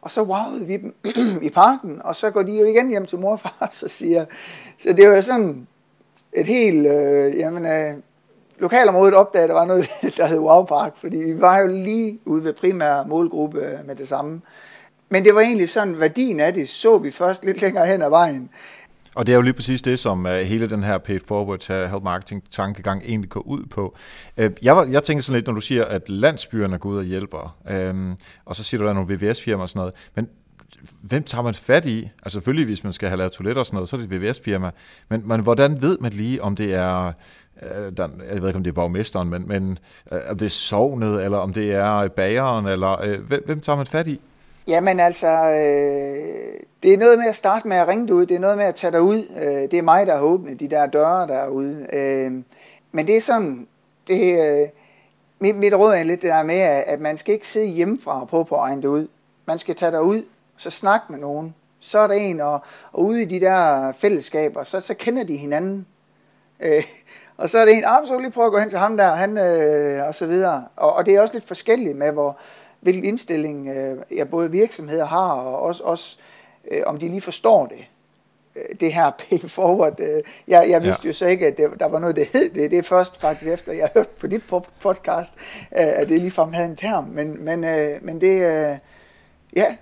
Og 0.01 0.11
så 0.11 0.23
wowede 0.23 0.65
vi 0.67 0.77
dem 0.77 0.95
i 1.47 1.49
parken, 1.49 2.01
og 2.01 2.15
så 2.15 2.31
går 2.31 2.43
de 2.43 2.51
jo 2.51 2.65
igen 2.65 2.89
hjem 2.89 3.05
til 3.05 3.19
mor 3.19 3.31
og 3.31 3.39
far, 3.39 3.67
så 3.71 3.87
siger, 3.87 4.25
så 4.77 4.93
det 4.93 5.09
var 5.09 5.21
sådan 5.21 5.67
et 6.33 6.47
helt, 6.47 6.87
øh, 6.87 7.37
jamen, 7.37 7.65
øh, 7.65 7.93
lokalområdet 8.59 9.13
opdagede, 9.13 9.43
at 9.43 9.49
der 9.49 9.55
var 9.55 9.65
noget, 9.65 9.89
der 10.17 10.25
hed 10.25 10.39
Wow 10.39 10.65
Park, 10.65 10.93
fordi 10.97 11.17
vi 11.17 11.41
var 11.41 11.59
jo 11.59 11.67
lige 11.67 12.19
ude 12.25 12.43
ved 12.43 12.53
primær 12.53 13.03
målgruppe 13.03 13.59
øh, 13.59 13.87
med 13.87 13.95
det 13.95 14.07
samme. 14.07 14.41
men 15.09 15.25
det 15.25 15.35
var 15.35 15.41
egentlig 15.41 15.69
sådan, 15.69 15.99
værdien 15.99 16.39
af 16.39 16.53
det 16.53 16.69
så 16.69 16.97
vi 16.97 17.11
først 17.11 17.45
lidt 17.45 17.61
længere 17.61 17.87
hen 17.87 18.01
ad 18.01 18.09
vejen. 18.09 18.49
Og 19.15 19.27
det 19.27 19.33
er 19.33 19.35
jo 19.35 19.41
lige 19.41 19.53
præcis 19.53 19.81
det, 19.81 19.99
som 19.99 20.25
øh, 20.25 20.41
hele 20.41 20.69
den 20.69 20.83
her 20.83 20.97
paid 20.97 21.19
forward 21.27 21.59
til 21.59 21.87
help 21.87 22.03
marketing 22.03 22.43
tankegang 22.51 23.01
egentlig 23.05 23.29
går 23.29 23.47
ud 23.47 23.65
på. 23.65 23.95
Jeg, 24.61 24.75
var, 24.75 24.85
jeg 24.85 25.03
tænker 25.03 25.23
sådan 25.23 25.37
lidt, 25.37 25.47
når 25.47 25.53
du 25.53 25.61
siger, 25.61 25.85
at 25.85 26.09
landsbyerne 26.09 26.77
går 26.77 26.89
ud 26.89 26.97
og 26.97 27.03
hjælper, 27.03 27.57
um, 27.89 28.17
og 28.45 28.55
så 28.55 28.63
siger 28.63 28.79
du, 28.79 28.83
at 28.83 28.85
der 28.85 29.01
er 29.01 29.05
nogle 29.05 29.15
VVS-firmaer 29.15 29.61
og 29.61 29.69
sådan 29.69 29.79
noget, 29.79 29.93
men 30.15 30.27
hvem 31.01 31.23
tager 31.23 31.41
man 31.41 31.53
fat 31.53 31.85
i? 31.85 32.09
Altså 32.17 32.29
selvfølgelig, 32.29 32.65
hvis 32.65 32.83
man 32.83 32.93
skal 32.93 33.09
have 33.09 33.17
lavet 33.17 33.31
toiletter 33.31 33.59
og 33.59 33.65
sådan 33.65 33.75
noget, 33.75 33.89
så 33.89 33.95
er 33.95 33.99
det 33.99 34.13
et 34.13 34.21
VVS-firma. 34.21 34.71
Men, 35.09 35.27
men 35.27 35.41
hvordan 35.41 35.81
ved 35.81 35.97
man 36.01 36.13
lige, 36.13 36.43
om 36.43 36.55
det 36.55 36.73
er, 36.73 37.11
Øh, 37.61 37.97
der, 37.97 38.09
jeg 38.33 38.41
ved 38.41 38.49
ikke, 38.49 38.57
om 38.57 38.63
det 38.63 38.71
er 38.71 38.75
borgmesteren, 38.75 39.29
men, 39.29 39.47
men 39.47 39.79
øh, 40.11 40.19
om 40.29 40.37
det 40.37 40.45
er 40.45 40.49
sovnet, 40.49 41.23
eller 41.23 41.37
om 41.37 41.53
det 41.53 41.73
er 41.73 41.95
øh, 41.95 42.09
bageren, 42.09 42.65
eller 42.65 43.01
øh, 43.03 43.19
hvem, 43.19 43.43
hvem 43.45 43.61
tager 43.61 43.77
man 43.77 43.85
fat 43.85 44.07
i? 44.07 44.21
Jamen 44.67 44.99
altså, 44.99 45.27
øh, 45.27 46.59
det 46.83 46.93
er 46.93 46.97
noget 46.97 47.19
med 47.19 47.27
at 47.27 47.35
starte 47.35 47.67
med 47.67 47.77
at 47.77 47.87
ringe 47.87 48.13
ud, 48.13 48.25
det 48.25 48.35
er 48.35 48.39
noget 48.39 48.57
med 48.57 48.65
at 48.65 48.75
tage 48.75 48.91
dig 48.91 49.01
ud. 49.01 49.27
Øh, 49.43 49.71
det 49.71 49.73
er 49.73 49.81
mig, 49.81 50.07
der 50.07 50.15
har 50.15 50.23
åbnet 50.23 50.59
de 50.59 50.67
der 50.67 50.85
døre 50.85 51.27
derude. 51.27 51.87
Øh, 51.93 52.31
men 52.91 53.07
det 53.07 53.17
er 53.17 53.21
sådan, 53.21 53.67
det, 54.07 54.61
øh, 54.61 54.67
mit, 55.39 55.55
mit 55.55 55.73
råd 55.73 55.93
er 55.93 56.03
lidt 56.03 56.21
det 56.21 56.29
der 56.29 56.43
med, 56.43 56.59
at 56.87 56.99
man 56.99 57.17
skal 57.17 57.33
ikke 57.33 57.47
sidde 57.47 57.67
hjemmefra 57.67 58.21
og 58.21 58.27
prøve 58.27 58.45
på 58.45 58.55
at 58.55 58.61
regne 58.61 58.81
det 58.81 58.87
ud. 58.87 59.07
Man 59.45 59.59
skal 59.59 59.75
tage 59.75 59.91
dig 59.91 60.03
ud, 60.03 60.23
så 60.57 60.69
snak 60.69 61.01
med 61.09 61.19
nogen. 61.19 61.55
Så 61.79 61.99
er 61.99 62.07
der 62.07 62.13
en, 62.13 62.41
og, 62.41 62.63
og 62.91 63.03
ude 63.03 63.21
i 63.21 63.25
de 63.25 63.39
der 63.39 63.91
fællesskaber, 63.91 64.63
så, 64.63 64.79
så 64.79 64.93
kender 64.93 65.23
de 65.23 65.37
hinanden. 65.37 65.85
Øh, 66.59 66.83
og 67.37 67.49
så 67.49 67.57
er 67.59 67.65
det 67.65 67.73
en, 67.73 67.83
ah, 67.85 68.07
så 68.07 68.19
lige 68.19 68.31
prøve 68.31 68.45
at 68.45 68.51
gå 68.51 68.59
hen 68.59 68.69
til 68.69 68.79
ham 68.79 68.97
der, 68.97 69.15
han, 69.15 69.37
øh, 69.37 70.07
og 70.07 70.15
så 70.15 70.25
videre. 70.25 70.65
Og, 70.75 70.93
og 70.93 71.05
det 71.05 71.15
er 71.15 71.21
også 71.21 71.33
lidt 71.33 71.47
forskelligt 71.47 71.97
med, 71.97 72.11
hvor, 72.11 72.37
hvilken 72.79 73.03
indstilling 73.03 73.69
øh, 73.69 73.97
ja, 74.17 74.23
både 74.23 74.51
virksomheder 74.51 75.05
har, 75.05 75.31
og 75.31 75.61
også, 75.61 75.83
også 75.83 76.17
øh, 76.71 76.81
om 76.85 76.99
de 76.99 77.07
lige 77.07 77.21
forstår 77.21 77.65
det 77.65 77.85
øh, 78.55 78.75
det 78.79 78.93
her 78.93 79.11
pay 79.19 79.39
forward. 79.49 79.99
Øh, 79.99 80.23
jeg, 80.47 80.69
jeg 80.69 80.83
vidste 80.83 81.01
ja. 81.03 81.09
jo 81.09 81.13
så 81.13 81.25
ikke, 81.25 81.47
at 81.47 81.57
det, 81.57 81.69
der 81.79 81.87
var 81.87 81.99
noget, 81.99 82.15
det 82.15 82.27
hed 82.33 82.49
det. 82.49 82.71
Det 82.71 82.79
er 82.79 82.83
først 82.83 83.21
faktisk 83.21 83.51
efter, 83.51 83.73
jeg 83.73 83.89
hørte 83.93 84.09
på 84.19 84.27
dit 84.27 84.43
podcast, 84.81 85.33
at 85.71 86.09
det 86.09 86.19
ligefrem 86.19 86.53
havde 86.53 86.69
en 86.69 86.75
term. 86.75 87.03
Men, 87.03 87.45
men, 87.45 87.59
men 88.01 88.21
det, 88.21 88.39
ja, 89.55 89.75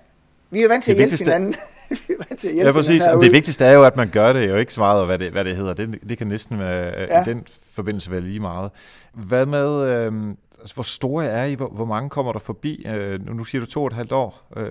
vi 0.50 0.64
er 0.64 0.68
vant 0.68 0.84
til 0.84 0.92
at 0.92 0.98
hjælpe 0.98 1.18
hinanden. 1.18 1.56
ja, 2.58 2.72
præcis. 2.72 3.04
Det 3.22 3.32
vigtigste 3.32 3.66
er 3.66 3.72
jo, 3.72 3.84
at 3.84 3.96
man 3.96 4.10
gør 4.10 4.34
det, 4.34 4.50
jo 4.50 4.56
ikke 4.56 4.74
så 4.74 4.80
meget, 4.80 5.06
hvad 5.06 5.20
det, 5.20 5.32
hvad 5.32 5.46
det 5.46 5.56
hedder. 5.56 5.74
Det, 5.74 6.00
det 6.10 6.18
kan 6.18 6.28
næsten 6.28 6.60
være, 6.60 6.94
ja. 7.00 7.22
i 7.22 7.26
den 7.26 7.46
forbindelse 7.72 8.12
være 8.12 8.22
lige 8.22 8.40
meget. 8.40 8.72
Hvad 9.14 9.46
med, 9.46 9.82
øh, 9.82 10.14
altså, 10.60 10.76
hvor 10.76 10.84
store 10.84 11.26
er 11.26 11.46
I? 11.46 11.54
Hvor, 11.54 11.68
hvor 11.68 11.86
mange 11.86 12.10
kommer 12.10 12.32
der 12.32 12.40
forbi? 12.40 12.86
Øh, 12.88 13.36
nu 13.36 13.44
siger 13.44 13.60
du 13.60 13.72
to 13.72 13.82
og 13.82 13.88
et 13.88 13.94
halvt 13.94 14.12
år. 14.12 14.42
Øh. 14.58 14.68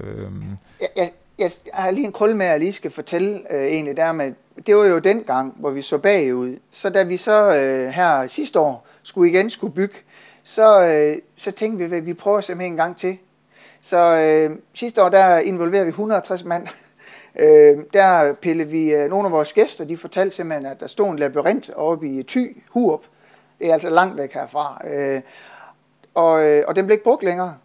Jeg, 0.80 0.88
jeg, 0.96 1.10
jeg 1.38 1.50
har 1.72 1.90
lige 1.90 2.06
en 2.06 2.12
krølle 2.12 2.36
med, 2.36 2.46
at 2.46 2.52
jeg 2.52 2.60
lige 2.60 2.72
skal 2.72 2.90
fortælle 2.90 3.54
øh, 3.54 3.66
egentlig 3.66 3.96
der 3.96 4.12
med, 4.12 4.32
det 4.66 4.76
var 4.76 4.84
jo 4.84 4.98
den 4.98 5.22
gang, 5.22 5.54
hvor 5.58 5.70
vi 5.70 5.82
så 5.82 5.98
bagud. 5.98 6.58
Så 6.70 6.90
da 6.90 7.02
vi 7.02 7.16
så 7.16 7.56
øh, 7.56 7.88
her 7.88 8.26
sidste 8.26 8.60
år 8.60 8.86
skulle 9.02 9.30
igen 9.30 9.50
skulle 9.50 9.74
bygge, 9.74 9.94
så, 10.42 10.86
øh, 10.86 11.16
så 11.36 11.50
tænkte 11.50 11.88
vi, 11.88 11.96
at 11.96 12.06
vi 12.06 12.14
prøver 12.14 12.40
simpelthen 12.40 12.72
en 12.72 12.76
gang 12.76 12.96
til. 12.96 13.18
Så 13.80 13.98
øh, 14.16 14.56
sidste 14.74 15.02
år, 15.02 15.08
der 15.08 15.38
involverede 15.38 15.84
vi 15.84 15.88
160 15.88 16.44
mand. 16.44 16.66
Øh, 17.38 17.78
der 17.92 18.34
pillede 18.34 18.68
vi, 18.68 18.94
øh, 18.94 19.10
nogle 19.10 19.26
af 19.26 19.32
vores 19.32 19.52
gæster, 19.52 19.84
de 19.84 19.96
fortalte 19.96 20.36
simpelthen, 20.36 20.66
at 20.66 20.80
der 20.80 20.86
stod 20.86 21.08
en 21.08 21.18
labyrint 21.18 21.70
oppe 21.76 22.08
i 22.08 22.22
Thy, 22.22 22.62
Hurup. 22.70 23.04
Det 23.58 23.68
er 23.68 23.72
altså 23.72 23.90
langt 23.90 24.18
væk 24.18 24.32
herfra. 24.32 24.82
Øh, 24.88 25.20
og, 26.14 26.44
øh, 26.44 26.64
og 26.68 26.76
den 26.76 26.86
blev 26.86 26.94
ikke 26.94 27.04
brugt 27.04 27.22
længere. 27.22 27.56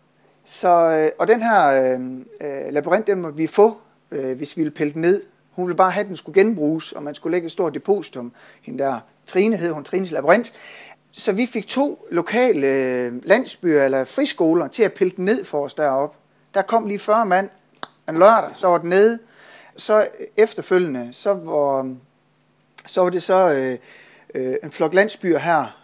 Så, 0.45 0.69
øh, 0.69 1.09
og 1.19 1.27
den 1.27 1.43
her 1.43 1.65
øh, 1.67 2.01
øh, 2.41 2.73
labyrint, 2.73 3.07
den 3.07 3.21
måtte 3.21 3.37
vi 3.37 3.47
få, 3.47 3.77
øh, 4.11 4.37
hvis 4.37 4.57
vi 4.57 4.61
ville 4.61 4.75
pille 4.75 4.93
den 4.93 5.01
ned. 5.01 5.23
Hun 5.51 5.67
ville 5.67 5.77
bare 5.77 5.91
have, 5.91 6.01
at 6.01 6.07
den 6.07 6.15
skulle 6.15 6.41
genbruges, 6.41 6.91
og 6.91 7.03
man 7.03 7.15
skulle 7.15 7.31
lægge 7.31 7.45
et 7.45 7.51
stort 7.51 7.73
depositum. 7.73 8.31
Hende 8.61 8.83
der, 8.83 8.99
Trine 9.25 9.57
hed 9.57 9.71
hun, 9.71 9.83
Trines 9.83 10.11
labyrint. 10.11 10.53
Så 11.11 11.31
vi 11.31 11.45
fik 11.45 11.67
to 11.67 12.07
lokale 12.11 12.67
øh, 12.67 13.13
landsbyer 13.25 13.83
eller 13.83 14.05
friskoler 14.05 14.67
til 14.67 14.83
at 14.83 14.93
pille 14.93 15.11
den 15.15 15.25
ned 15.25 15.45
for 15.45 15.65
os 15.65 15.73
deroppe. 15.73 16.17
Der 16.53 16.61
kom 16.61 16.85
lige 16.85 16.99
40 16.99 17.25
mand 17.25 17.49
en 18.09 18.19
lørdag, 18.19 18.49
så 18.53 18.67
var 18.67 18.77
den 18.77 18.89
nede. 18.89 19.19
Så 19.77 20.07
efterfølgende, 20.37 21.09
så 21.11 21.33
var, 21.33 21.95
så 22.85 23.01
var 23.01 23.09
det 23.09 23.23
så 23.23 23.51
øh, 23.51 23.77
øh, 24.35 24.55
en 24.63 24.71
flok 24.71 24.93
landsbyer 24.93 25.39
her 25.39 25.77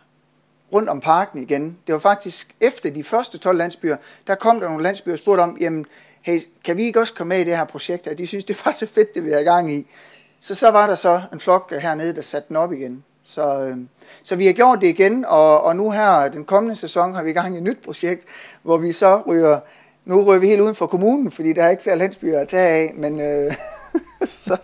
rundt 0.73 0.89
om 0.89 0.99
parken 0.99 1.41
igen. 1.43 1.77
Det 1.87 1.93
var 1.93 1.99
faktisk 1.99 2.55
efter 2.61 2.89
de 2.89 3.03
første 3.03 3.37
12 3.37 3.57
landsbyer, 3.57 3.97
der 4.27 4.35
kom 4.35 4.59
der 4.59 4.67
nogle 4.67 4.83
landsbyer 4.83 5.13
og 5.13 5.19
spurgte 5.19 5.41
om, 5.41 5.57
jamen, 5.61 5.85
hey, 6.21 6.39
kan 6.63 6.77
vi 6.77 6.83
ikke 6.83 6.99
også 6.99 7.13
komme 7.13 7.29
med 7.29 7.39
i 7.39 7.43
det 7.43 7.57
her 7.57 7.65
projekt? 7.65 8.07
Og 8.07 8.17
de 8.17 8.27
synes, 8.27 8.43
det 8.43 8.65
var 8.65 8.71
så 8.71 8.87
fedt, 8.87 9.15
det 9.15 9.23
vi 9.23 9.31
er 9.31 9.39
i 9.39 9.43
gang 9.43 9.73
i. 9.73 9.87
Så 10.39 10.55
så 10.55 10.71
var 10.71 10.87
der 10.87 10.95
så 10.95 11.21
en 11.33 11.39
flok 11.39 11.71
øh, 11.75 11.81
hernede, 11.81 12.15
der 12.15 12.21
satte 12.21 12.47
den 12.47 12.55
op 12.55 12.73
igen. 12.73 13.03
Så, 13.23 13.59
øh, 13.59 13.77
så 14.23 14.35
vi 14.35 14.45
har 14.45 14.53
gjort 14.53 14.81
det 14.81 14.87
igen, 14.87 15.25
og, 15.25 15.63
og 15.63 15.75
nu 15.75 15.91
her, 15.91 16.29
den 16.29 16.45
kommende 16.45 16.75
sæson, 16.75 17.13
har 17.13 17.23
vi 17.23 17.29
i 17.29 17.33
gang 17.33 17.55
i 17.55 17.57
et 17.57 17.63
nyt 17.63 17.81
projekt, 17.85 18.25
hvor 18.63 18.77
vi 18.77 18.91
så 18.91 19.21
ryger, 19.27 19.59
nu 20.05 20.21
ryger 20.21 20.39
vi 20.39 20.47
helt 20.47 20.61
uden 20.61 20.75
for 20.75 20.87
kommunen, 20.87 21.31
fordi 21.31 21.53
der 21.53 21.63
er 21.63 21.69
ikke 21.69 21.83
flere 21.83 21.97
landsbyer 21.97 22.39
at 22.39 22.47
tage 22.47 22.67
af, 22.67 22.93
men 22.95 23.21
øh, 23.21 23.55
så, 24.45 24.57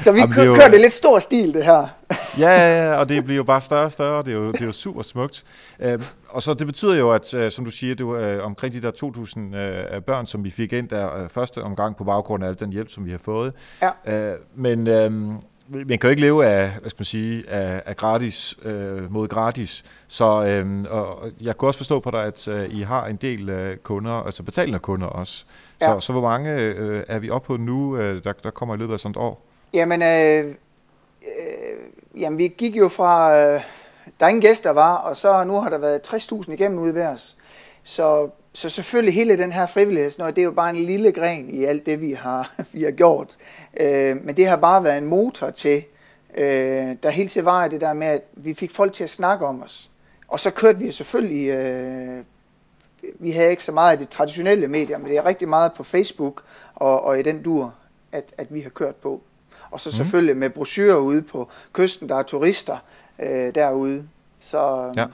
så 0.00 0.12
vi 0.12 0.18
Jamen, 0.18 0.36
det 0.36 0.46
jo, 0.46 0.54
kører 0.54 0.68
det 0.68 0.80
lidt 0.80 0.92
stor 0.92 1.18
stil, 1.18 1.54
det 1.54 1.64
her. 1.64 1.88
ja, 2.38 2.50
ja, 2.50 2.84
ja, 2.84 2.94
og 2.94 3.08
det 3.08 3.24
bliver 3.24 3.36
jo 3.36 3.44
bare 3.44 3.60
større 3.60 3.84
og 3.84 3.92
større, 3.92 4.22
det 4.22 4.32
er 4.32 4.36
jo, 4.36 4.52
det 4.52 4.62
er 4.62 4.66
jo 4.66 4.72
super 4.72 5.02
smukt. 5.02 5.44
Uh, 5.84 6.02
og 6.28 6.42
så 6.42 6.54
det 6.54 6.66
betyder 6.66 6.94
jo, 6.94 7.10
at 7.10 7.34
uh, 7.34 7.48
som 7.48 7.64
du 7.64 7.70
siger, 7.70 7.94
det 7.94 8.06
var 8.06 8.36
uh, 8.36 8.44
omkring 8.44 8.74
de 8.74 8.82
der 8.82 8.90
2.000 8.90 9.96
uh, 9.96 10.02
børn, 10.02 10.26
som 10.26 10.44
vi 10.44 10.50
fik 10.50 10.72
ind 10.72 10.88
der 10.88 11.28
første 11.28 11.62
omgang 11.62 11.96
på 11.96 12.04
baggrund 12.04 12.44
af 12.44 12.48
al 12.48 12.58
den 12.58 12.72
hjælp, 12.72 12.90
som 12.90 13.04
vi 13.04 13.10
har 13.10 13.20
fået. 13.24 13.54
Ja. 14.06 14.32
Uh, 14.34 14.40
men... 14.54 14.88
Uh, 14.88 15.34
man 15.68 15.98
kan 15.98 16.00
jo 16.02 16.08
ikke 16.08 16.22
leve 16.22 16.46
af, 16.46 16.70
hvad 16.80 16.90
skal 16.90 17.00
man 17.00 17.04
sige, 17.04 17.50
af, 17.50 17.82
af 17.86 17.96
gratis 17.96 18.54
øh, 18.62 19.12
mod 19.12 19.28
gratis. 19.28 19.84
Så 20.08 20.46
øh, 20.46 20.84
og 20.90 21.30
jeg 21.40 21.56
kunne 21.56 21.68
også 21.68 21.78
forstå 21.78 22.00
på 22.00 22.10
dig, 22.10 22.24
at 22.24 22.48
øh, 22.48 22.68
I 22.70 22.82
har 22.82 23.06
en 23.06 23.16
del 23.16 23.48
øh, 23.48 23.76
kunder, 23.76 24.12
altså 24.12 24.42
betalende 24.42 24.78
kunder 24.78 25.06
også. 25.06 25.44
Ja. 25.80 25.86
Så, 25.86 26.00
så 26.00 26.12
hvor 26.12 26.20
mange 26.20 26.50
øh, 26.50 27.04
er 27.08 27.18
vi 27.18 27.30
oppe 27.30 27.46
på 27.46 27.56
nu, 27.56 27.96
øh, 27.96 28.24
der, 28.24 28.32
der 28.32 28.50
kommer 28.50 28.74
i 28.74 28.78
løbet 28.78 28.92
af 28.92 29.00
sådan 29.00 29.10
et 29.10 29.16
år? 29.16 29.42
Jamen, 29.74 30.02
øh, 30.02 30.54
øh, 31.22 32.20
jamen 32.20 32.38
vi 32.38 32.48
gik 32.48 32.76
jo 32.76 32.88
fra, 32.88 33.38
øh, 33.38 33.60
der 34.20 34.28
ingen 34.28 34.42
gæster 34.42 34.70
var, 34.70 34.96
og 34.96 35.16
så 35.16 35.44
nu 35.44 35.60
har 35.60 35.70
der 35.70 35.78
været 35.78 36.00
60.000 36.14 36.52
igennem 36.52 36.78
ude 36.78 36.94
ved 36.94 37.06
os. 37.06 37.36
Så, 37.82 38.30
så 38.56 38.68
selvfølgelig 38.68 39.14
hele 39.14 39.38
den 39.38 39.52
her 39.52 39.66
frivillighed, 39.66 40.10
det 40.10 40.38
er 40.38 40.42
jo 40.42 40.50
bare 40.50 40.70
en 40.70 40.76
lille 40.76 41.12
gren 41.12 41.50
i 41.50 41.64
alt 41.64 41.86
det, 41.86 42.00
vi 42.00 42.12
har, 42.12 42.54
vi 42.72 42.82
har 42.82 42.90
gjort. 42.90 43.36
Øh, 43.80 44.24
men 44.24 44.36
det 44.36 44.46
har 44.46 44.56
bare 44.56 44.84
været 44.84 44.98
en 44.98 45.06
motor 45.06 45.50
til, 45.50 45.84
øh, 46.36 46.96
der 47.02 47.10
hele 47.10 47.28
tiden 47.28 47.44
var 47.44 47.68
det 47.68 47.80
der 47.80 47.92
med, 47.92 48.06
at 48.06 48.22
vi 48.32 48.54
fik 48.54 48.70
folk 48.70 48.92
til 48.92 49.04
at 49.04 49.10
snakke 49.10 49.46
om 49.46 49.62
os. 49.62 49.90
Og 50.28 50.40
så 50.40 50.50
kørte 50.50 50.78
vi 50.78 50.90
selvfølgelig, 50.90 51.48
øh, 51.48 52.24
vi 53.18 53.30
havde 53.30 53.50
ikke 53.50 53.64
så 53.64 53.72
meget 53.72 53.92
af 53.92 53.98
de 53.98 54.04
traditionelle 54.04 54.68
medier, 54.68 54.98
men 54.98 55.08
det 55.08 55.16
er 55.16 55.26
rigtig 55.26 55.48
meget 55.48 55.72
på 55.72 55.84
Facebook 55.84 56.42
og, 56.74 57.02
og 57.02 57.20
i 57.20 57.22
den 57.22 57.42
dur, 57.42 57.74
at, 58.12 58.32
at 58.38 58.54
vi 58.54 58.60
har 58.60 58.70
kørt 58.70 58.96
på. 58.96 59.22
Og 59.70 59.80
så 59.80 59.88
mm. 59.88 59.96
selvfølgelig 59.96 60.36
med 60.36 60.50
brochurer 60.50 60.96
ude 60.96 61.22
på 61.22 61.48
kysten, 61.72 62.08
der 62.08 62.16
er 62.16 62.22
turister 62.22 62.78
øh, 63.18 63.54
derude. 63.54 64.08
Så, 64.40 64.92
ja. 64.96 65.06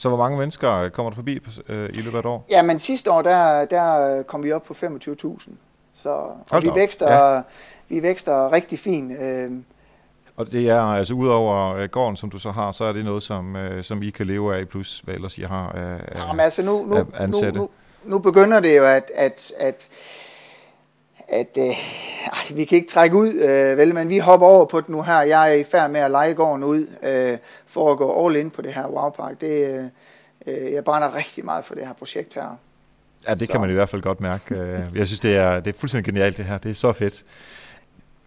Så 0.00 0.08
hvor 0.08 0.18
mange 0.18 0.38
mennesker 0.38 0.88
kommer 0.88 1.10
der 1.10 1.14
forbi 1.14 1.38
øh, 1.68 1.88
i 1.88 2.00
løbet 2.00 2.14
af 2.14 2.20
et 2.20 2.26
år? 2.26 2.46
Ja, 2.50 2.62
men 2.62 2.78
sidste 2.78 3.10
år, 3.10 3.22
der, 3.22 3.64
der 3.64 4.22
kom 4.22 4.44
vi 4.44 4.52
op 4.52 4.62
på 4.62 4.74
25.000. 4.74 5.50
Så 5.94 6.08
og 6.50 6.62
vi 6.62 6.70
vækster, 6.74 7.34
ja. 7.34 7.42
vi 7.88 8.02
vækster 8.02 8.52
rigtig 8.52 8.78
fint. 8.78 9.12
Øh, 9.20 9.50
og 10.36 10.52
det 10.52 10.68
er 10.68 10.80
altså 10.80 11.14
udover 11.14 11.76
øh, 11.76 11.88
gården, 11.88 12.16
som 12.16 12.30
du 12.30 12.38
så 12.38 12.50
har, 12.50 12.70
så 12.70 12.84
er 12.84 12.92
det 12.92 13.04
noget, 13.04 13.22
som, 13.22 13.56
øh, 13.56 13.82
som 13.82 14.02
I 14.02 14.10
kan 14.10 14.26
leve 14.26 14.56
af, 14.56 14.68
plus 14.68 15.00
hvad 15.00 15.14
ellers 15.14 15.38
I 15.38 15.42
har 15.42 15.72
af, 15.72 16.18
Jamen, 16.18 16.40
altså 16.40 16.62
nu, 16.62 16.86
nu, 16.86 17.06
nu, 17.26 17.50
nu, 17.54 17.68
nu 18.04 18.18
begynder 18.18 18.60
det 18.60 18.76
jo, 18.76 18.84
at, 18.84 19.10
at, 19.14 19.52
at 19.58 19.88
at 21.30 21.58
øh, 21.58 21.76
vi 22.56 22.64
kan 22.64 22.76
ikke 22.76 22.90
trække 22.90 23.16
ud, 23.16 23.34
øh, 23.34 23.78
vel, 23.78 23.94
men 23.94 24.08
vi 24.08 24.18
hopper 24.18 24.46
over 24.46 24.64
på 24.64 24.80
det 24.80 24.88
nu 24.88 25.02
her. 25.02 25.20
Jeg 25.20 25.50
er 25.50 25.54
i 25.54 25.64
færd 25.64 25.90
med 25.90 26.00
at 26.00 26.10
lege 26.10 26.34
gården 26.34 26.64
ud 26.64 26.86
øh, 27.02 27.38
for 27.66 27.92
at 27.92 27.98
gå 27.98 28.26
all 28.26 28.36
in 28.36 28.50
på 28.50 28.62
det 28.62 28.72
her 28.72 28.88
wowpark. 28.88 29.40
Det, 29.40 29.90
øh, 30.46 30.72
jeg 30.72 30.84
brænder 30.84 31.16
rigtig 31.16 31.44
meget 31.44 31.64
for 31.64 31.74
det 31.74 31.86
her 31.86 31.92
projekt 31.92 32.34
her. 32.34 32.58
Ja, 33.28 33.34
det 33.34 33.40
så. 33.40 33.52
kan 33.52 33.60
man 33.60 33.70
i 33.70 33.72
hvert 33.72 33.88
fald 33.88 34.02
godt 34.02 34.20
mærke. 34.20 34.54
Øh, 34.54 34.80
jeg 34.94 35.06
synes, 35.06 35.20
det 35.20 35.36
er, 35.36 35.60
det 35.60 35.74
er 35.74 35.78
fuldstændig 35.78 36.14
genialt 36.14 36.36
det 36.36 36.44
her. 36.44 36.58
Det 36.58 36.70
er 36.70 36.74
så 36.74 36.92
fedt. 36.92 37.24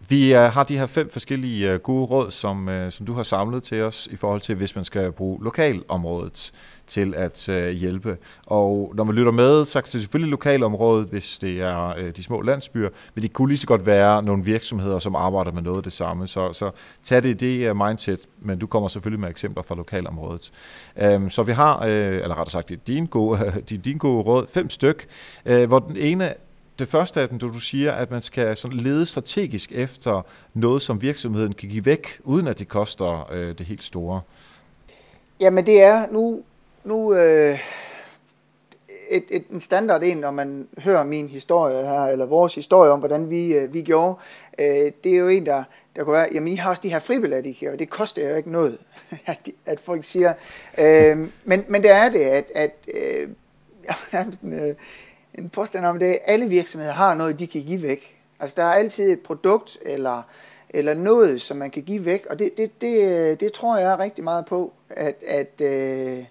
Vi 0.08 0.34
øh, 0.34 0.40
har 0.40 0.64
de 0.64 0.78
her 0.78 0.86
fem 0.86 1.10
forskellige 1.10 1.72
øh, 1.72 1.80
gode 1.80 2.04
råd, 2.04 2.30
som, 2.30 2.68
øh, 2.68 2.92
som 2.92 3.06
du 3.06 3.12
har 3.12 3.22
samlet 3.22 3.62
til 3.62 3.82
os 3.82 4.08
i 4.12 4.16
forhold 4.16 4.40
til, 4.40 4.54
hvis 4.54 4.74
man 4.74 4.84
skal 4.84 5.12
bruge 5.12 5.44
lokalområdet 5.44 6.52
til 6.86 7.14
at 7.14 7.48
hjælpe. 7.74 8.16
Og 8.46 8.92
når 8.96 9.04
man 9.04 9.14
lytter 9.14 9.32
med, 9.32 9.64
så 9.64 9.78
er 9.78 9.82
det 9.82 9.90
selvfølgelig 9.90 10.30
lokalområdet, 10.30 11.08
hvis 11.08 11.38
det 11.38 11.60
er 11.60 12.10
de 12.16 12.22
små 12.22 12.40
landsbyer, 12.42 12.88
men 13.14 13.22
det 13.22 13.32
kunne 13.32 13.48
lige 13.48 13.58
så 13.58 13.66
godt 13.66 13.86
være 13.86 14.22
nogle 14.22 14.44
virksomheder, 14.44 14.98
som 14.98 15.16
arbejder 15.16 15.52
med 15.52 15.62
noget 15.62 15.76
af 15.76 15.82
det 15.82 15.92
samme. 15.92 16.26
Så, 16.26 16.52
så 16.52 16.70
tag 17.02 17.22
det 17.22 17.28
i 17.28 17.32
det 17.32 17.70
uh, 17.70 17.76
mindset, 17.76 18.20
men 18.40 18.58
du 18.58 18.66
kommer 18.66 18.88
selvfølgelig 18.88 19.20
med 19.20 19.28
eksempler 19.28 19.62
fra 19.62 19.74
lokalområdet. 19.74 20.50
Um, 21.14 21.30
så 21.30 21.42
vi 21.42 21.52
har, 21.52 21.78
uh, 21.80 21.88
eller 21.88 22.38
rettere 22.38 22.50
sagt, 22.50 22.68
det 22.68 22.76
er 22.76 22.80
din 22.86 23.06
gode, 23.06 23.62
din 23.84 23.98
gode 23.98 24.22
råd, 24.22 24.46
fem 24.52 24.70
styk, 24.70 25.06
hvor 25.44 25.78
den 25.78 25.96
ene 25.96 26.34
det 26.78 26.88
første 26.88 27.20
af 27.20 27.28
dem, 27.28 27.38
du, 27.38 27.60
siger, 27.60 27.92
at 27.92 28.10
man 28.10 28.20
skal 28.20 28.56
sådan 28.56 28.76
lede 28.76 29.06
strategisk 29.06 29.72
efter 29.72 30.26
noget, 30.54 30.82
som 30.82 31.02
virksomheden 31.02 31.52
kan 31.52 31.68
give 31.68 31.84
væk, 31.84 32.20
uden 32.24 32.46
at 32.46 32.58
det 32.58 32.68
koster 32.68 33.32
øh, 33.32 33.58
det 33.58 33.66
helt 33.66 33.84
store. 33.84 34.20
Jamen 35.40 35.66
det 35.66 35.82
er 35.82 36.06
nu, 36.10 36.42
nu 36.84 37.14
øh, 37.14 37.58
et, 39.10 39.24
et, 39.30 39.44
en 39.50 39.60
standard 39.60 40.02
en, 40.02 40.16
når 40.16 40.30
man 40.30 40.68
hører 40.78 41.04
min 41.04 41.28
historie 41.28 41.86
her, 41.86 42.02
eller 42.02 42.26
vores 42.26 42.54
historie 42.54 42.90
om, 42.90 42.98
hvordan 42.98 43.30
vi, 43.30 43.54
øh, 43.54 43.74
vi 43.74 43.82
gjorde, 43.82 44.14
øh, 44.58 44.92
det 45.04 45.14
er 45.14 45.16
jo 45.16 45.28
en, 45.28 45.46
der, 45.46 45.64
der 45.96 46.04
kunne 46.04 46.12
være, 46.12 46.28
jamen 46.34 46.52
I 46.52 46.56
har 46.56 46.70
også 46.70 46.82
de 46.82 46.88
her 46.88 46.98
fribilletter, 46.98 47.50
I 47.50 47.52
kan, 47.52 47.72
og 47.72 47.78
det 47.78 47.90
koster 47.90 48.30
jo 48.30 48.36
ikke 48.36 48.52
noget, 48.52 48.78
at, 49.26 49.48
at 49.66 49.80
folk 49.80 50.04
siger. 50.04 50.32
Øh, 50.78 51.18
men, 51.44 51.64
men 51.68 51.82
det 51.82 51.94
er 51.94 52.08
det, 52.08 52.20
at, 52.20 52.52
at 52.54 52.72
øh, 52.94 53.28
en, 54.42 54.52
øh, 54.52 54.74
en 55.38 55.48
påstand 55.48 55.84
om 55.84 55.98
det, 55.98 56.06
at 56.06 56.18
alle 56.26 56.48
virksomheder 56.48 56.92
har 56.92 57.14
noget, 57.14 57.38
de 57.38 57.46
kan 57.46 57.62
give 57.62 57.82
væk. 57.82 58.20
Altså 58.40 58.54
der 58.56 58.64
er 58.64 58.72
altid 58.72 59.12
et 59.12 59.20
produkt, 59.20 59.78
eller 59.82 60.22
eller 60.74 60.94
noget, 60.94 61.42
som 61.42 61.56
man 61.56 61.70
kan 61.70 61.82
give 61.82 62.04
væk, 62.04 62.26
og 62.26 62.38
det, 62.38 62.56
det, 62.56 62.80
det, 62.80 63.40
det 63.40 63.52
tror 63.52 63.78
jeg 63.78 63.98
rigtig 63.98 64.24
meget 64.24 64.46
på, 64.46 64.72
at, 64.90 65.24
at 65.26 65.60
øh, 65.60 66.24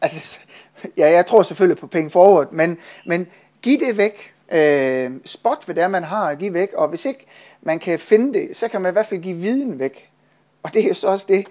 altså, 0.00 0.38
ja, 0.98 1.10
jeg 1.10 1.26
tror 1.26 1.42
selvfølgelig 1.42 1.78
på 1.78 1.86
penge 1.86 2.10
forward, 2.10 2.52
men, 2.52 2.78
men 3.06 3.26
giv 3.62 3.78
det 3.78 3.96
væk, 3.96 4.34
øh, 4.52 5.10
spot 5.24 5.64
hvad 5.64 5.74
det 5.74 5.84
er, 5.84 5.88
man 5.88 6.04
har 6.04 6.28
at 6.28 6.38
give 6.38 6.54
væk, 6.54 6.72
og 6.72 6.88
hvis 6.88 7.04
ikke 7.04 7.26
man 7.62 7.78
kan 7.78 7.98
finde 7.98 8.38
det, 8.38 8.56
så 8.56 8.68
kan 8.68 8.80
man 8.80 8.92
i 8.92 8.92
hvert 8.92 9.06
fald 9.06 9.20
give 9.20 9.36
viden 9.36 9.78
væk, 9.78 10.10
og 10.62 10.74
det 10.74 10.84
er 10.84 10.88
jo 10.88 10.94
så 10.94 11.08
også 11.08 11.26
det, 11.28 11.46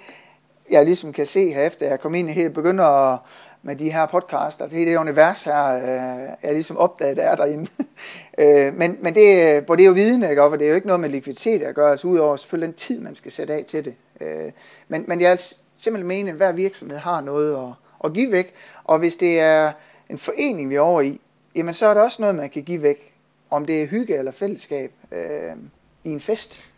jeg 0.72 0.86
ligesom 0.86 1.14
kan 1.14 1.26
se 1.26 1.54
her 1.54 1.64
efter 1.64 1.88
jeg 1.88 2.00
kom 2.00 2.16
ind 2.16 2.30
i 2.30 2.34
helt 2.34 2.54
begynder 2.54 2.86
at, 2.86 3.20
med 3.64 3.76
de 3.76 3.92
her 3.92 4.06
podcast, 4.06 4.62
altså 4.62 4.78
hele 4.78 4.92
det 4.92 4.98
univers 4.98 5.44
her, 5.44 5.76
øh, 5.76 6.30
jeg 6.44 6.54
ligesom 6.54 6.78
opdaget, 6.78 7.18
der 7.18 7.24
er 7.24 7.36
derinde. 7.36 7.70
øh, 8.40 8.74
men, 8.78 8.98
men 9.02 9.16
det, 9.16 9.64
hvor 9.64 9.76
det 9.76 9.84
er 9.84 9.88
jo 9.88 9.94
viden, 9.94 10.24
ikke? 10.24 10.44
Og 10.44 10.60
det 10.60 10.66
er 10.66 10.70
jo 10.70 10.76
ikke 10.76 10.88
noget 10.88 11.00
med 11.00 11.10
likviditet 11.10 11.64
at 11.64 11.76
gøre, 11.76 11.92
altså 11.92 12.08
udover 12.08 12.36
selvfølgelig 12.36 12.68
den 12.68 12.76
tid, 12.76 13.00
man 13.00 13.16
skal 13.16 13.32
sætte 13.32 13.54
af 13.54 13.66
til 13.66 13.86
det. 13.86 13.96
Øh, 14.22 14.52
men, 14.88 15.06
men 15.08 15.22
jeg 15.22 15.40
simpelthen 15.78 16.08
mener, 16.08 16.32
at 16.32 16.38
hver 16.38 16.52
virksomhed 16.52 16.98
har 16.98 17.22
noget 17.22 17.56
at, 17.56 17.74
at 18.06 18.14
give 18.14 18.32
væk, 18.32 18.54
og 18.84 19.00
hvis 19.00 19.16
det 19.16 19.40
er 19.40 19.72
en 20.10 20.18
forening, 20.18 20.70
vi 20.70 20.76
er 20.76 20.80
over 20.82 21.02
i, 21.02 21.22
jamen 21.56 21.74
så 21.74 21.88
er 21.88 21.94
der 21.94 22.02
også 22.02 22.22
noget, 22.22 22.36
man 22.36 22.50
kan 22.50 22.64
give 22.64 22.82
væk, 22.82 23.14
om 23.50 23.66
det 23.66 23.82
er 23.82 23.88
hygge 23.88 24.18
eller 24.18 24.32
fællesskab 24.32 24.92
øh, 25.12 25.56
i 26.04 26.10
en 26.10 26.20
fest. 26.20 26.69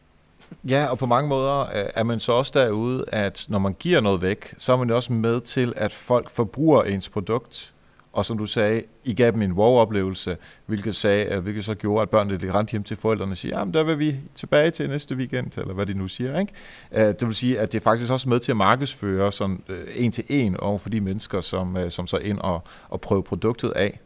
Ja, 0.70 0.86
og 0.86 0.98
på 0.98 1.06
mange 1.06 1.30
måder 1.30 1.66
er 1.72 2.04
man 2.04 2.20
så 2.20 2.32
også 2.32 2.52
derude, 2.56 3.06
at 3.08 3.46
når 3.50 3.60
man 3.60 3.74
giver 3.74 4.02
noget 4.02 4.22
væk, 4.22 4.54
så 4.58 4.74
er 4.74 4.78
man 4.78 4.90
også 4.90 5.14
med 5.14 5.42
til, 5.42 5.74
at 5.76 5.94
folk 5.94 6.30
forbruger 6.30 6.84
ens 6.84 7.10
produkt. 7.10 7.74
Og 8.14 8.26
som 8.26 8.38
du 8.38 8.46
sagde, 8.46 8.84
I 9.04 9.14
gav 9.14 9.32
dem 9.32 9.42
en 9.42 9.52
wow-oplevelse, 9.52 10.38
hvilket, 10.66 10.96
sagde, 10.96 11.40
hvilket 11.40 11.66
så 11.66 11.76
gjorde, 11.76 12.02
at 12.02 12.10
børnene 12.10 12.38
lige 12.38 12.54
rent 12.54 12.70
hjem 12.70 12.84
til 12.84 12.98
forældrene 12.98 13.32
og 13.32 13.38
siger, 13.38 13.60
jamen 13.60 13.74
der 13.74 13.84
vil 13.84 14.00
vi 14.00 14.16
tilbage 14.36 14.72
til 14.72 14.90
næste 14.90 15.16
weekend, 15.16 15.58
eller 15.58 15.74
hvad 15.74 15.86
de 15.86 15.94
nu 15.94 16.08
siger. 16.08 16.40
Ikke? 16.40 16.54
Det 16.96 17.28
vil 17.28 17.36
sige, 17.36 17.60
at 17.60 17.72
det 17.72 17.80
er 17.80 17.84
faktisk 17.84 18.12
også 18.12 18.30
med 18.30 18.40
til 18.40 18.52
at 18.52 18.58
markedsføre 18.58 19.32
sådan, 19.32 19.64
øh, 19.70 19.80
en 19.96 20.12
til 20.12 20.24
en 20.30 20.58
over 20.58 20.78
for 20.78 20.90
de 20.90 21.02
mennesker, 21.02 21.42
som, 21.42 21.78
øh, 21.78 21.92
som 21.92 22.08
så 22.08 22.18
ind 22.18 22.40
og, 22.40 22.64
og 22.90 23.02
prøver 23.02 23.22
produktet 23.22 23.70
af. 23.70 24.00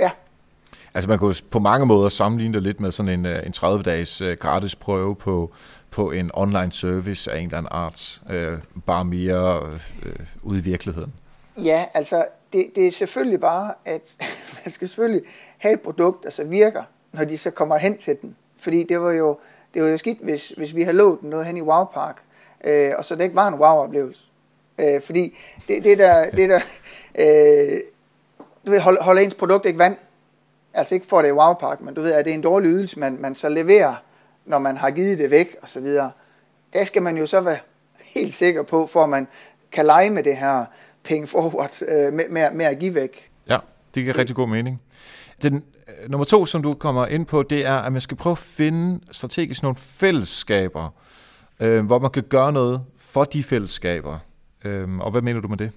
Ja. 0.00 0.10
Altså 0.94 1.08
man 1.08 1.18
kan 1.18 1.34
på 1.50 1.58
mange 1.58 1.86
måder 1.86 2.08
sammenligne 2.08 2.54
det 2.54 2.62
lidt 2.62 2.80
med 2.80 2.92
sådan 2.92 3.12
en, 3.12 3.26
øh, 3.26 3.46
en 3.46 3.52
30-dages 3.56 4.22
gratis 4.38 4.74
prøve 4.74 5.16
på, 5.16 5.52
på 5.90 6.10
en 6.10 6.30
online 6.34 6.72
service 6.72 7.32
af 7.32 7.38
en 7.38 7.44
eller 7.44 7.58
anden 7.58 7.72
art, 7.72 8.22
øh, 8.30 8.58
bare 8.86 9.04
mere 9.04 9.76
øh, 10.02 10.26
ude 10.42 10.58
i 10.58 10.62
virkeligheden? 10.62 11.12
Ja, 11.56 11.84
altså 11.94 12.24
det, 12.52 12.66
det 12.76 12.86
er 12.86 12.90
selvfølgelig 12.90 13.40
bare, 13.40 13.74
at 13.84 14.16
man 14.64 14.70
skal 14.70 14.88
selvfølgelig 14.88 15.22
have 15.58 15.74
et 15.74 15.80
produkt, 15.80 16.24
der 16.24 16.30
så 16.30 16.44
virker, 16.44 16.82
når 17.12 17.24
de 17.24 17.38
så 17.38 17.50
kommer 17.50 17.76
hen 17.76 17.98
til 17.98 18.16
den. 18.22 18.36
Fordi 18.58 18.82
det 18.82 19.00
var 19.00 19.12
jo, 19.12 19.38
det 19.74 19.82
var 19.82 19.88
jo 19.88 19.98
skidt, 19.98 20.18
hvis, 20.22 20.48
hvis 20.48 20.74
vi 20.74 20.82
havde 20.82 20.96
lovet 20.96 21.20
den 21.20 21.30
noget 21.30 21.46
hen 21.46 21.56
i 21.56 21.60
Wow 21.60 21.84
Park, 21.84 22.16
øh, 22.64 22.92
og 22.98 23.04
så 23.04 23.16
det 23.16 23.22
ikke 23.22 23.36
var 23.36 23.48
en 23.48 23.54
wow-oplevelse. 23.54 24.22
Øh, 24.78 25.02
fordi 25.02 25.38
det, 25.68 25.84
det 25.84 25.98
der, 25.98 26.30
det 26.30 26.48
der 26.48 26.60
øh, 27.18 27.80
du 28.66 28.70
ved, 28.70 28.80
holder 28.80 29.02
hold 29.02 29.18
ens 29.18 29.34
produkt 29.34 29.66
ikke 29.66 29.78
vand, 29.78 29.96
altså 30.74 30.94
ikke 30.94 31.06
for 31.06 31.22
det 31.22 31.28
i 31.28 31.32
Wow 31.32 31.54
Park, 31.54 31.80
men 31.80 31.94
du 31.94 32.00
ved, 32.00 32.12
at 32.12 32.24
det 32.24 32.30
er 32.30 32.34
en 32.34 32.42
dårlig 32.42 32.70
ydelse, 32.70 32.98
man, 32.98 33.16
man 33.20 33.34
så 33.34 33.48
leverer 33.48 33.94
når 34.46 34.58
man 34.58 34.76
har 34.76 34.90
givet 34.90 35.18
det 35.18 35.30
væk 35.30 35.56
og 35.62 35.68
så 35.68 35.80
videre. 35.80 36.10
Der 36.72 36.84
skal 36.84 37.02
man 37.02 37.16
jo 37.16 37.26
så 37.26 37.40
være 37.40 37.58
helt 37.98 38.34
sikker 38.34 38.62
på, 38.62 38.86
for 38.86 39.02
at 39.02 39.08
man 39.08 39.28
kan 39.72 39.86
lege 39.86 40.10
med 40.10 40.22
det 40.22 40.36
her 40.36 40.64
penge 41.02 41.26
forward 41.26 41.82
øh, 41.88 42.12
med, 42.12 42.24
med, 42.30 42.50
med 42.50 42.66
at 42.66 42.78
give 42.78 42.94
væk. 42.94 43.30
Ja, 43.48 43.58
det 43.94 44.02
giver 44.02 44.18
rigtig 44.18 44.36
god 44.36 44.48
mening. 44.48 44.82
Den, 45.42 45.54
øh, 45.54 46.10
nummer 46.10 46.24
to, 46.24 46.46
som 46.46 46.62
du 46.62 46.74
kommer 46.74 47.06
ind 47.06 47.26
på, 47.26 47.42
det 47.42 47.66
er, 47.66 47.76
at 47.76 47.92
man 47.92 48.00
skal 48.00 48.16
prøve 48.16 48.32
at 48.32 48.38
finde 48.38 49.00
strategisk 49.10 49.62
nogle 49.62 49.76
fællesskaber, 49.76 50.88
øh, 51.60 51.86
hvor 51.86 51.98
man 51.98 52.10
kan 52.10 52.22
gøre 52.22 52.52
noget 52.52 52.84
for 52.98 53.24
de 53.24 53.42
fællesskaber. 53.42 54.18
Øh, 54.64 54.98
og 54.98 55.10
hvad 55.10 55.22
mener 55.22 55.40
du 55.40 55.48
med 55.48 55.56
det? 55.56 55.70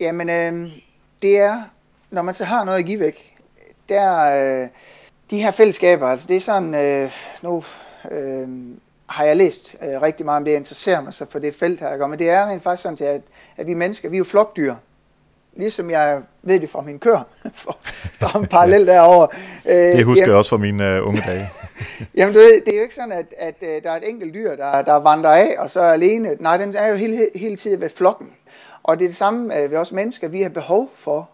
Jamen, 0.00 0.30
øh, 0.30 0.70
det 1.22 1.38
er, 1.38 1.62
når 2.10 2.22
man 2.22 2.34
så 2.34 2.44
har 2.44 2.64
noget 2.64 2.78
at 2.78 2.84
give 2.84 3.00
væk, 3.00 3.36
der, 3.88 4.62
øh, 4.62 4.68
de 5.32 5.42
her 5.42 5.50
fællesskaber, 5.50 6.06
altså 6.06 6.26
det 6.28 6.36
er 6.36 6.40
sådan, 6.40 6.74
øh, 6.74 7.10
nu 7.42 7.64
øh, 8.10 8.48
har 9.06 9.24
jeg 9.24 9.36
læst 9.36 9.76
øh, 9.82 10.02
rigtig 10.02 10.26
meget 10.26 10.36
om 10.36 10.44
det, 10.44 10.50
jeg 10.50 10.58
interesserer 10.58 11.00
mig 11.00 11.14
så 11.14 11.26
for 11.30 11.38
det 11.38 11.54
felt 11.54 11.80
her, 11.80 11.92
ikke? 11.92 12.08
men 12.08 12.18
det 12.18 12.30
er 12.30 12.46
rent 12.46 12.62
faktisk 12.62 12.82
sådan 12.82 13.06
at, 13.06 13.22
at 13.56 13.66
vi 13.66 13.74
mennesker, 13.74 14.08
vi 14.08 14.16
er 14.16 14.18
jo 14.18 14.24
flokdyr, 14.24 14.74
ligesom 15.56 15.90
jeg 15.90 16.22
ved 16.42 16.60
det 16.60 16.70
fra 16.70 16.80
min 16.80 16.98
kør, 16.98 17.26
for 17.54 17.78
der 18.20 18.26
er 18.34 18.38
en 18.38 18.46
parallel 18.46 18.86
derovre. 18.86 19.28
Øh, 19.66 19.74
det 19.74 20.04
husker 20.04 20.22
jamen, 20.22 20.30
jeg 20.30 20.38
også 20.38 20.50
fra 20.50 20.56
mine 20.56 21.00
uh, 21.02 21.08
unge 21.08 21.22
dage. 21.26 21.48
jamen 22.16 22.34
du 22.34 22.40
ved, 22.40 22.60
det 22.64 22.72
er 22.72 22.76
jo 22.76 22.82
ikke 22.82 22.94
sådan, 22.94 23.12
at, 23.12 23.34
at 23.38 23.54
uh, 23.62 23.68
der 23.68 23.90
er 23.90 23.96
et 23.96 24.08
enkelt 24.08 24.34
dyr, 24.34 24.56
der, 24.56 24.82
der 24.82 24.94
vandrer 24.94 25.30
af, 25.30 25.54
og 25.58 25.70
så 25.70 25.80
er 25.80 25.92
alene. 25.92 26.36
Nej, 26.40 26.56
den 26.56 26.74
er 26.76 26.86
jo 26.86 26.94
hele, 26.94 27.28
hele 27.34 27.56
tiden 27.56 27.80
ved 27.80 27.88
flokken. 27.88 28.32
Og 28.82 28.98
det 28.98 29.04
er 29.04 29.08
det 29.08 29.16
samme 29.16 29.64
uh, 29.64 29.70
ved 29.70 29.78
os 29.78 29.92
mennesker, 29.92 30.28
vi 30.28 30.42
har 30.42 30.48
behov 30.48 30.90
for 30.94 31.30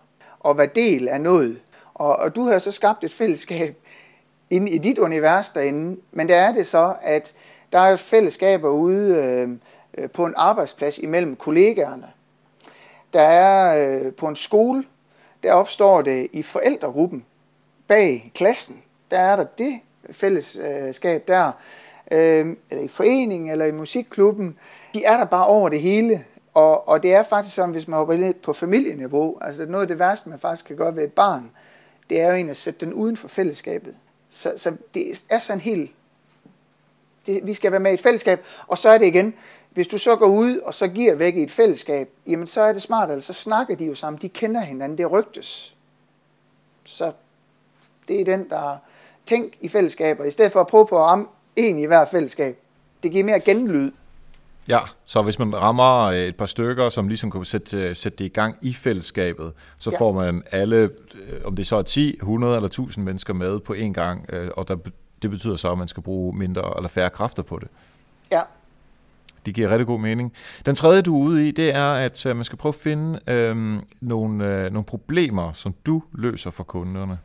at 0.49 0.59
være 0.59 0.69
del 0.75 1.09
af 1.09 1.21
noget. 1.21 1.59
Og, 1.95 2.17
og 2.17 2.37
du 2.37 2.45
har 2.45 2.59
så 2.59 2.73
skabt 2.73 3.05
et 3.05 3.13
fællesskab 3.13 3.77
inde 4.51 4.71
i 4.71 4.79
dit 4.79 4.99
univers 4.99 5.51
derinde, 5.51 6.01
men 6.13 6.29
der 6.29 6.37
er 6.37 6.53
det 6.53 6.67
så, 6.67 6.95
at 7.01 7.35
der 7.73 7.79
er 7.79 7.97
fællesskaber 7.97 8.69
ude 8.69 9.15
øh, 9.15 9.49
øh, 9.99 10.11
på 10.11 10.27
en 10.27 10.35
arbejdsplads 10.37 10.99
imellem 10.99 11.37
kollegaerne. 11.37 12.07
Der 13.13 13.23
er 13.23 13.89
øh, 13.99 14.13
på 14.13 14.29
en 14.29 14.37
skole, 14.37 14.85
der 15.43 15.53
opstår 15.53 16.03
det 16.03 16.29
i 16.33 16.43
forældregruppen 16.43 17.25
bag 17.87 18.33
klassen. 18.35 18.83
Der 19.11 19.19
er 19.19 19.37
der 19.37 19.45
det 19.45 19.81
fællesskab 20.11 21.29
der, 21.29 21.53
øh, 22.11 22.57
eller 22.71 22.85
i 22.85 22.89
foreningen, 22.89 23.51
eller 23.51 23.65
i 23.65 23.73
musikklubben. 23.73 24.59
De 24.95 25.05
er 25.05 25.17
der 25.17 25.25
bare 25.25 25.47
over 25.47 25.69
det 25.69 25.81
hele. 25.81 26.25
Og, 26.55 26.89
og 26.89 27.03
det 27.03 27.15
er 27.15 27.23
faktisk 27.23 27.55
sådan, 27.55 27.71
hvis 27.71 27.89
man 27.89 27.99
hopper 27.99 28.15
lidt 28.15 28.43
på 28.43 28.53
familieniveau, 28.53 29.39
altså 29.41 29.67
noget 29.67 29.83
af 29.83 29.89
det 29.89 29.99
værste, 29.99 30.29
man 30.29 30.39
faktisk 30.39 30.67
kan 30.67 30.77
gøre 30.77 30.97
ved 30.97 31.05
et 31.05 31.13
barn, 31.13 31.51
det 32.11 32.21
er 32.21 32.27
jo 32.27 32.35
egentlig 32.35 32.51
at 32.51 32.57
sætte 32.57 32.87
den 32.87 32.95
uden 32.95 33.17
for 33.17 33.29
fællesskabet. 33.29 33.95
Så, 34.31 34.53
så 34.57 34.77
det 34.95 35.25
er 35.29 35.39
sådan 35.39 35.61
helt, 35.61 35.91
det, 37.27 37.47
vi 37.47 37.55
skal 37.55 37.73
være 37.73 37.81
med 37.81 37.91
i 37.91 37.95
et 37.95 38.01
fællesskab, 38.01 38.45
og 38.67 38.79
så 38.79 38.89
er 38.89 38.99
det 38.99 39.07
igen, 39.07 39.35
hvis 39.71 39.89
du 39.89 39.99
så 39.99 40.17
går 40.17 40.27
ud 40.27 40.57
og 40.57 40.75
så 40.75 40.89
giver 40.89 41.15
væk 41.15 41.37
i 41.37 41.43
et 41.43 41.51
fællesskab, 41.51 42.11
jamen 42.27 42.47
så 42.47 42.61
er 42.61 42.73
det 42.73 42.83
smart, 42.83 43.11
altså 43.11 43.33
så 43.33 43.43
snakker 43.43 43.77
de 43.77 43.85
jo 43.85 43.95
sammen, 43.95 44.23
de 44.23 44.29
kender 44.29 44.61
hinanden, 44.61 44.99
det 44.99 45.11
rygtes. 45.11 45.75
Så 46.85 47.13
det 48.09 48.21
er 48.21 48.25
den, 48.25 48.51
der 48.51 48.77
tænk 49.27 49.57
i 49.61 49.69
fællesskaber, 49.69 50.25
i 50.25 50.31
stedet 50.31 50.53
for 50.53 50.61
at 50.61 50.67
prøve 50.67 50.87
på 50.87 50.97
at 50.97 51.03
ramme 51.03 51.27
en 51.57 51.79
i 51.79 51.85
hver 51.85 52.05
fællesskab. 52.05 52.59
Det 53.03 53.11
giver 53.11 53.25
mere 53.25 53.41
genlyd. 53.41 53.93
Ja, 54.69 54.79
så 55.05 55.23
hvis 55.23 55.39
man 55.39 55.57
rammer 55.57 56.03
øh, 56.03 56.19
et 56.19 56.37
par 56.37 56.47
stykker, 56.47 56.89
som 56.89 57.09
ligesom 57.09 57.31
kan 57.31 57.45
sætte, 57.45 57.77
øh, 57.77 57.97
sætte 57.97 58.19
det 58.19 58.25
i 58.25 58.29
gang 58.29 58.57
i 58.63 58.75
fællesskabet, 58.75 59.53
så 59.79 59.91
ja. 59.91 59.99
får 59.99 60.13
man 60.13 60.43
alle, 60.53 60.77
øh, 60.77 61.41
om 61.45 61.57
det 61.57 61.67
så 61.67 61.77
er 61.77 61.83
10, 61.83 62.17
100 62.17 62.57
eller 62.57 62.67
1000 62.67 63.05
mennesker 63.05 63.35
med 63.35 63.61
på 63.61 63.75
én 63.75 63.93
gang, 63.93 64.27
og 64.57 64.69
der, 64.69 64.77
det 65.23 65.31
betyder 65.31 65.57
så, 65.57 65.73
at 65.73 65.79
man 65.79 65.89
skal 65.89 66.03
bruge 66.03 66.37
mindre 66.37 66.73
eller 66.77 66.89
færre 66.89 67.11
kræfter 67.11 67.43
på 67.43 67.59
det. 67.59 67.69
Ja. 68.33 68.41
Det 69.47 69.55
giver 69.55 69.71
rigtig 69.71 69.87
god 69.87 70.01
mening. 70.01 70.33
Den 70.67 70.75
tredje, 70.75 71.03
du 71.03 71.23
er 71.23 71.27
ude 71.27 71.49
i, 71.49 71.51
det 71.51 71.75
er, 71.75 71.93
at 71.93 72.27
man 72.27 72.45
skal 72.45 72.59
prøve 72.59 72.71
at 72.71 72.75
finde 72.75 73.21
øhm, 73.27 73.81
nogle, 74.01 74.65
øh, 74.65 74.73
nogle 74.73 74.85
problemer, 74.85 75.53
som 75.53 75.75
du 75.87 76.03
løser 76.13 76.51
for 76.51 76.65
kunderne. 76.65 77.19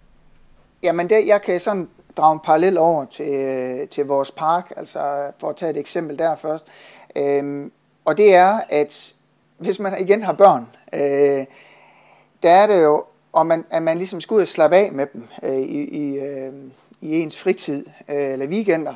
Jamen, 0.84 1.10
det, 1.10 1.28
jeg 1.28 1.42
kan 1.42 1.60
sådan 1.60 1.90
drage 2.18 2.34
en 2.34 2.40
parallel 2.40 2.78
over 2.78 3.06
til, 3.06 3.88
til 3.92 4.06
vores 4.06 4.32
park, 4.32 4.74
altså 4.78 5.00
for 5.40 5.50
at 5.50 5.56
tage 5.56 5.70
et 5.70 5.78
eksempel 5.78 6.18
der 6.18 6.36
først. 6.36 6.68
Øhm, 7.16 7.72
og 8.06 8.18
det 8.18 8.36
er, 8.36 8.60
at 8.70 9.16
hvis 9.58 9.80
man 9.80 10.02
igen 10.02 10.24
har 10.24 10.34
børn, 10.34 10.68
øh, 10.94 11.46
der 12.44 12.50
er 12.50 12.68
det 12.68 12.84
jo, 12.84 13.04
og 13.34 13.46
man, 13.46 13.66
at 13.70 13.84
man 13.84 13.98
ligesom 13.98 14.22
skal 14.22 14.36
ud 14.36 14.42
og 14.42 14.48
slappe 14.48 14.78
af 14.78 14.92
med 14.92 15.08
dem 15.14 15.28
øh, 15.44 15.60
i, 15.60 15.84
i, 15.84 16.20
øh, 16.20 16.54
i 17.02 17.20
ens 17.20 17.40
fritid 17.40 17.86
øh, 18.10 18.34
eller 18.34 18.48
weekender. 18.48 18.96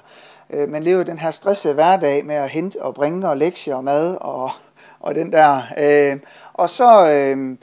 Øh, 0.49 0.69
man 0.69 0.83
lever 0.83 1.03
den 1.03 1.19
her 1.19 1.31
stressede 1.31 1.73
hverdag 1.73 2.25
med 2.25 2.35
at 2.35 2.49
hente 2.49 2.81
og 2.81 2.93
bringe 2.93 3.29
og 3.29 3.37
lektier 3.37 3.75
og 3.75 3.83
mad 3.83 4.17
og, 4.21 4.51
og 4.99 5.15
den 5.15 5.31
der. 5.31 5.61
Øh, 5.77 6.19
og, 6.53 6.69
så, 6.69 7.11
øh, 7.11 7.57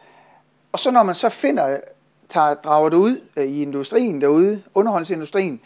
og 0.73 0.79
så 0.79 0.91
når 0.91 1.03
man 1.03 1.15
så 1.15 1.29
finder 1.29 1.79
tager, 2.29 2.55
drager 2.55 2.89
det 2.89 2.97
ud 2.97 3.21
øh, 3.37 3.45
i 3.45 3.63
industrien 3.63 4.21
derude, 4.21 4.63
underholdningsindustrien, 4.75 5.61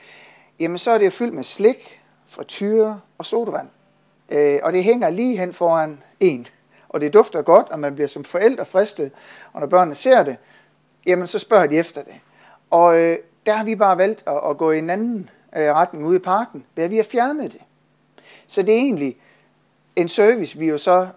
jamen 0.61 0.79
så 0.79 0.91
er 0.91 0.99
det 0.99 1.13
fyldt 1.13 1.35
med 1.35 1.45
slik, 1.45 2.03
frityre 2.27 3.01
og 3.19 3.27
sodavand. 3.27 3.69
Øh, 4.29 4.59
og 4.63 4.73
det 4.73 4.85
hænger 4.85 5.11
lige 5.11 5.39
hen 5.39 5.53
foran 5.53 6.03
en. 6.21 6.47
Og 6.89 7.01
det 7.01 7.15
dufter 7.15 7.43
godt, 7.43 7.69
og 7.69 7.81
man 7.81 7.95
bliver 7.95 8.09
som 8.09 8.25
forældre 8.25 8.67
fristet, 8.67 9.11
og 9.53 9.61
når 9.61 9.67
børnene 9.67 9.95
ser 9.95 10.23
det, 10.23 10.37
jamen 11.07 11.27
så 11.27 11.39
spørger 11.39 11.67
de 11.67 11.77
efter 11.77 12.03
det. 12.03 12.15
Og 12.71 13.01
øh, 13.01 13.17
der 13.47 13.53
har 13.53 13.65
vi 13.65 13.77
bare 13.77 13.99
valgt 13.99 14.25
at, 14.27 14.41
at 14.51 14.59
gå 14.59 14.71
i 14.71 14.79
en 14.79 14.91
anden 14.91 15.31
øh, 15.57 15.63
retning 15.63 16.07
ude 16.07 16.17
i 16.17 16.21
parken, 16.21 16.65
ved 16.75 16.89
vi 16.89 16.97
har 16.97 17.05
fjernet 17.05 17.53
det. 17.53 17.61
Så 18.47 18.63
det 18.63 18.75
er 18.75 18.79
egentlig 18.79 19.17
en 19.97 20.09
service, 20.09 20.59
vi 20.59 20.67
jo 20.67 20.79
så 20.79 21.09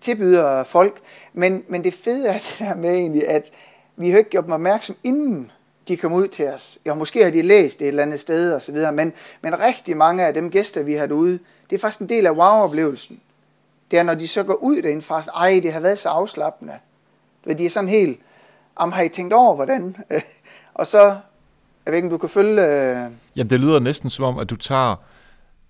tilbyder 0.00 0.64
folk, 0.64 1.00
men, 1.32 1.64
men 1.68 1.84
det 1.84 1.94
fede 1.94 2.28
er 2.28 2.32
det 2.48 2.56
der 2.58 2.74
med 2.74 2.90
egentlig, 2.90 3.28
at 3.28 3.50
vi 3.96 4.10
har 4.10 4.18
ikke 4.18 4.30
gjort 4.30 4.44
dem 4.44 4.52
opmærksom, 4.52 4.96
inden 5.04 5.52
de 5.88 5.96
kom 5.96 6.12
ud 6.12 6.28
til 6.28 6.48
os. 6.48 6.78
Ja, 6.84 6.94
måske 6.94 7.24
har 7.24 7.30
de 7.30 7.42
læst 7.42 7.78
det 7.78 7.84
et 7.84 7.88
eller 7.88 8.02
andet 8.02 8.20
sted 8.20 8.52
og 8.52 8.62
så 8.62 8.72
videre, 8.72 8.92
men, 8.92 9.12
men 9.40 9.60
rigtig 9.60 9.96
mange 9.96 10.26
af 10.26 10.34
dem 10.34 10.50
gæster, 10.50 10.82
vi 10.82 10.94
har 10.94 11.06
derude, 11.06 11.38
det 11.70 11.76
er 11.76 11.80
faktisk 11.80 12.00
en 12.00 12.08
del 12.08 12.26
af 12.26 12.32
wow-oplevelsen. 12.32 13.20
Det 13.90 13.98
er, 13.98 14.02
når 14.02 14.14
de 14.14 14.28
så 14.28 14.42
går 14.42 14.54
ud 14.54 14.82
derinde, 14.82 15.02
faktisk, 15.02 15.32
ej, 15.34 15.60
det 15.62 15.72
har 15.72 15.80
været 15.80 15.98
så 15.98 16.08
afslappende. 16.08 16.72
De 17.58 17.66
er 17.66 17.70
sådan 17.70 17.88
helt, 17.88 18.20
om 18.76 18.92
har 18.92 19.02
I 19.02 19.08
tænkt 19.08 19.32
over, 19.32 19.54
hvordan? 19.54 19.96
og 20.74 20.86
så, 20.86 21.02
jeg 21.86 21.92
ved 21.92 21.94
ikke, 21.94 22.06
om 22.06 22.10
du 22.10 22.18
kan 22.18 22.28
følge... 22.28 22.62
Øh... 22.62 23.10
Jamen, 23.36 23.50
det 23.50 23.60
lyder 23.60 23.78
næsten 23.78 24.10
som 24.10 24.24
om, 24.24 24.38
at 24.38 24.50
du 24.50 24.56
tager 24.56 24.96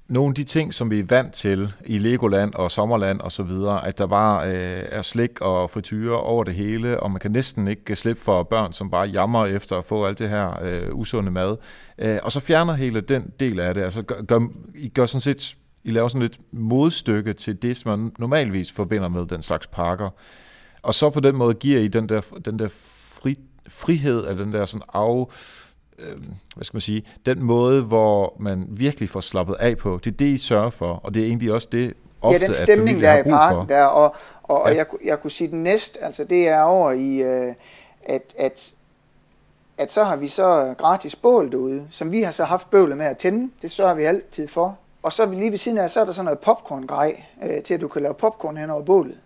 nogle 0.09 0.31
af 0.31 0.35
de 0.35 0.45
ting, 0.45 0.75
som 0.75 0.91
vi 0.91 0.99
er 0.99 1.05
vant 1.05 1.33
til 1.33 1.73
i 1.87 1.99
Legoland 1.99 2.55
og 2.55 2.71
Sommerland 2.71 3.21
og 3.21 3.33
så 3.33 3.43
videre, 3.43 3.87
at 3.87 3.99
der 3.99 4.07
bare 4.07 4.49
øh, 4.49 4.83
er 4.91 5.03
slik 5.03 5.41
og 5.41 5.71
frityre 5.71 6.21
over 6.21 6.45
det 6.45 6.55
hele, 6.55 7.01
og 7.01 7.11
man 7.11 7.21
kan 7.21 7.31
næsten 7.31 7.69
ikke 7.69 7.83
øh, 7.91 7.97
slippe 7.97 8.23
for 8.23 8.43
børn, 8.43 8.73
som 8.73 8.91
bare 8.91 9.07
jammer 9.07 9.47
efter 9.47 9.79
at 9.79 9.85
få 9.85 10.07
alt 10.07 10.19
det 10.19 10.29
her 10.29 10.63
øh, 10.63 10.95
usunde 10.99 11.31
mad. 11.31 11.57
Øh, 11.99 12.19
og 12.23 12.33
så 12.33 12.41
fjerner 12.41 12.73
hele 12.73 13.01
den 13.01 13.33
del 13.41 13.61
af 13.61 13.75
det. 13.75 13.83
Altså 13.83 14.03
gør, 14.03 14.23
gør, 14.23 14.41
I 14.75 14.89
gør 14.89 15.07
sådan 15.07 15.21
set, 15.21 15.57
i 15.85 15.91
laver 15.91 16.09
sådan 16.09 16.23
lidt 16.23 16.39
modstykke 16.53 17.33
til 17.33 17.63
det, 17.63 17.77
som 17.77 17.99
man 17.99 18.13
normalvis 18.19 18.73
forbinder 18.73 19.09
med 19.09 19.27
den 19.27 19.43
slags 19.43 19.67
parker. 19.67 20.11
Og 20.83 20.95
så 20.95 21.11
på 21.11 21.21
den 21.21 21.37
måde 21.37 21.55
giver 21.55 21.81
I 21.81 21.89
den 21.89 22.09
der, 22.09 22.21
den 22.45 22.59
der 22.59 22.69
fri, 22.71 23.39
frihed 23.69 24.25
af 24.25 24.35
den 24.35 24.53
der 24.53 24.65
sådan 24.65 24.87
af 24.95 25.27
øh, 25.99 26.17
hvad 26.55 26.65
skal 26.65 26.77
man 26.77 26.81
sige, 26.81 27.03
den 27.27 27.43
måde, 27.43 27.83
hvor 27.83 28.37
man 28.41 28.67
virkelig 28.69 29.09
får 29.09 29.21
slappet 29.21 29.55
af 29.55 29.79
på, 29.79 30.01
det 30.05 30.13
er 30.13 30.17
det, 30.17 30.27
I 30.27 30.39
sørger 30.39 30.71
for, 30.71 31.01
og 31.05 31.15
det 31.15 31.23
er 31.23 31.27
egentlig 31.27 31.53
også 31.53 31.69
det, 31.73 31.95
ofte, 32.23 32.41
ja, 32.41 32.47
den 32.47 32.55
stemning, 32.55 33.03
der 33.03 33.11
er 33.11 33.19
i 33.19 33.23
parken, 33.31 33.59
for. 33.59 33.65
der, 33.75 33.85
og, 33.85 34.15
og, 34.43 34.59
ja. 34.59 34.71
og 34.71 34.77
jeg, 34.77 34.87
jeg 35.05 35.21
kunne 35.21 35.31
sige 35.31 35.51
den 35.51 35.63
næste, 35.63 36.05
altså 36.05 36.25
det 36.25 36.49
er 36.49 36.63
over 36.63 36.93
i, 36.93 37.23
øh, 37.23 37.55
at, 38.05 38.35
at, 38.39 38.73
at 39.79 39.93
så 39.93 40.05
har 40.05 40.17
vi 40.17 40.29
så 40.29 40.75
gratis 40.79 41.17
bål 41.17 41.53
derude, 41.53 41.87
som 41.91 42.13
vi 42.13 42.23
har 42.23 42.31
så 42.31 42.45
haft 42.45 42.71
bøvlet 42.71 42.97
med 42.97 43.07
at 43.07 43.19
tænde, 43.19 43.51
det 43.63 43.71
sørger 43.71 43.95
vi 43.95 44.03
altid 44.03 44.49
for. 44.49 44.79
Og 45.05 45.13
så 45.13 45.27
lige 45.27 45.51
ved 45.51 45.59
siden 45.59 45.79
af, 45.79 45.91
så 45.91 46.01
er 46.01 46.05
der 46.05 46.13
sådan 46.13 46.25
noget 46.25 46.39
popcorn-grej, 46.39 47.25
øh, 47.43 47.63
til 47.63 47.75
at 47.75 47.81
du 47.81 47.89
kan 47.89 48.03
lave 48.03 48.15
popcorn 48.15 48.57
hen 48.57 48.71
over 48.71 48.83
bålet. 48.83 49.19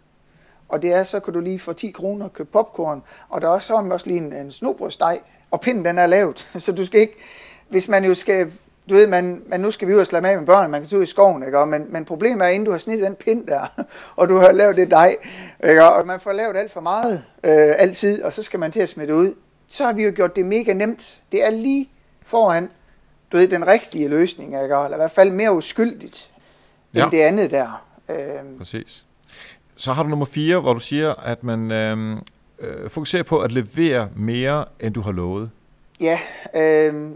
Og 0.69 0.83
det 0.83 0.93
er, 0.93 1.03
så 1.03 1.21
kan 1.21 1.35
du 1.35 1.41
lige 1.41 1.59
for 1.59 1.73
10 1.73 1.91
kroner 1.91 2.29
købe 2.29 2.49
popcorn, 2.53 3.03
og 3.29 3.43
der 3.43 3.49
er 3.49 3.53
også, 3.53 3.67
så 3.67 3.75
også 3.75 4.07
lige 4.07 4.19
en, 4.19 4.33
en 4.33 4.51
snobrødsteg, 4.51 5.21
og 5.51 5.61
pinden 5.61 5.85
den 5.85 5.99
er 5.99 6.07
lavet. 6.07 6.49
så 6.65 6.73
du 6.73 6.85
skal 6.85 7.01
ikke, 7.01 7.17
hvis 7.69 7.89
man 7.89 8.05
jo 8.05 8.15
skal, 8.15 8.53
du 8.91 8.95
ved, 8.95 9.07
man, 9.07 9.43
man 9.47 9.61
nu 9.61 9.71
skal 9.71 9.89
vi 9.89 9.95
ud 9.95 10.01
og 10.01 10.07
slappe 10.07 10.29
af 10.29 10.39
med 10.39 10.47
børn, 10.47 10.71
man 10.71 10.81
kan 10.81 10.89
tage 10.89 10.99
ud 10.99 11.03
i 11.03 11.07
skoven, 11.07 11.43
ikke? 11.43 11.59
Og, 11.59 11.69
men, 11.69 11.87
men 11.89 12.05
problemet 12.05 12.45
er, 12.47 12.49
inden 12.49 12.65
du 12.65 12.71
har 12.71 12.79
snit 12.79 13.03
den 13.03 13.15
pind 13.15 13.47
der, 13.47 13.83
og 14.17 14.29
du 14.29 14.37
har 14.37 14.53
lavet 14.53 14.77
det 14.77 14.91
dej, 14.91 15.17
ikke? 15.65 15.85
og 15.85 16.07
man 16.07 16.21
får 16.21 16.33
lavet 16.33 16.57
alt 16.57 16.73
for 16.73 16.81
meget 16.81 17.25
øh, 17.45 17.75
altid, 17.79 18.23
og 18.23 18.33
så 18.33 18.43
skal 18.43 18.61
man 18.61 18.73
til 18.73 18.81
at 18.81 18.89
smide 18.89 19.15
ud, 19.15 19.35
så 19.69 19.85
har 19.85 19.93
vi 19.93 20.05
jo 20.05 20.13
gjort 20.17 20.37
det 20.37 20.47
mega 20.47 20.73
nemt. 20.73 21.23
Det 21.33 21.47
er 21.47 21.51
lige 21.51 21.91
foran, 22.23 22.71
du 23.33 23.37
ved, 23.37 23.49
den 23.49 23.67
rigtige 23.67 24.09
løsning, 24.09 24.49
ikke? 24.49 24.65
eller 24.65 24.93
i 24.93 24.97
hvert 24.97 25.11
fald 25.11 25.31
mere 25.31 25.53
uskyldigt, 25.53 26.31
end 26.95 27.05
ja. 27.05 27.09
det 27.11 27.23
andet 27.23 27.51
der. 27.51 27.85
Øh. 28.09 28.59
Præcis. 28.59 29.05
Så 29.77 29.93
har 29.93 30.03
du 30.03 30.09
nummer 30.09 30.27
4, 30.27 30.61
hvor 30.61 30.73
du 30.73 30.81
siger, 30.81 31.15
at 31.15 31.45
man 31.45 31.71
øh, 31.71 32.17
øh, 32.59 32.91
fokuserer 32.91 33.23
på 33.23 33.41
at 33.41 33.53
levere 33.53 34.09
mere, 34.17 34.65
end 34.81 34.95
du 34.95 35.01
har 35.01 35.13
lovet. 35.13 35.51
Ja, 36.01 36.19
øh, 36.55 37.11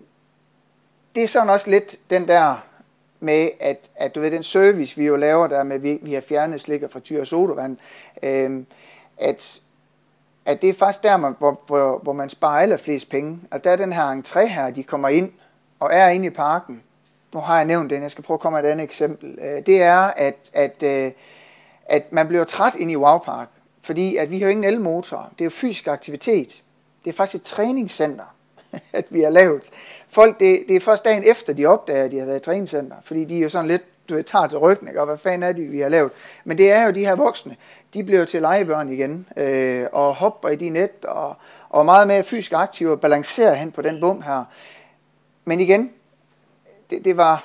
det 1.14 1.22
er 1.22 1.29
sådan 1.29 1.51
også 1.51 1.70
lidt 1.70 1.96
den 2.11 2.29
der 2.29 2.64
med, 3.20 3.48
at, 3.61 3.90
at 3.96 4.14
du 4.14 4.20
ved, 4.20 4.31
den 4.31 4.42
service, 4.42 4.96
vi 4.96 5.07
jo 5.07 5.16
laver 5.16 5.46
der 5.46 5.62
med, 5.62 5.79
vi, 5.79 5.98
vi 6.03 6.14
har 6.14 6.20
fjernet 6.20 6.61
slik 6.61 6.83
og 6.83 6.90
frityr 6.90 7.20
og 7.20 7.27
sodavand, 7.27 7.77
øh, 8.22 8.64
at, 9.18 9.61
at 10.46 10.62
det 10.62 10.70
er 10.70 10.75
faktisk 10.75 11.03
der, 11.03 11.16
man, 11.16 11.35
hvor, 11.38 11.62
hvor, 11.66 12.01
hvor 12.03 12.12
man 12.12 12.29
sparer 12.29 12.61
allerflest 12.61 13.11
penge. 13.11 13.40
Altså 13.51 13.64
der 13.64 13.70
er 13.70 13.77
den 13.77 13.92
her 13.92 14.22
entré 14.22 14.46
her, 14.46 14.70
de 14.70 14.83
kommer 14.83 15.09
ind 15.09 15.33
og 15.83 15.90
er 15.92 16.09
inde 16.09 16.27
i 16.27 16.31
parken. 16.31 16.83
Nu 17.35 17.40
har 17.40 17.57
jeg 17.57 17.64
nævnt 17.64 17.90
den, 17.90 18.03
jeg 18.03 18.11
skal 18.11 18.25
prøve 18.25 18.37
at 18.37 18.40
komme 18.40 18.57
med 18.57 18.68
et 18.68 18.73
andet 18.73 18.85
eksempel. 18.85 19.38
Øh, 19.42 19.66
det 19.66 19.83
er, 19.83 19.99
at, 19.99 20.51
at, 20.53 20.83
øh, 20.83 21.12
at 21.87 22.12
man 22.12 22.29
bliver 22.29 22.45
træt 22.45 22.75
ind 22.75 22.90
i 22.90 22.97
Wow 22.97 23.18
Park. 23.18 23.49
Fordi 23.83 24.16
at 24.16 24.31
vi 24.31 24.38
har 24.38 24.47
jo 24.47 24.51
ingen 24.51 24.64
elmotor. 24.64 25.29
Det 25.33 25.40
er 25.40 25.45
jo 25.45 25.51
fysisk 25.51 25.87
aktivitet. 25.87 26.62
Det 27.05 27.11
er 27.11 27.14
faktisk 27.14 27.35
et 27.35 27.42
træningscenter, 27.42 28.35
at 28.92 29.05
vi 29.11 29.21
har 29.21 29.31
lavet. 29.31 29.71
Folk, 30.09 30.40
det, 30.40 30.64
det 30.68 30.77
er 30.77 30.81
først 30.81 31.05
dagen 31.05 31.25
efter, 31.25 31.53
de 31.53 31.66
opdager, 31.66 32.05
at 32.05 32.12
de 32.12 32.18
har 32.18 32.27
været 32.27 32.40
i 32.40 32.45
træningscenter. 32.45 32.97
Fordi 33.05 33.25
de 33.25 33.37
er 33.37 33.40
jo 33.40 33.49
sådan 33.49 33.68
lidt, 33.68 33.83
du 34.09 34.14
ved, 34.14 34.25
tager 34.25 34.47
til 34.47 34.59
ryggen, 34.59 34.88
ikke? 34.88 35.01
og 35.01 35.07
hvad 35.07 35.18
fanden 35.18 35.42
er 35.42 35.53
det, 35.53 35.73
vi 35.73 35.81
har 35.81 35.88
lavet. 35.88 36.12
Men 36.45 36.59
det 36.59 36.73
er 36.73 36.85
jo 36.85 36.90
de 36.90 37.07
her 37.07 37.14
voksne. 37.14 37.57
De 37.95 38.05
bliver 38.05 38.25
til 38.25 38.42
legebørn 38.42 38.92
igen, 38.92 39.29
øh, 39.37 39.87
og 39.92 40.14
hopper 40.14 40.49
i 40.49 40.57
de 40.57 40.68
net, 40.68 41.05
og, 41.05 41.37
og 41.68 41.85
meget 41.85 42.09
mere 42.09 42.23
fysisk 42.23 42.53
aktive, 42.53 42.92
og 42.92 43.01
balancerer 43.01 43.55
hen 43.55 43.73
på 43.73 43.83
den 43.83 44.01
bum 44.01 44.23
her. 44.23 44.45
Men 45.44 45.61
igen, 45.61 45.90
det, 46.90 47.05
det 47.05 47.16
var, 47.16 47.44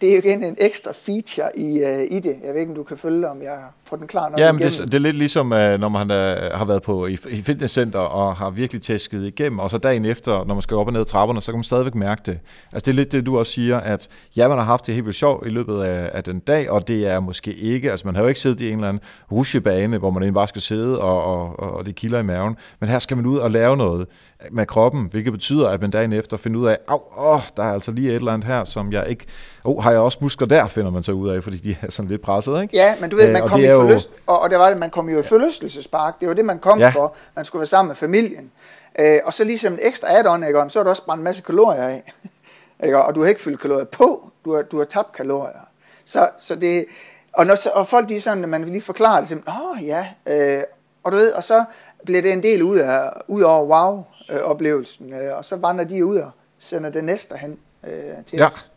det 0.00 0.08
er 0.08 0.12
jo 0.12 0.18
igen 0.18 0.44
en 0.44 0.56
ekstra 0.58 0.92
feature 0.92 1.58
i, 1.58 1.82
uh, 1.82 2.16
i 2.16 2.20
det. 2.20 2.36
Jeg 2.44 2.52
ved 2.52 2.60
ikke, 2.60 2.70
om 2.70 2.74
du 2.76 2.82
kan 2.82 2.98
følge, 2.98 3.28
om 3.28 3.42
jeg 3.42 3.58
får 3.84 3.96
den 3.96 4.06
klar 4.06 4.28
nok 4.28 4.38
Ja, 4.38 4.52
men 4.52 4.62
det, 4.62 4.78
det 4.78 4.94
er 4.94 4.98
lidt 4.98 5.16
ligesom, 5.16 5.46
uh, 5.46 5.58
når 5.58 5.88
man 5.88 6.10
uh, 6.10 6.58
har 6.58 6.64
været 6.64 6.82
på 6.82 7.06
i, 7.06 7.12
i 7.12 7.42
fitnesscenter 7.42 7.98
og 7.98 8.36
har 8.36 8.50
virkelig 8.50 8.82
tæsket 8.82 9.26
igennem, 9.26 9.58
og 9.58 9.70
så 9.70 9.78
dagen 9.78 10.04
efter, 10.04 10.44
når 10.44 10.54
man 10.54 10.62
skal 10.62 10.76
op 10.76 10.86
og 10.86 10.92
ned 10.92 11.00
ad 11.00 11.06
trapperne, 11.06 11.40
så 11.42 11.52
kan 11.52 11.58
man 11.58 11.64
stadigvæk 11.64 11.94
mærke 11.94 12.22
det. 12.26 12.38
Altså 12.72 12.84
det 12.84 12.88
er 12.88 12.96
lidt 12.96 13.12
det, 13.12 13.26
du 13.26 13.38
også 13.38 13.52
siger, 13.52 13.80
at 13.80 14.08
ja, 14.36 14.48
man 14.48 14.58
har 14.58 14.64
haft 14.64 14.86
det 14.86 14.94
helt 14.94 15.06
vildt 15.06 15.18
sjovt 15.18 15.46
i 15.46 15.50
løbet 15.50 15.80
af, 15.80 16.10
af 16.14 16.24
den 16.24 16.38
dag, 16.38 16.70
og 16.70 16.88
det 16.88 17.06
er 17.06 17.20
måske 17.20 17.54
ikke, 17.54 17.90
altså 17.90 18.06
man 18.06 18.14
har 18.14 18.22
jo 18.22 18.28
ikke 18.28 18.40
siddet 18.40 18.60
i 18.60 18.68
en 18.68 18.74
eller 18.74 18.88
anden 18.88 19.02
rushebane, 19.32 19.98
hvor 19.98 20.10
man 20.10 20.22
egentlig 20.22 20.34
bare 20.34 20.48
skal 20.48 20.62
sidde, 20.62 21.00
og, 21.00 21.22
og, 21.24 21.60
og 21.74 21.86
det 21.86 21.94
kilder 21.94 22.18
i 22.18 22.22
maven, 22.22 22.56
men 22.80 22.88
her 22.88 22.98
skal 22.98 23.16
man 23.16 23.26
ud 23.26 23.38
og 23.38 23.50
lave 23.50 23.76
noget 23.76 24.06
med 24.50 24.66
kroppen, 24.66 25.08
hvilket 25.10 25.32
betyder, 25.32 25.68
at 25.68 25.80
man 25.80 25.90
dagen 25.90 26.12
efter 26.12 26.36
finder 26.36 26.60
ud 26.60 26.66
af, 26.66 26.78
at 26.90 26.98
åh, 27.18 27.40
der 27.56 27.62
er 27.62 27.72
altså 27.72 27.92
lige 27.92 28.08
et 28.08 28.14
eller 28.14 28.32
andet 28.32 28.46
her, 28.46 28.64
som 28.64 28.92
jeg 28.92 29.08
ikke... 29.08 29.26
Oh, 29.64 29.82
har 29.82 29.90
jeg 29.90 30.00
også 30.00 30.18
muskler 30.20 30.46
der, 30.46 30.66
finder 30.66 30.90
man 30.90 31.02
så 31.02 31.12
ud 31.12 31.28
af, 31.28 31.42
fordi 31.42 31.56
de 31.56 31.76
er 31.82 31.90
sådan 31.90 32.08
lidt 32.08 32.22
presset, 32.22 32.62
ikke? 32.62 32.76
Ja, 32.76 32.94
men 33.00 33.10
du 33.10 33.16
ved, 33.16 33.32
man 33.32 33.42
øh, 33.42 33.48
kom 33.48 33.60
i 33.60 33.66
forlyst, 33.68 34.08
jo... 34.08 34.14
og, 34.26 34.40
og 34.40 34.50
det 34.50 34.58
var 34.58 34.70
det, 34.70 34.78
man 34.78 34.90
kom 34.90 35.08
jo 35.08 35.18
i 35.18 35.22
forlystelsespark, 35.22 36.20
det 36.20 36.28
var 36.28 36.34
det, 36.34 36.44
man 36.44 36.58
kom 36.58 36.78
ja. 36.78 36.90
for, 36.90 37.14
man 37.36 37.44
skulle 37.44 37.60
være 37.60 37.66
sammen 37.66 37.88
med 37.88 37.96
familien. 37.96 38.50
Øh, 38.98 39.18
og 39.24 39.32
så 39.32 39.44
ligesom 39.44 39.72
en 39.72 39.78
ekstra 39.82 40.08
add-on, 40.08 40.46
ikke, 40.46 40.64
så 40.68 40.78
er 40.78 40.82
der 40.82 40.90
også 40.90 41.04
brændt 41.04 41.20
en 41.20 41.24
masse 41.24 41.42
kalorier 41.42 41.82
af. 41.82 42.12
Ikke? 42.84 43.02
Og 43.02 43.14
du 43.14 43.22
har 43.22 43.28
ikke 43.28 43.40
fyldt 43.40 43.60
kalorier 43.60 43.84
på, 43.84 44.30
du 44.44 44.54
har, 44.54 44.62
du 44.62 44.78
har 44.78 44.84
tabt 44.84 45.12
kalorier. 45.12 45.68
Så, 46.04 46.28
så 46.38 46.56
det, 46.56 46.86
og, 47.32 47.46
når, 47.46 47.56
og 47.74 47.88
folk 47.88 48.08
de 48.08 48.16
er 48.16 48.20
sådan, 48.20 48.42
at 48.42 48.48
man 48.48 48.64
lige 48.64 48.82
forklare 48.82 49.24
det, 49.24 49.42
åh 49.48 49.70
oh, 49.70 49.84
ja, 49.84 50.06
øh, 50.26 50.62
og 51.04 51.12
du 51.12 51.16
ved, 51.16 51.32
og 51.32 51.44
så 51.44 51.64
bliver 52.04 52.22
det 52.22 52.32
en 52.32 52.42
del 52.42 52.62
ud, 52.62 52.78
af, 52.78 53.10
ud 53.28 53.42
over 53.42 53.64
wow, 53.64 54.04
øh, 54.30 54.40
oplevelsen, 54.40 55.12
øh, 55.12 55.36
og 55.36 55.44
så 55.44 55.56
vandrer 55.56 55.84
de 55.84 56.06
ud 56.06 56.16
og 56.16 56.30
sender 56.58 56.90
det 56.90 57.04
næste 57.04 57.36
hen 57.36 57.58
øh, 57.84 58.24
til 58.26 58.36
ja. 58.38 58.46
os. 58.46 58.70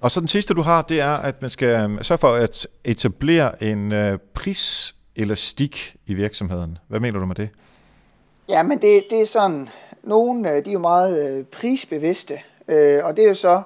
Og 0.00 0.10
så 0.10 0.20
den 0.20 0.28
sidste, 0.28 0.54
du 0.54 0.62
har, 0.62 0.82
det 0.82 1.00
er, 1.00 1.12
at 1.12 1.40
man 1.40 1.50
skal 1.50 1.90
øh, 1.90 2.04
sørge 2.04 2.18
for 2.18 2.28
at 2.28 2.66
etablere 2.84 3.62
en 3.62 3.92
øh, 3.92 4.18
priselastik 4.34 5.96
i 6.06 6.14
virksomheden. 6.14 6.78
Hvad 6.88 7.00
mener 7.00 7.18
du 7.18 7.26
med 7.26 7.34
det? 7.34 7.48
Ja, 8.48 8.62
men 8.62 8.82
det, 8.82 9.04
det 9.10 9.20
er 9.20 9.26
sådan, 9.26 9.68
nogle 10.02 10.50
øh, 10.50 10.64
de 10.64 10.70
er 10.70 10.72
jo 10.72 10.78
meget 10.78 11.38
øh, 11.38 11.44
prisbevidste, 11.44 12.40
øh, 12.68 13.04
og 13.04 13.16
det 13.16 13.24
er 13.24 13.28
jo 13.28 13.34
så 13.34 13.62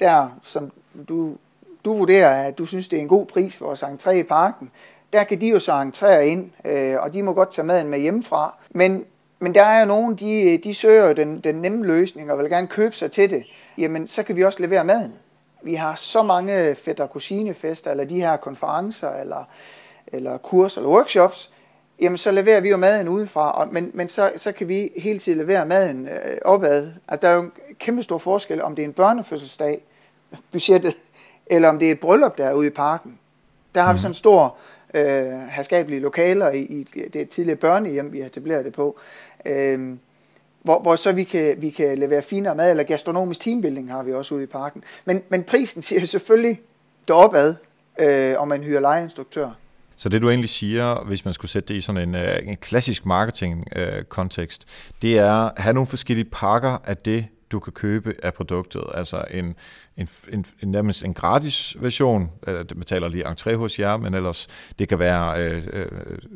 der, 0.00 0.38
som 0.42 0.72
du, 1.08 1.36
du 1.84 1.96
vurderer, 1.96 2.46
at 2.46 2.58
du 2.58 2.66
synes, 2.66 2.88
det 2.88 2.96
er 2.96 3.00
en 3.00 3.08
god 3.08 3.26
pris 3.26 3.56
for 3.56 3.64
vores 3.64 3.82
entré 3.82 4.10
i 4.10 4.22
parken. 4.22 4.70
Der 5.12 5.24
kan 5.24 5.40
de 5.40 5.48
jo 5.48 5.58
så 5.58 5.72
entrere 5.72 6.26
ind, 6.26 6.50
øh, 6.64 6.96
og 7.00 7.12
de 7.12 7.22
må 7.22 7.32
godt 7.32 7.52
tage 7.52 7.66
maden 7.66 7.88
med 7.88 7.98
hjemmefra. 7.98 8.54
Men 8.70 9.04
men 9.44 9.54
der 9.54 9.62
er 9.62 9.80
jo 9.80 9.86
nogen, 9.86 10.14
de, 10.14 10.58
de 10.64 10.74
søger 10.74 11.12
den, 11.12 11.40
den 11.40 11.54
nemme 11.54 11.86
løsning 11.86 12.32
og 12.32 12.38
vil 12.38 12.50
gerne 12.50 12.66
købe 12.66 12.96
sig 12.96 13.12
til 13.12 13.30
det. 13.30 13.44
Jamen, 13.78 14.08
så 14.08 14.22
kan 14.22 14.36
vi 14.36 14.44
også 14.44 14.62
levere 14.62 14.84
maden. 14.84 15.14
Vi 15.62 15.74
har 15.74 15.94
så 15.94 16.22
mange 16.22 16.74
fætter 16.74 17.06
kusinefester, 17.06 17.90
eller 17.90 18.04
de 18.04 18.20
her 18.20 18.36
konferencer, 18.36 19.10
eller, 19.10 19.44
eller 20.06 20.36
kurser, 20.36 20.80
eller 20.80 20.90
workshops. 20.90 21.50
Jamen, 22.00 22.18
så 22.18 22.30
leverer 22.30 22.60
vi 22.60 22.68
jo 22.68 22.76
maden 22.76 23.08
udefra, 23.08 23.52
og, 23.52 23.72
men, 23.72 23.90
men 23.94 24.08
så, 24.08 24.32
så 24.36 24.52
kan 24.52 24.68
vi 24.68 24.90
hele 24.96 25.18
tiden 25.18 25.38
levere 25.38 25.66
maden 25.66 26.08
øh, 26.08 26.38
opad. 26.44 26.92
Altså, 27.08 27.26
der 27.26 27.32
er 27.32 27.36
jo 27.36 27.42
en 27.42 27.52
kæmpe 27.78 28.02
stor 28.02 28.18
forskel, 28.18 28.62
om 28.62 28.74
det 28.74 28.82
er 28.82 28.86
en 28.86 28.92
børnefødselsdag, 28.92 29.80
budgettet, 30.52 30.96
eller 31.46 31.68
om 31.68 31.78
det 31.78 31.88
er 31.88 31.92
et 31.92 32.00
bryllup, 32.00 32.38
der 32.38 32.44
er 32.44 32.52
ude 32.52 32.66
i 32.66 32.70
parken. 32.70 33.18
Der 33.74 33.82
har 33.82 33.92
vi 33.92 33.98
sådan 33.98 34.10
en 34.10 34.14
stor 34.14 34.56
øh, 34.94 35.48
herskabelige 35.50 36.00
lokaler 36.00 36.50
i, 36.50 36.60
i 36.60 37.08
det 37.12 37.28
tidligere 37.28 37.56
børnehjem, 37.56 38.12
vi 38.12 38.20
har 38.20 38.26
etableret 38.26 38.64
det 38.64 38.72
på. 38.72 38.98
Øh, 39.46 39.96
hvor, 40.62 40.82
hvor 40.82 40.96
så 40.96 41.12
vi 41.12 41.24
kan, 41.24 41.54
vi 41.58 41.70
kan 41.70 41.98
levere 41.98 42.22
finere 42.22 42.54
mad, 42.54 42.70
eller 42.70 42.84
gastronomisk 42.84 43.40
teambuilding 43.40 43.90
har 43.90 44.02
vi 44.02 44.12
også 44.12 44.34
ude 44.34 44.42
i 44.42 44.46
parken. 44.46 44.84
Men, 45.04 45.22
men 45.28 45.44
prisen 45.44 45.82
siger 45.82 46.06
selvfølgelig 46.06 46.60
deropad, 47.08 47.54
øh, 48.00 48.34
om 48.38 48.48
man 48.48 48.62
hyrer 48.62 48.80
lejeinstruktør. 48.80 49.50
Så 49.96 50.08
det 50.08 50.22
du 50.22 50.28
egentlig 50.28 50.50
siger, 50.50 51.04
hvis 51.04 51.24
man 51.24 51.34
skulle 51.34 51.50
sætte 51.50 51.68
det 51.68 51.78
i 51.78 51.80
sådan 51.80 52.08
en, 52.08 52.14
øh, 52.14 52.38
en 52.44 52.56
klassisk 52.56 53.06
marketing-kontekst, 53.06 54.64
øh, 54.66 54.92
det 55.02 55.18
er 55.18 55.32
at 55.32 55.52
have 55.56 55.74
nogle 55.74 55.86
forskellige 55.86 56.30
pakker 56.32 56.78
af 56.84 56.96
det, 56.96 57.26
du 57.52 57.60
kan 57.60 57.72
købe 57.72 58.14
af 58.22 58.34
produktet. 58.34 58.84
Altså 58.94 59.24
en, 59.30 59.54
en, 59.96 60.08
en, 60.32 60.44
en 60.62 60.70
nærmest 60.70 61.04
en 61.04 61.14
gratis 61.14 61.76
version, 61.80 62.30
øh, 62.46 62.58
det 62.58 62.76
betaler 62.76 63.08
lige 63.08 63.26
entré 63.26 63.54
hos 63.54 63.78
jer, 63.78 63.96
men 63.96 64.14
ellers 64.14 64.48
det 64.78 64.88
kan 64.88 64.98
være, 64.98 65.44
øh, 65.44 65.62
øh, 65.72 65.86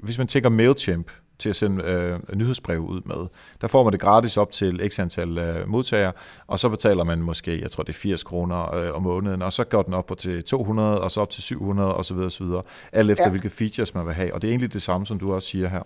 hvis 0.03 0.19
man 0.19 0.27
tænker 0.27 0.49
MailChimp, 0.49 1.11
til 1.39 1.49
at 1.49 1.57
sende 1.57 1.85
øh, 1.85 2.37
nyhedsbrev 2.37 2.79
ud 2.79 3.01
med. 3.05 3.27
Der 3.61 3.67
får 3.67 3.85
man 3.85 3.93
det 3.93 4.01
gratis 4.01 4.37
op 4.37 4.51
til 4.51 4.91
x 4.93 4.99
antal 4.99 5.39
øh, 5.39 5.69
modtagere, 5.69 6.13
og 6.47 6.59
så 6.59 6.69
betaler 6.69 7.05
man 7.05 7.19
måske, 7.19 7.63
jeg 7.63 7.71
tror 7.71 7.83
det 7.83 7.93
er 7.93 7.99
80 7.99 8.23
kroner 8.23 8.75
øh, 8.75 8.97
om 8.97 9.03
måneden, 9.03 9.43
og 9.43 9.53
så 9.53 9.65
går 9.65 9.83
den 9.83 9.95
op 9.95 10.07
på 10.07 10.15
til 10.15 10.45
200, 10.45 11.01
og 11.01 11.11
så 11.11 11.21
op 11.21 11.31
til 11.31 11.43
700 11.43 11.95
osv. 11.95 12.17
osv. 12.17 12.47
Alt 12.93 13.11
efter 13.11 13.25
ja. 13.25 13.31
hvilke 13.31 13.51
features 13.51 13.95
man 13.95 14.07
vil 14.07 14.15
have, 14.15 14.35
og 14.35 14.43
det 14.43 14.49
er 14.49 14.53
egentlig 14.53 14.73
det 14.73 14.83
samme, 14.83 15.07
som 15.07 15.19
du 15.19 15.35
også 15.35 15.49
siger 15.49 15.69
her. 15.69 15.83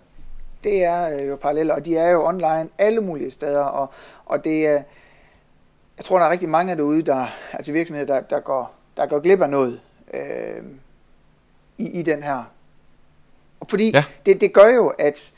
Det 0.63 0.83
er 0.83 1.19
øh, 1.19 1.27
jo 1.27 1.35
paralleller, 1.35 1.75
og 1.75 1.85
de 1.85 1.97
er 1.97 2.11
jo 2.11 2.25
online 2.25 2.69
alle 2.77 3.01
mulige 3.01 3.31
steder, 3.31 3.63
og, 3.63 3.93
og 4.25 4.43
det 4.43 4.67
er, 4.67 4.83
jeg 5.97 6.05
tror, 6.05 6.17
der 6.17 6.25
er 6.25 6.31
rigtig 6.31 6.49
mange 6.49 6.75
derude, 6.75 7.01
der, 7.01 7.25
altså 7.53 7.71
virksomheder, 7.71 8.13
der, 8.13 8.21
der, 8.21 8.39
går, 8.39 8.73
der 8.97 9.05
går 9.05 9.19
glip 9.19 9.41
af 9.41 9.49
noget 9.49 9.79
øh, 10.13 10.63
i, 11.77 11.99
i 11.99 12.01
den 12.01 12.23
her. 12.23 12.43
Fordi 13.69 13.91
ja. 13.91 14.03
det, 14.25 14.41
det 14.41 14.53
gør 14.53 14.67
jo, 14.67 14.87
at 14.87 15.33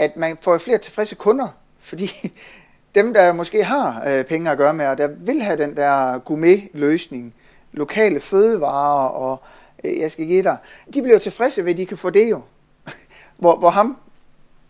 at 0.00 0.16
man 0.16 0.38
får 0.40 0.58
flere 0.58 0.78
tilfredse 0.78 1.14
kunder, 1.14 1.48
fordi 1.78 2.32
dem, 2.94 3.14
der 3.14 3.32
måske 3.32 3.64
har 3.64 4.04
øh, 4.08 4.24
penge 4.24 4.50
at 4.50 4.58
gøre 4.58 4.74
med, 4.74 4.86
og 4.86 4.98
der 4.98 5.06
vil 5.06 5.42
have 5.42 5.58
den 5.58 5.76
der 5.76 6.18
gourmet-løsning, 6.18 7.34
lokale 7.72 8.20
fødevarer, 8.20 9.08
og 9.08 9.42
øh, 9.84 9.98
jeg 9.98 10.10
skal 10.10 10.26
give 10.26 10.42
dig, 10.42 10.56
de 10.94 11.02
bliver 11.02 11.18
tilfredse 11.18 11.64
ved, 11.64 11.72
at 11.72 11.78
de 11.78 11.86
kan 11.86 11.96
få 11.96 12.10
det 12.10 12.30
jo. 12.30 12.42
hvor, 13.40 13.58
hvor 13.58 13.70
ham, 13.70 13.96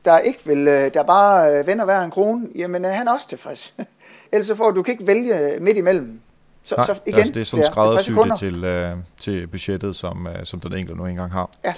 der 0.04 0.18
ikke 0.18 0.40
vil, 0.44 0.68
øh, 0.68 0.94
der 0.94 1.02
bare 1.02 1.58
øh, 1.58 1.66
vender 1.66 1.84
hver 1.84 2.00
en 2.00 2.10
krone, 2.10 2.48
jamen 2.54 2.84
øh, 2.84 2.90
han 2.90 3.08
er 3.08 3.12
også 3.12 3.28
tilfreds. 3.28 3.76
Ellers 4.32 4.46
så 4.46 4.54
får 4.54 4.70
du 4.70 4.82
kan 4.82 4.92
ikke 4.92 5.06
vælge 5.06 5.60
midt 5.60 5.76
imellem. 5.76 6.20
Så, 6.64 6.74
Nej, 6.76 6.86
så 6.86 6.94
igen, 7.06 7.18
altså 7.18 7.34
det 7.34 7.40
er 7.40 7.44
sådan 7.44 7.64
skræddersygt 7.64 8.38
til, 8.38 8.64
øh, 8.64 8.96
til 9.20 9.46
budgettet, 9.46 9.96
som, 9.96 10.26
øh, 10.26 10.44
som 10.44 10.60
den 10.60 10.72
enkelte 10.72 11.00
nu 11.00 11.06
engang 11.06 11.32
har. 11.32 11.50
Ja. 11.64 11.74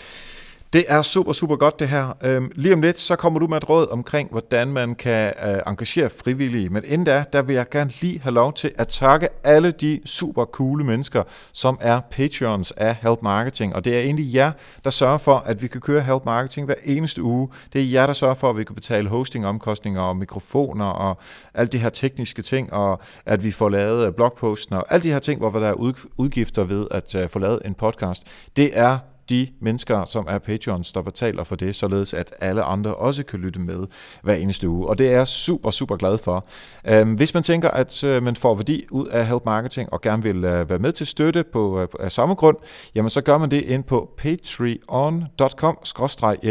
Det 0.73 0.85
er 0.89 1.03
super, 1.03 1.33
super 1.33 1.57
godt 1.57 1.81
det 1.81 1.89
her. 1.89 2.17
Øhm, 2.23 2.51
lige 2.55 2.75
om 2.75 2.83
lidt, 2.83 2.99
så 2.99 3.17
kommer 3.17 3.41
du 3.41 3.47
med 3.47 3.57
et 3.57 3.69
råd 3.69 3.91
omkring, 3.91 4.31
hvordan 4.31 4.69
man 4.69 4.95
kan 4.95 5.33
øh, 5.47 5.61
engagere 5.67 6.11
frivillige. 6.11 6.69
Men 6.69 6.83
inden 6.87 7.05
da, 7.05 7.25
der 7.33 7.43
vil 7.43 7.55
jeg 7.55 7.69
gerne 7.71 7.93
lige 8.01 8.21
have 8.21 8.35
lov 8.35 8.53
til 8.53 8.73
at 8.79 8.89
takke 8.89 9.29
alle 9.45 9.71
de 9.71 10.01
super 10.05 10.45
coole 10.45 10.85
mennesker, 10.85 11.23
som 11.53 11.79
er 11.81 12.01
patrons 12.11 12.71
af 12.71 12.97
Help 13.03 13.23
Marketing. 13.23 13.75
Og 13.75 13.85
det 13.85 13.97
er 13.97 14.01
egentlig 14.01 14.35
jer, 14.35 14.53
der 14.85 14.91
sørger 14.91 15.19
for, 15.19 15.37
at 15.37 15.63
vi 15.63 15.67
kan 15.67 15.81
køre 15.81 16.01
Help 16.01 16.25
Marketing 16.25 16.67
hver 16.67 16.75
eneste 16.85 17.23
uge. 17.23 17.49
Det 17.73 17.81
er 17.81 17.85
jer, 17.85 18.07
der 18.07 18.13
sørger 18.13 18.35
for, 18.35 18.51
at 18.51 18.57
vi 18.57 18.65
kan 18.65 18.75
betale 18.75 19.09
hostingomkostninger 19.09 20.01
og 20.01 20.17
mikrofoner 20.17 20.87
og 20.87 21.19
alle 21.55 21.69
de 21.69 21.79
her 21.79 21.91
tekniske 21.91 22.43
ting, 22.43 22.73
og 22.73 23.01
at 23.27 23.45
vi 23.45 23.51
får 23.51 23.69
lavet 23.69 24.07
øh, 24.07 24.13
blogposten 24.13 24.77
og 24.77 24.85
alle 24.91 25.03
de 25.03 25.13
her 25.13 25.19
ting, 25.19 25.39
hvor 25.39 25.51
der 25.51 25.69
er 25.69 25.95
udgifter 26.17 26.65
ved 26.65 26.87
at 26.91 27.15
øh, 27.15 27.29
få 27.29 27.39
lavet 27.39 27.61
en 27.65 27.75
podcast. 27.75 28.23
Det 28.57 28.79
er 28.79 28.99
de 29.31 29.49
mennesker, 29.61 30.05
som 30.05 30.27
er 30.29 30.39
Patreons, 30.39 30.93
der 30.93 31.03
betaler 31.03 31.45
for 31.45 31.57
det, 31.57 31.75
således 31.75 32.15
at 32.15 32.35
alle 32.41 32.63
andre 32.63 32.95
også 32.95 33.25
kan 33.25 33.39
lytte 33.39 33.61
med 33.61 33.87
hver 34.23 34.35
eneste 34.35 34.69
uge. 34.69 34.89
Og 34.89 34.99
det 34.99 35.09
er 35.09 35.13
jeg 35.13 35.29
super, 35.29 35.71
super 35.71 35.97
glad 35.97 36.19
for. 36.19 36.47
Øhm, 36.85 37.15
hvis 37.15 37.35
man 37.35 37.43
tænker, 37.43 37.71
at 37.71 38.05
øh, 38.05 38.23
man 38.23 38.37
får 38.37 38.55
værdi 38.55 38.87
ud 38.91 39.07
af 39.07 39.27
Help 39.27 39.45
Marketing 39.45 39.93
og 39.93 40.01
gerne 40.01 40.23
vil 40.23 40.45
øh, 40.45 40.71
være 40.71 40.79
med 40.79 40.93
til 40.93 41.07
støtte 41.07 41.45
på, 41.53 41.81
øh, 41.81 41.89
af 42.01 42.13
samme 42.13 42.35
grund, 42.35 42.57
jamen 42.95 43.11
så 43.11 43.21
gør 43.21 43.39
man 43.39 43.51
det 43.51 43.63
ind 43.63 43.85
på 43.85 44.11
patreoncom 44.19 45.79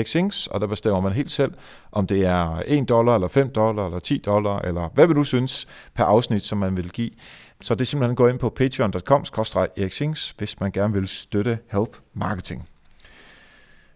xings 0.03 0.47
og 0.47 0.61
der 0.61 0.67
bestemmer 0.67 1.01
man 1.01 1.11
helt 1.11 1.31
selv, 1.31 1.53
om 1.91 2.07
det 2.07 2.25
er 2.25 2.61
1 2.65 2.89
dollar, 2.89 3.15
eller 3.15 3.27
5 3.27 3.49
dollar, 3.49 3.85
eller 3.85 3.99
10 3.99 4.17
dollar, 4.25 4.59
eller 4.59 4.89
hvad 4.93 5.07
vil 5.07 5.15
du 5.15 5.23
synes 5.23 5.67
per 5.95 6.03
afsnit, 6.03 6.43
som 6.43 6.57
man 6.57 6.77
vil 6.77 6.89
give. 6.89 7.11
Så 7.61 7.75
det 7.75 7.81
er 7.81 7.85
simpelthen 7.85 8.11
at 8.11 8.17
gå 8.17 8.27
ind 8.27 8.39
på 8.39 8.49
patreon.com 8.49 9.25
hvis 10.37 10.59
man 10.59 10.71
gerne 10.71 10.93
vil 10.93 11.07
støtte 11.07 11.59
Help 11.71 11.97
Marketing. 12.13 12.67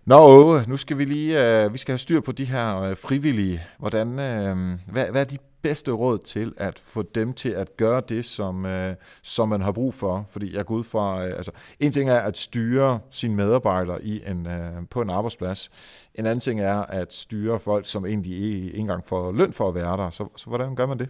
Nå, 0.06 0.60
nu 0.68 0.78
skal 0.78 0.98
vi 0.98 1.06
lige 1.06 1.64
øh, 1.64 1.74
vi 1.74 1.78
skal 1.78 1.92
have 1.92 2.00
styr 2.00 2.20
på 2.22 2.32
de 2.32 2.46
her 2.46 2.82
øh, 2.82 2.98
frivillige. 2.98 3.64
Hvordan, 3.80 4.20
øh, 4.20 4.80
hvad, 4.92 5.06
hvad 5.12 5.22
er 5.22 5.26
de 5.26 5.38
bedste 5.62 5.92
råd 5.92 6.18
til 6.18 6.54
at 6.58 6.80
få 6.80 7.02
dem 7.02 7.34
til 7.34 7.50
at 7.50 7.78
gøre 7.78 8.02
det, 8.10 8.26
som, 8.26 8.66
øh, 8.66 8.96
som 9.24 9.50
man 9.50 9.62
har 9.62 9.72
brug 9.72 9.94
for? 9.94 10.26
Fordi 10.30 10.56
jeg 10.56 10.66
går 10.66 10.76
ud 10.76 10.84
fra, 10.84 11.26
øh, 11.26 11.34
altså 11.36 11.52
en 11.80 11.92
ting 11.92 12.10
er 12.10 12.20
at 12.20 12.38
styre 12.38 13.00
sine 13.10 13.36
medarbejdere 13.36 14.04
i 14.04 14.22
en, 14.28 14.48
øh, 14.48 14.72
på 14.90 15.02
en 15.02 15.10
arbejdsplads. 15.10 15.70
En 16.16 16.26
anden 16.26 16.40
ting 16.40 16.62
er 16.62 16.82
at 16.82 17.14
styre 17.14 17.60
folk, 17.60 17.88
som 17.88 18.06
egentlig 18.06 18.38
ikke 18.38 18.78
engang 18.78 19.06
får 19.06 19.32
løn 19.32 19.54
for 19.54 19.68
at 19.68 19.76
være 19.76 19.98
der. 19.98 20.10
Så, 20.10 20.28
så 20.36 20.46
hvordan 20.48 20.76
gør 20.76 20.86
man 20.86 21.00
det? 21.00 21.10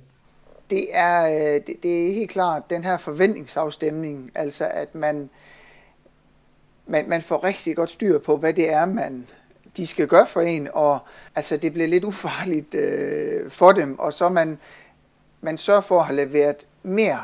Det 0.69 0.87
er, 0.91 1.25
øh, 1.25 1.61
det, 1.67 1.83
det 1.83 2.07
er 2.07 2.13
helt 2.13 2.31
klart 2.31 2.69
den 2.69 2.83
her 2.83 2.97
forventningsafstemning, 2.97 4.31
altså 4.35 4.67
at 4.71 4.95
man, 4.95 5.29
man, 6.87 7.09
man 7.09 7.21
får 7.21 7.43
rigtig 7.43 7.75
godt 7.75 7.89
styr 7.89 8.19
på, 8.19 8.37
hvad 8.37 8.53
det 8.53 8.73
er, 8.73 8.85
man 8.85 9.27
de 9.77 9.87
skal 9.87 10.07
gøre 10.07 10.27
for 10.27 10.41
en, 10.41 10.67
og 10.73 10.99
altså 11.35 11.57
det 11.57 11.73
bliver 11.73 11.87
lidt 11.87 12.03
ufarligt 12.03 12.75
øh, 12.75 13.51
for 13.51 13.71
dem, 13.71 13.99
og 13.99 14.13
så 14.13 14.29
man, 14.29 14.57
man 15.41 15.57
sørger 15.57 15.81
for 15.81 15.99
at 15.99 16.05
have 16.05 16.15
leveret 16.15 16.67
mere 16.83 17.19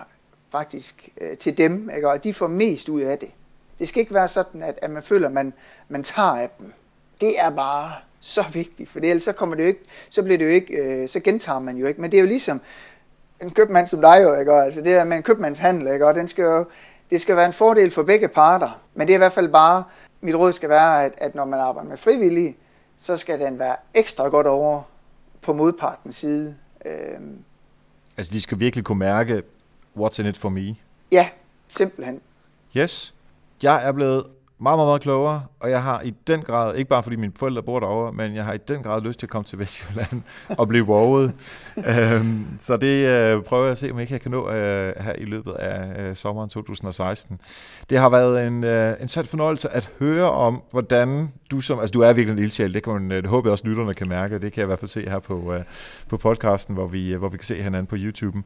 faktisk 0.52 1.10
øh, 1.22 1.38
til 1.38 1.58
dem, 1.58 1.90
ikke? 1.96 2.10
og 2.10 2.24
de 2.24 2.34
får 2.34 2.48
mest 2.48 2.90
ud 2.90 3.02
af 3.02 3.18
det. 3.18 3.30
Det 3.80 3.88
skal 3.88 4.00
ikke 4.00 4.14
være 4.14 4.28
sådan, 4.28 4.64
at, 4.64 4.80
at 4.82 4.90
man 4.90 5.04
føler, 5.04 5.28
at 5.28 5.34
man, 5.34 5.54
man 5.90 6.04
tager 6.04 6.28
af 6.28 6.50
dem. 6.60 6.74
Det 7.22 7.40
er 7.40 7.50
bare 7.50 7.94
så 8.20 8.46
vigtigt, 8.54 8.90
for 8.90 9.00
ellers 9.00 9.24
så 9.24 9.32
kommer 9.32 9.56
det 9.56 9.64
jo 9.64 9.68
ikke, 9.68 9.84
så 10.10 10.24
bliver 10.24 10.38
det 10.38 10.46
jo 10.46 10.50
ikke, 10.50 10.74
øh, 10.74 11.10
så 11.10 11.20
gentager 11.20 11.60
man 11.60 11.78
jo 11.78 11.88
ikke. 11.88 12.02
Men 12.02 12.12
det 12.12 12.18
er 12.18 12.22
jo 12.22 12.28
ligesom 12.28 12.62
en 13.42 13.52
købmand 13.52 13.88
som 13.88 14.02
dig 14.02 14.20
jo, 14.24 14.36
ikke? 14.36 14.52
altså 14.52 14.82
det 14.82 14.94
er 14.94 15.04
med 15.04 15.18
en 15.18 15.24
købmandshandel, 15.24 15.94
ikke? 15.94 16.08
og 16.08 16.16
den 16.16 16.28
skal 16.28 16.44
jo, 16.44 16.66
det 17.10 17.22
skal 17.22 17.36
være 17.36 17.46
en 17.46 17.54
fordel 17.54 17.92
for 17.92 18.04
begge 18.04 18.28
parter, 18.28 18.82
men 18.94 19.08
det 19.08 19.14
er 19.14 19.18
i 19.18 19.24
hvert 19.26 19.34
fald 19.34 19.50
bare, 19.50 19.84
mit 20.22 20.36
råd 20.36 20.54
skal 20.54 20.70
være, 20.70 21.06
at, 21.06 21.14
at 21.18 21.36
når 21.36 21.46
man 21.46 21.60
arbejder 21.60 21.90
med 21.90 21.98
frivillige, 21.98 22.58
så 22.98 23.18
skal 23.18 23.40
den 23.40 23.60
være 23.60 23.76
ekstra 23.94 24.28
godt 24.28 24.48
over 24.48 24.82
på 25.42 25.54
modpartens 25.54 26.16
side. 26.16 26.56
Øhm. 26.86 27.44
Altså 28.18 28.34
de 28.34 28.42
skal 28.42 28.60
virkelig 28.60 28.86
kunne 28.86 29.00
mærke, 29.00 29.44
what's 29.98 30.22
in 30.22 30.26
it 30.26 30.38
for 30.38 30.50
me? 30.50 30.76
Ja, 31.12 31.30
simpelthen. 31.68 32.22
Yes. 32.78 33.14
Jeg 33.64 33.88
er 33.88 33.92
blevet 33.92 34.26
meget, 34.62 34.78
meget, 34.78 34.88
meget 34.88 35.02
klogere, 35.02 35.44
og 35.60 35.70
jeg 35.70 35.84
har 35.84 36.02
i 36.02 36.14
den 36.28 36.42
grad, 36.42 36.76
ikke 36.76 36.90
bare 36.90 37.04
fordi 37.04 37.16
mine 37.16 37.34
forældre 37.36 37.64
bor 37.64 37.80
derovre, 37.80 38.14
men 38.14 38.36
jeg 38.36 38.46
har 38.46 38.54
i 38.54 38.58
den 38.58 38.84
grad 38.84 39.02
lyst 39.02 39.20
til 39.20 39.26
at 39.26 39.30
komme 39.30 39.44
til 39.46 39.60
Vestjylland 39.60 40.22
og 40.60 40.68
blive 40.68 40.84
wovet. 40.84 41.34
øhm, 41.78 42.46
så 42.58 42.78
det 42.78 43.08
øh, 43.08 43.44
prøver 43.44 43.64
jeg 43.64 43.72
at 43.72 43.78
se, 43.78 43.92
om 43.92 44.00
ikke 44.00 44.14
jeg 44.14 44.22
kan 44.22 44.32
nå 44.32 44.50
øh, 44.50 44.94
her 45.00 45.14
i 45.18 45.26
løbet 45.26 45.52
af 45.52 46.10
øh, 46.10 46.16
sommeren 46.16 46.50
2016. 46.50 47.40
Det 47.90 47.98
har 47.98 48.10
været 48.10 48.48
en, 48.48 48.64
øh, 48.64 48.94
en 49.02 49.08
sat 49.08 49.28
fornøjelse 49.28 49.70
at 49.70 49.90
høre 50.00 50.32
om, 50.32 50.62
hvordan 50.72 51.34
du 51.52 51.62
som, 51.62 51.80
altså 51.80 51.92
du 51.92 52.02
er 52.02 52.14
virkelig 52.14 52.38
en 52.38 52.44
ildsjæl, 52.44 52.74
det, 52.74 52.84
kan 52.84 52.94
man, 52.94 53.12
øh, 53.12 53.22
det 53.22 53.30
håber 53.30 53.50
jeg 53.50 53.52
også 53.52 53.68
lytterne 53.68 53.94
kan 53.94 54.10
mærke, 54.10 54.34
det 54.34 54.54
kan 54.54 54.60
jeg 54.60 54.66
i 54.66 54.68
hvert 54.68 54.80
fald 54.80 54.90
se 54.90 55.10
her 55.10 55.20
på, 55.20 55.54
øh, 55.54 55.64
på 56.10 56.18
podcasten, 56.18 56.76
hvor 56.76 56.88
vi, 56.88 57.14
øh, 57.14 57.20
hvor 57.20 57.30
vi 57.30 57.38
kan 57.38 57.46
se 57.46 57.56
hinanden 57.56 57.86
på 57.86 57.96
YouTube. 58.00 58.44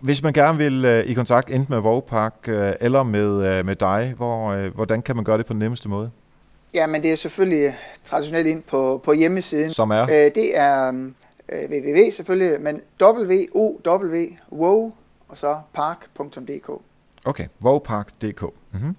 Hvis 0.00 0.22
man 0.22 0.32
gerne 0.32 0.58
vil 0.58 0.84
uh, 0.84 1.10
i 1.10 1.14
kontakt 1.14 1.50
enten 1.50 1.66
med 1.68 1.78
Vågpark 1.78 2.34
uh, 2.48 2.54
eller 2.80 3.02
med, 3.02 3.58
uh, 3.58 3.66
med 3.66 3.76
dig, 3.76 4.14
hvor, 4.16 4.54
uh, 4.56 4.74
hvordan 4.74 5.02
kan 5.02 5.16
man 5.16 5.24
gøre 5.24 5.38
det 5.38 5.46
på 5.46 5.52
den 5.52 5.58
nemmeste 5.58 5.88
måde? 5.88 6.10
Ja, 6.74 6.86
men 6.86 7.02
det 7.02 7.12
er 7.12 7.16
selvfølgelig 7.16 7.76
traditionelt 8.04 8.46
ind 8.46 8.62
på, 8.62 9.00
på 9.04 9.12
hjemmesiden. 9.12 9.70
Som 9.70 9.90
er? 9.90 10.06
Det 10.06 10.58
er 10.58 10.92
www 11.52 12.10
selvfølgelig, 12.12 12.60
men 12.60 12.80
w 13.02 13.46
wow, 14.52 14.92
og 15.28 15.38
så 15.38 15.58
park.dk. 15.72 16.70
Okay, 17.24 17.46
vågpark.dk. 17.58 18.42
Mm-hmm. 18.72 18.96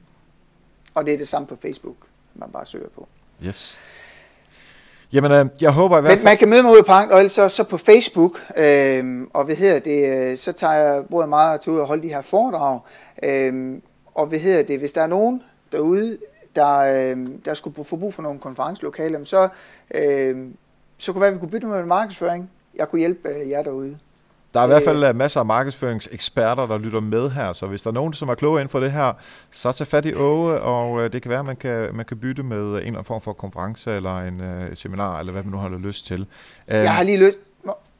Og 0.95 1.05
det 1.05 1.13
er 1.13 1.17
det 1.17 1.27
samme 1.27 1.47
på 1.47 1.57
Facebook, 1.61 1.95
man 2.35 2.49
bare 2.49 2.65
søger 2.65 2.89
på. 2.95 3.07
Yes. 3.45 3.79
Jamen, 5.13 5.31
øh, 5.31 5.45
jeg 5.61 5.71
håber 5.71 5.97
i 5.97 6.01
hvert 6.01 6.11
fald... 6.11 6.19
Men 6.19 6.25
man 6.25 6.37
kan 6.37 6.49
møde 6.49 6.63
mig 6.63 6.71
ude 6.71 6.79
i 6.79 6.87
parken, 6.87 7.13
og 7.13 7.31
så, 7.31 7.49
så 7.49 7.63
på 7.63 7.77
Facebook, 7.77 8.39
øh, 8.57 9.27
og 9.33 9.45
hvad 9.45 9.55
hedder 9.55 9.79
det, 9.79 10.29
øh, 10.31 10.37
så 10.37 10.51
tager 10.51 10.73
jeg 10.73 11.03
både 11.11 11.27
meget 11.27 11.61
til 11.61 11.71
ud 11.71 11.79
og 11.79 11.87
holde 11.87 12.03
de 12.03 12.07
her 12.07 12.21
foredrag, 12.21 12.79
øh, 13.23 13.77
og 14.15 14.27
hvad 14.27 14.39
hedder 14.39 14.63
det, 14.63 14.79
hvis 14.79 14.91
der 14.91 15.01
er 15.01 15.07
nogen 15.07 15.43
derude, 15.71 16.17
der, 16.55 16.77
øh, 16.77 17.27
der 17.45 17.53
skulle 17.53 17.85
få 17.85 17.95
brug 17.95 18.13
for 18.13 18.23
nogle 18.23 18.39
konferencelokaler, 18.39 19.23
så, 19.23 19.47
øh, 19.95 20.47
så 20.97 21.11
kunne 21.11 21.21
være, 21.21 21.29
at 21.29 21.33
vi 21.33 21.39
kunne 21.39 21.51
bytte 21.51 21.67
med 21.67 21.79
en 21.79 21.87
markedsføring. 21.87 22.49
Jeg 22.75 22.89
kunne 22.89 22.99
hjælpe 22.99 23.29
øh, 23.29 23.49
jer 23.49 23.63
derude. 23.63 23.97
Der 24.53 24.59
er 24.59 24.63
i 24.63 24.67
hvert 24.67 24.83
fald 24.83 25.03
øh, 25.03 25.15
masser 25.15 25.39
af 25.39 25.45
markedsføringseksperter, 25.45 26.65
der 26.65 26.77
lytter 26.77 26.99
med 26.99 27.29
her, 27.29 27.53
så 27.53 27.67
hvis 27.67 27.81
der 27.81 27.89
er 27.89 27.93
nogen, 27.93 28.13
som 28.13 28.29
er 28.29 28.35
kloge 28.35 28.61
inden 28.61 28.69
for 28.69 28.79
det 28.79 28.91
her, 28.91 29.13
så 29.51 29.71
tag 29.71 29.87
fat 29.87 30.05
i 30.05 30.13
Åge, 30.13 30.59
og 30.59 31.01
øh, 31.01 31.13
det 31.13 31.21
kan 31.21 31.29
være, 31.29 31.39
at 31.39 31.45
man 31.45 31.55
kan, 31.55 31.89
man 31.93 32.05
kan 32.05 32.17
bytte 32.17 32.43
med 32.43 32.57
en 32.57 32.75
eller 32.75 32.87
anden 32.87 33.03
form 33.03 33.21
for 33.21 33.33
konference, 33.33 33.95
eller 33.95 34.19
en 34.19 34.41
uh, 34.41 34.73
seminar, 34.73 35.19
eller 35.19 35.33
hvad 35.33 35.43
man 35.43 35.51
nu 35.51 35.57
har 35.57 35.69
lyst 35.69 36.05
til. 36.05 36.25
Jeg 36.67 36.93
har 36.93 37.03
lige 37.03 37.25
lyst, 37.25 37.39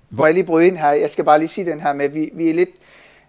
Hvor 0.10 0.26
jeg 0.26 0.34
lige 0.34 0.43
bryde 0.43 0.68
ind 0.68 0.78
her, 0.78 0.91
jeg 0.91 1.10
skal 1.10 1.26
bare 1.26 1.39
lige 1.39 1.47
sige 1.47 1.72
den 1.72 1.80
her 1.80 1.93
med, 1.93 2.10
vi, 2.10 2.30
vi 2.34 2.49
er 2.49 2.54
lidt, 2.54 2.70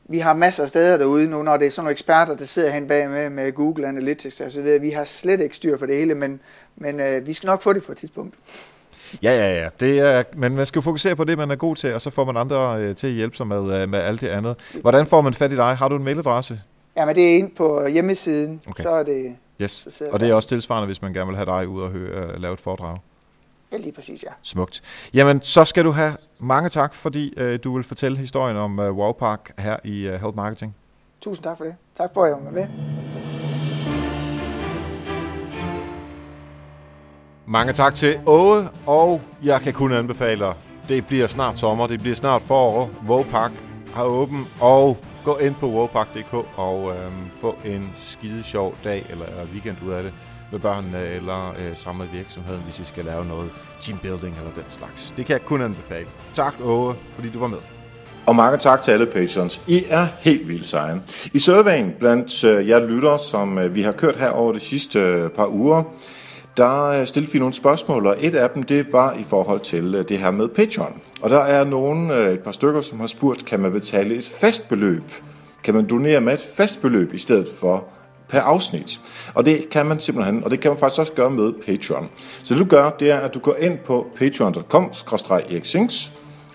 vi 0.08 0.18
har 0.18 0.34
masser 0.34 0.62
af 0.62 0.68
steder 0.68 0.96
derude 0.96 1.30
nu, 1.30 1.42
når 1.42 1.56
det 1.56 1.66
er 1.66 1.70
sådan 1.70 1.84
nogle 1.84 1.92
eksperter, 1.92 2.36
der 2.36 2.44
sidder 2.44 2.70
hen 2.70 2.88
bag 2.88 3.10
med, 3.10 3.30
med 3.30 3.52
Google 3.52 3.86
Analytics 3.86 4.40
og 4.40 4.50
så 4.50 4.62
videre. 4.62 4.80
Vi 4.80 4.90
har 4.90 5.04
slet 5.04 5.40
ikke 5.40 5.56
styr 5.56 5.76
på 5.76 5.86
det 5.86 5.96
hele, 5.96 6.14
men, 6.14 6.40
men 6.76 7.00
øh, 7.00 7.26
vi 7.26 7.32
skal 7.32 7.46
nok 7.46 7.62
få 7.62 7.72
det 7.72 7.82
på 7.82 7.92
et 7.92 7.98
tidspunkt. 7.98 8.34
Ja, 9.22 9.30
ja, 9.30 9.62
ja. 9.62 9.68
Det 9.80 10.00
er, 10.00 10.22
men 10.34 10.56
man 10.56 10.66
skal 10.66 10.78
jo 10.78 10.82
fokusere 10.82 11.16
på 11.16 11.24
det, 11.24 11.38
man 11.38 11.50
er 11.50 11.56
god 11.56 11.76
til, 11.76 11.94
og 11.94 12.02
så 12.02 12.10
får 12.10 12.24
man 12.24 12.36
andre 12.36 12.80
øh, 12.80 12.96
til 12.96 13.06
at 13.06 13.12
hjælpe 13.12 13.36
sig 13.36 13.46
med, 13.46 13.82
øh, 13.82 13.88
med 13.88 13.98
alt 13.98 14.20
det 14.20 14.28
andet. 14.28 14.56
Hvordan 14.80 15.06
får 15.06 15.20
man 15.20 15.34
fat 15.34 15.52
i 15.52 15.56
dig? 15.56 15.76
Har 15.76 15.88
du 15.88 15.96
en 15.96 16.04
mailadresse? 16.04 16.60
Ja, 16.96 17.06
men 17.06 17.14
det 17.14 17.32
er 17.32 17.38
ind 17.38 17.50
på 17.56 17.86
hjemmesiden, 17.86 18.60
okay. 18.68 18.82
så 18.82 18.90
er 18.90 19.02
det... 19.02 19.36
Yes, 19.60 20.02
og 20.12 20.20
det 20.20 20.30
er 20.30 20.34
også 20.34 20.48
tilsvarende, 20.48 20.86
hvis 20.86 21.02
man 21.02 21.12
gerne 21.12 21.26
vil 21.26 21.36
have 21.36 21.46
dig 21.46 21.68
ud 21.68 21.82
og 21.82 21.90
høre, 21.90 22.34
uh, 22.34 22.42
lave 22.42 22.54
et 22.54 22.60
foredrag. 22.60 22.96
Ja, 23.72 23.76
lige 23.76 23.92
præcis, 23.92 24.22
ja. 24.22 24.28
Smukt. 24.42 24.82
Jamen, 25.14 25.42
så 25.42 25.64
skal 25.64 25.84
du 25.84 25.90
have 25.90 26.16
mange 26.38 26.68
tak, 26.68 26.94
fordi 26.94 27.34
uh, 27.40 27.54
du 27.64 27.74
vil 27.74 27.84
fortælle 27.84 28.18
historien 28.18 28.56
om 28.56 28.78
uh, 28.78 28.90
Wowpark 28.90 29.52
her 29.58 29.76
i 29.84 30.08
uh, 30.08 30.14
Help 30.14 30.34
Marketing. 30.34 30.74
Tusind 31.20 31.44
tak 31.44 31.58
for 31.58 31.64
det. 31.64 31.74
Tak 31.96 32.10
for, 32.14 32.24
at 32.24 32.28
jeg 32.28 32.38
var 32.44 32.50
med. 32.50 32.66
Mange 37.52 37.72
tak 37.72 37.94
til 37.94 38.18
Åge, 38.26 38.68
og 38.86 39.20
jeg 39.42 39.60
kan 39.60 39.72
kun 39.72 39.92
anbefale 39.92 40.40
dig. 40.40 40.54
Det 40.88 41.06
bliver 41.06 41.26
snart 41.26 41.58
sommer, 41.58 41.86
det 41.86 42.00
bliver 42.00 42.14
snart 42.14 42.42
forår. 42.42 42.90
Vågpark 43.02 43.50
har 43.94 44.04
åben, 44.04 44.46
og 44.60 44.98
gå 45.24 45.36
ind 45.36 45.54
på 45.54 45.68
vågpark.dk 45.68 46.34
og 46.56 46.96
øhm, 46.96 47.30
få 47.40 47.56
en 47.64 47.92
skide 47.96 48.42
sjov 48.42 48.74
dag 48.84 49.06
eller, 49.10 49.26
eller 49.26 49.44
weekend 49.52 49.76
ud 49.86 49.92
af 49.92 50.02
det 50.02 50.12
med 50.52 50.60
børnene 50.60 51.06
eller 51.06 51.50
øh, 51.50 51.76
sammen 51.76 52.06
med 52.06 52.18
virksomheden, 52.18 52.62
hvis 52.62 52.80
I 52.80 52.84
skal 52.84 53.04
lave 53.04 53.24
noget 53.24 53.50
teambuilding 53.80 54.36
eller 54.36 54.52
den 54.54 54.64
slags. 54.68 55.14
Det 55.16 55.26
kan 55.26 55.32
jeg 55.32 55.44
kun 55.44 55.62
anbefale. 55.62 56.06
Tak, 56.34 56.54
Åge, 56.64 56.94
fordi 57.14 57.30
du 57.30 57.38
var 57.38 57.48
med. 57.48 57.58
Og 58.26 58.36
mange 58.36 58.58
tak 58.58 58.82
til 58.82 58.90
alle 58.90 59.06
patrons. 59.06 59.60
I 59.66 59.84
er 59.88 60.06
helt 60.20 60.48
vildt 60.48 60.66
seje. 60.66 61.02
I 61.34 61.38
surveyen 61.38 61.92
blandt 61.98 62.44
øh, 62.44 62.68
jer 62.68 62.86
lytter, 62.86 63.16
som 63.16 63.58
øh, 63.58 63.74
vi 63.74 63.82
har 63.82 63.92
kørt 63.92 64.16
her 64.16 64.30
over 64.30 64.52
de 64.52 64.60
sidste 64.60 64.98
øh, 64.98 65.30
par 65.30 65.46
uger, 65.46 65.82
der 66.56 67.04
stillede 67.04 67.32
vi 67.32 67.38
nogle 67.38 67.54
spørgsmål, 67.54 68.06
og 68.06 68.16
et 68.20 68.34
af 68.34 68.50
dem 68.50 68.62
det 68.62 68.92
var 68.92 69.12
i 69.12 69.24
forhold 69.28 69.60
til 69.60 69.94
øh, 69.94 70.08
det 70.08 70.18
her 70.18 70.30
med 70.30 70.48
Patreon. 70.48 71.00
Og 71.20 71.30
der 71.30 71.40
er 71.40 71.64
nogen, 71.64 72.10
øh, 72.10 72.32
et 72.32 72.40
par 72.40 72.52
stykker, 72.52 72.80
som 72.80 73.00
har 73.00 73.06
spurgt, 73.06 73.44
kan 73.44 73.60
man 73.60 73.72
betale 73.72 74.14
et 74.14 74.24
fast 74.40 74.68
beløb? 74.68 75.02
Kan 75.64 75.74
man 75.74 75.88
donere 75.88 76.20
med 76.20 76.34
et 76.34 76.46
fast 76.56 76.82
beløb 76.82 77.14
i 77.14 77.18
stedet 77.18 77.48
for 77.60 77.84
per 78.28 78.40
afsnit. 78.40 79.00
Og 79.34 79.44
det 79.44 79.70
kan 79.70 79.86
man 79.86 80.00
simpelthen, 80.00 80.44
og 80.44 80.50
det 80.50 80.60
kan 80.60 80.70
man 80.70 80.78
faktisk 80.78 81.00
også 81.00 81.12
gøre 81.12 81.30
med 81.30 81.52
Patreon. 81.66 82.08
Så 82.44 82.54
det 82.54 82.60
du 82.60 82.68
gør, 82.68 82.90
det 82.90 83.10
er, 83.10 83.18
at 83.18 83.34
du 83.34 83.38
går 83.38 83.54
ind 83.54 83.78
på 83.78 84.06
patreon.com-eriksings, 84.16 86.12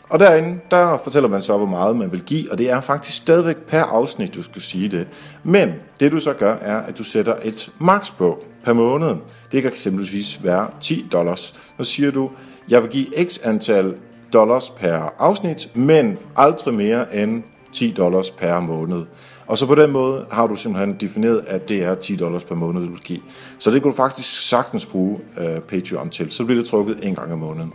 og 0.10 0.20
derinde, 0.20 0.60
der 0.72 0.98
fortæller 1.04 1.30
man 1.30 1.42
så, 1.42 1.58
hvor 1.58 1.66
meget 1.66 1.96
man 1.96 2.12
vil 2.12 2.22
give, 2.22 2.52
og 2.52 2.58
det 2.58 2.70
er 2.70 2.82
faktisk 2.82 3.18
stadigvæk 3.18 3.58
per 3.58 3.84
afsnit, 3.84 4.36
du 4.36 4.44
skal 4.44 4.62
sige 4.62 4.90
det. 4.90 5.08
Men 5.44 5.74
det 6.00 6.12
du 6.12 6.20
så 6.20 6.34
gør, 6.34 6.56
er, 6.62 6.78
at 6.78 6.98
du 6.98 7.04
sætter 7.04 7.36
et 7.44 7.72
max 7.80 8.12
på 8.18 8.44
per 8.68 8.74
måned. 8.74 9.16
Det 9.52 9.62
kan 9.62 9.72
eksempelvis 9.72 10.44
være 10.44 10.68
10 10.82 11.08
dollars. 11.12 11.56
Så 11.78 11.84
siger 11.84 12.12
du, 12.12 12.32
jeg 12.70 12.84
vil 12.84 12.90
give 12.92 13.08
x 13.30 13.40
antal 13.44 13.96
dollars 14.34 14.70
per 14.70 15.14
afsnit, 15.20 15.76
men 15.76 16.18
aldrig 16.36 16.74
mere 16.74 17.16
end 17.16 17.44
10 17.72 17.92
dollars 17.92 18.32
per 18.32 18.60
måned. 18.60 19.06
Og 19.48 19.58
så 19.58 19.66
på 19.66 19.76
den 19.76 19.92
måde 19.92 20.26
har 20.32 20.48
du 20.48 20.56
simpelthen 20.56 20.96
defineret, 21.00 21.44
at 21.48 21.70
det 21.70 21.84
er 21.84 21.96
10 21.96 22.16
dollars 22.16 22.44
per 22.44 22.56
måned, 22.56 22.82
du 22.82 22.90
vil 22.90 23.02
give. 23.02 23.22
Så 23.58 23.72
det 23.72 23.82
kan 23.82 23.92
du 23.92 23.98
faktisk 23.98 24.50
sagtens 24.50 24.86
bruge 24.86 25.20
øh, 25.38 25.60
Patreon 25.60 26.10
til. 26.10 26.32
Så 26.32 26.46
bliver 26.46 26.62
det 26.62 26.70
trukket 26.70 27.00
en 27.04 27.16
gang 27.16 27.34
om 27.34 27.40
måneden. 27.40 27.74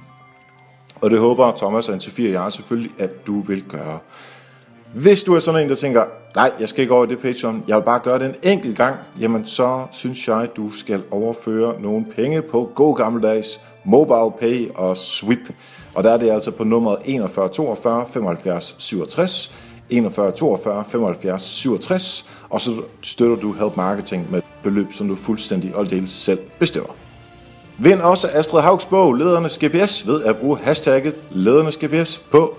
Og 1.00 1.10
det 1.10 1.18
håber 1.18 1.56
Thomas 1.56 1.88
og 1.88 2.02
Sofie 2.02 2.28
og 2.28 2.44
jeg 2.44 2.52
selvfølgelig, 2.52 2.92
at 2.98 3.26
du 3.26 3.40
vil 3.40 3.62
gøre. 3.62 3.98
Hvis 4.94 5.22
du 5.22 5.34
er 5.34 5.38
sådan 5.38 5.62
en, 5.62 5.68
der 5.68 5.74
tænker, 5.74 6.04
nej, 6.36 6.52
jeg 6.60 6.68
skal 6.68 6.82
ikke 6.82 6.94
over 6.94 7.04
i 7.04 7.08
det 7.08 7.18
Patreon, 7.18 7.64
jeg 7.68 7.76
vil 7.76 7.82
bare 7.82 8.00
gøre 8.00 8.18
det 8.18 8.26
en 8.26 8.34
enkelt 8.42 8.76
gang, 8.76 8.96
jamen 9.20 9.46
så 9.46 9.86
synes 9.90 10.28
jeg, 10.28 10.48
du 10.56 10.70
skal 10.70 11.02
overføre 11.10 11.80
nogle 11.80 12.04
penge 12.16 12.42
på 12.42 12.70
god 12.74 12.96
gammeldags 12.96 13.60
Mobile 13.84 14.32
Pay 14.40 14.68
og 14.74 14.96
Sweep. 14.96 15.52
Og 15.94 16.04
der 16.04 16.10
er 16.10 16.16
det 16.16 16.30
altså 16.30 16.50
på 16.50 16.64
nummeret 16.64 16.98
41 17.04 17.48
42 17.48 18.06
75 18.12 18.76
67, 18.78 19.54
41 19.90 20.32
42 20.32 20.84
75 20.84 21.42
67, 21.42 22.26
og 22.50 22.60
så 22.60 22.70
støtter 23.02 23.36
du 23.36 23.52
Help 23.52 23.76
Marketing 23.76 24.30
med 24.30 24.38
et 24.38 24.44
beløb, 24.62 24.92
som 24.92 25.08
du 25.08 25.16
fuldstændig 25.16 25.76
og 25.76 25.90
dels 25.90 26.10
selv 26.10 26.38
bestemmer. 26.58 26.90
Vind 27.78 28.00
også 28.00 28.28
Astrid 28.34 28.62
Haugs 28.62 28.86
bog 28.86 29.14
Ledernes 29.14 29.58
GPS 29.58 30.06
ved 30.06 30.24
at 30.24 30.36
bruge 30.36 30.58
hashtagget 30.58 31.14
Ledernes 31.30 31.76
GPS 31.76 32.18
på 32.18 32.56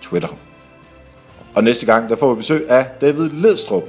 Twitter. 0.00 0.28
Og 1.54 1.64
næste 1.64 1.86
gang, 1.86 2.08
der 2.08 2.16
får 2.16 2.34
vi 2.34 2.36
besøg 2.36 2.70
af 2.70 2.86
David 3.00 3.30
Ledstrup. 3.30 3.82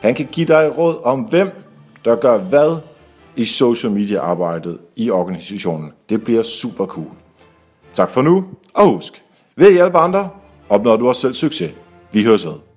Han 0.00 0.14
kan 0.14 0.28
give 0.32 0.46
dig 0.46 0.78
råd 0.78 1.00
om, 1.04 1.20
hvem 1.20 1.50
der 2.04 2.16
gør 2.16 2.38
hvad 2.38 2.76
i 3.36 3.44
social 3.44 3.92
media 3.92 4.20
arbejdet 4.20 4.78
i 4.96 5.10
organisationen. 5.10 5.92
Det 6.08 6.24
bliver 6.24 6.42
super 6.42 6.86
cool. 6.86 7.10
Tak 7.92 8.10
for 8.10 8.22
nu, 8.22 8.44
og 8.74 8.88
husk, 8.88 9.22
ved 9.56 9.66
at 9.66 9.72
hjælpe 9.72 9.98
andre, 9.98 10.28
opnår 10.68 10.96
du 10.96 11.08
også 11.08 11.20
selv 11.20 11.34
succes. 11.34 11.72
Vi 12.12 12.24
høres 12.24 12.46
ved. 12.46 12.71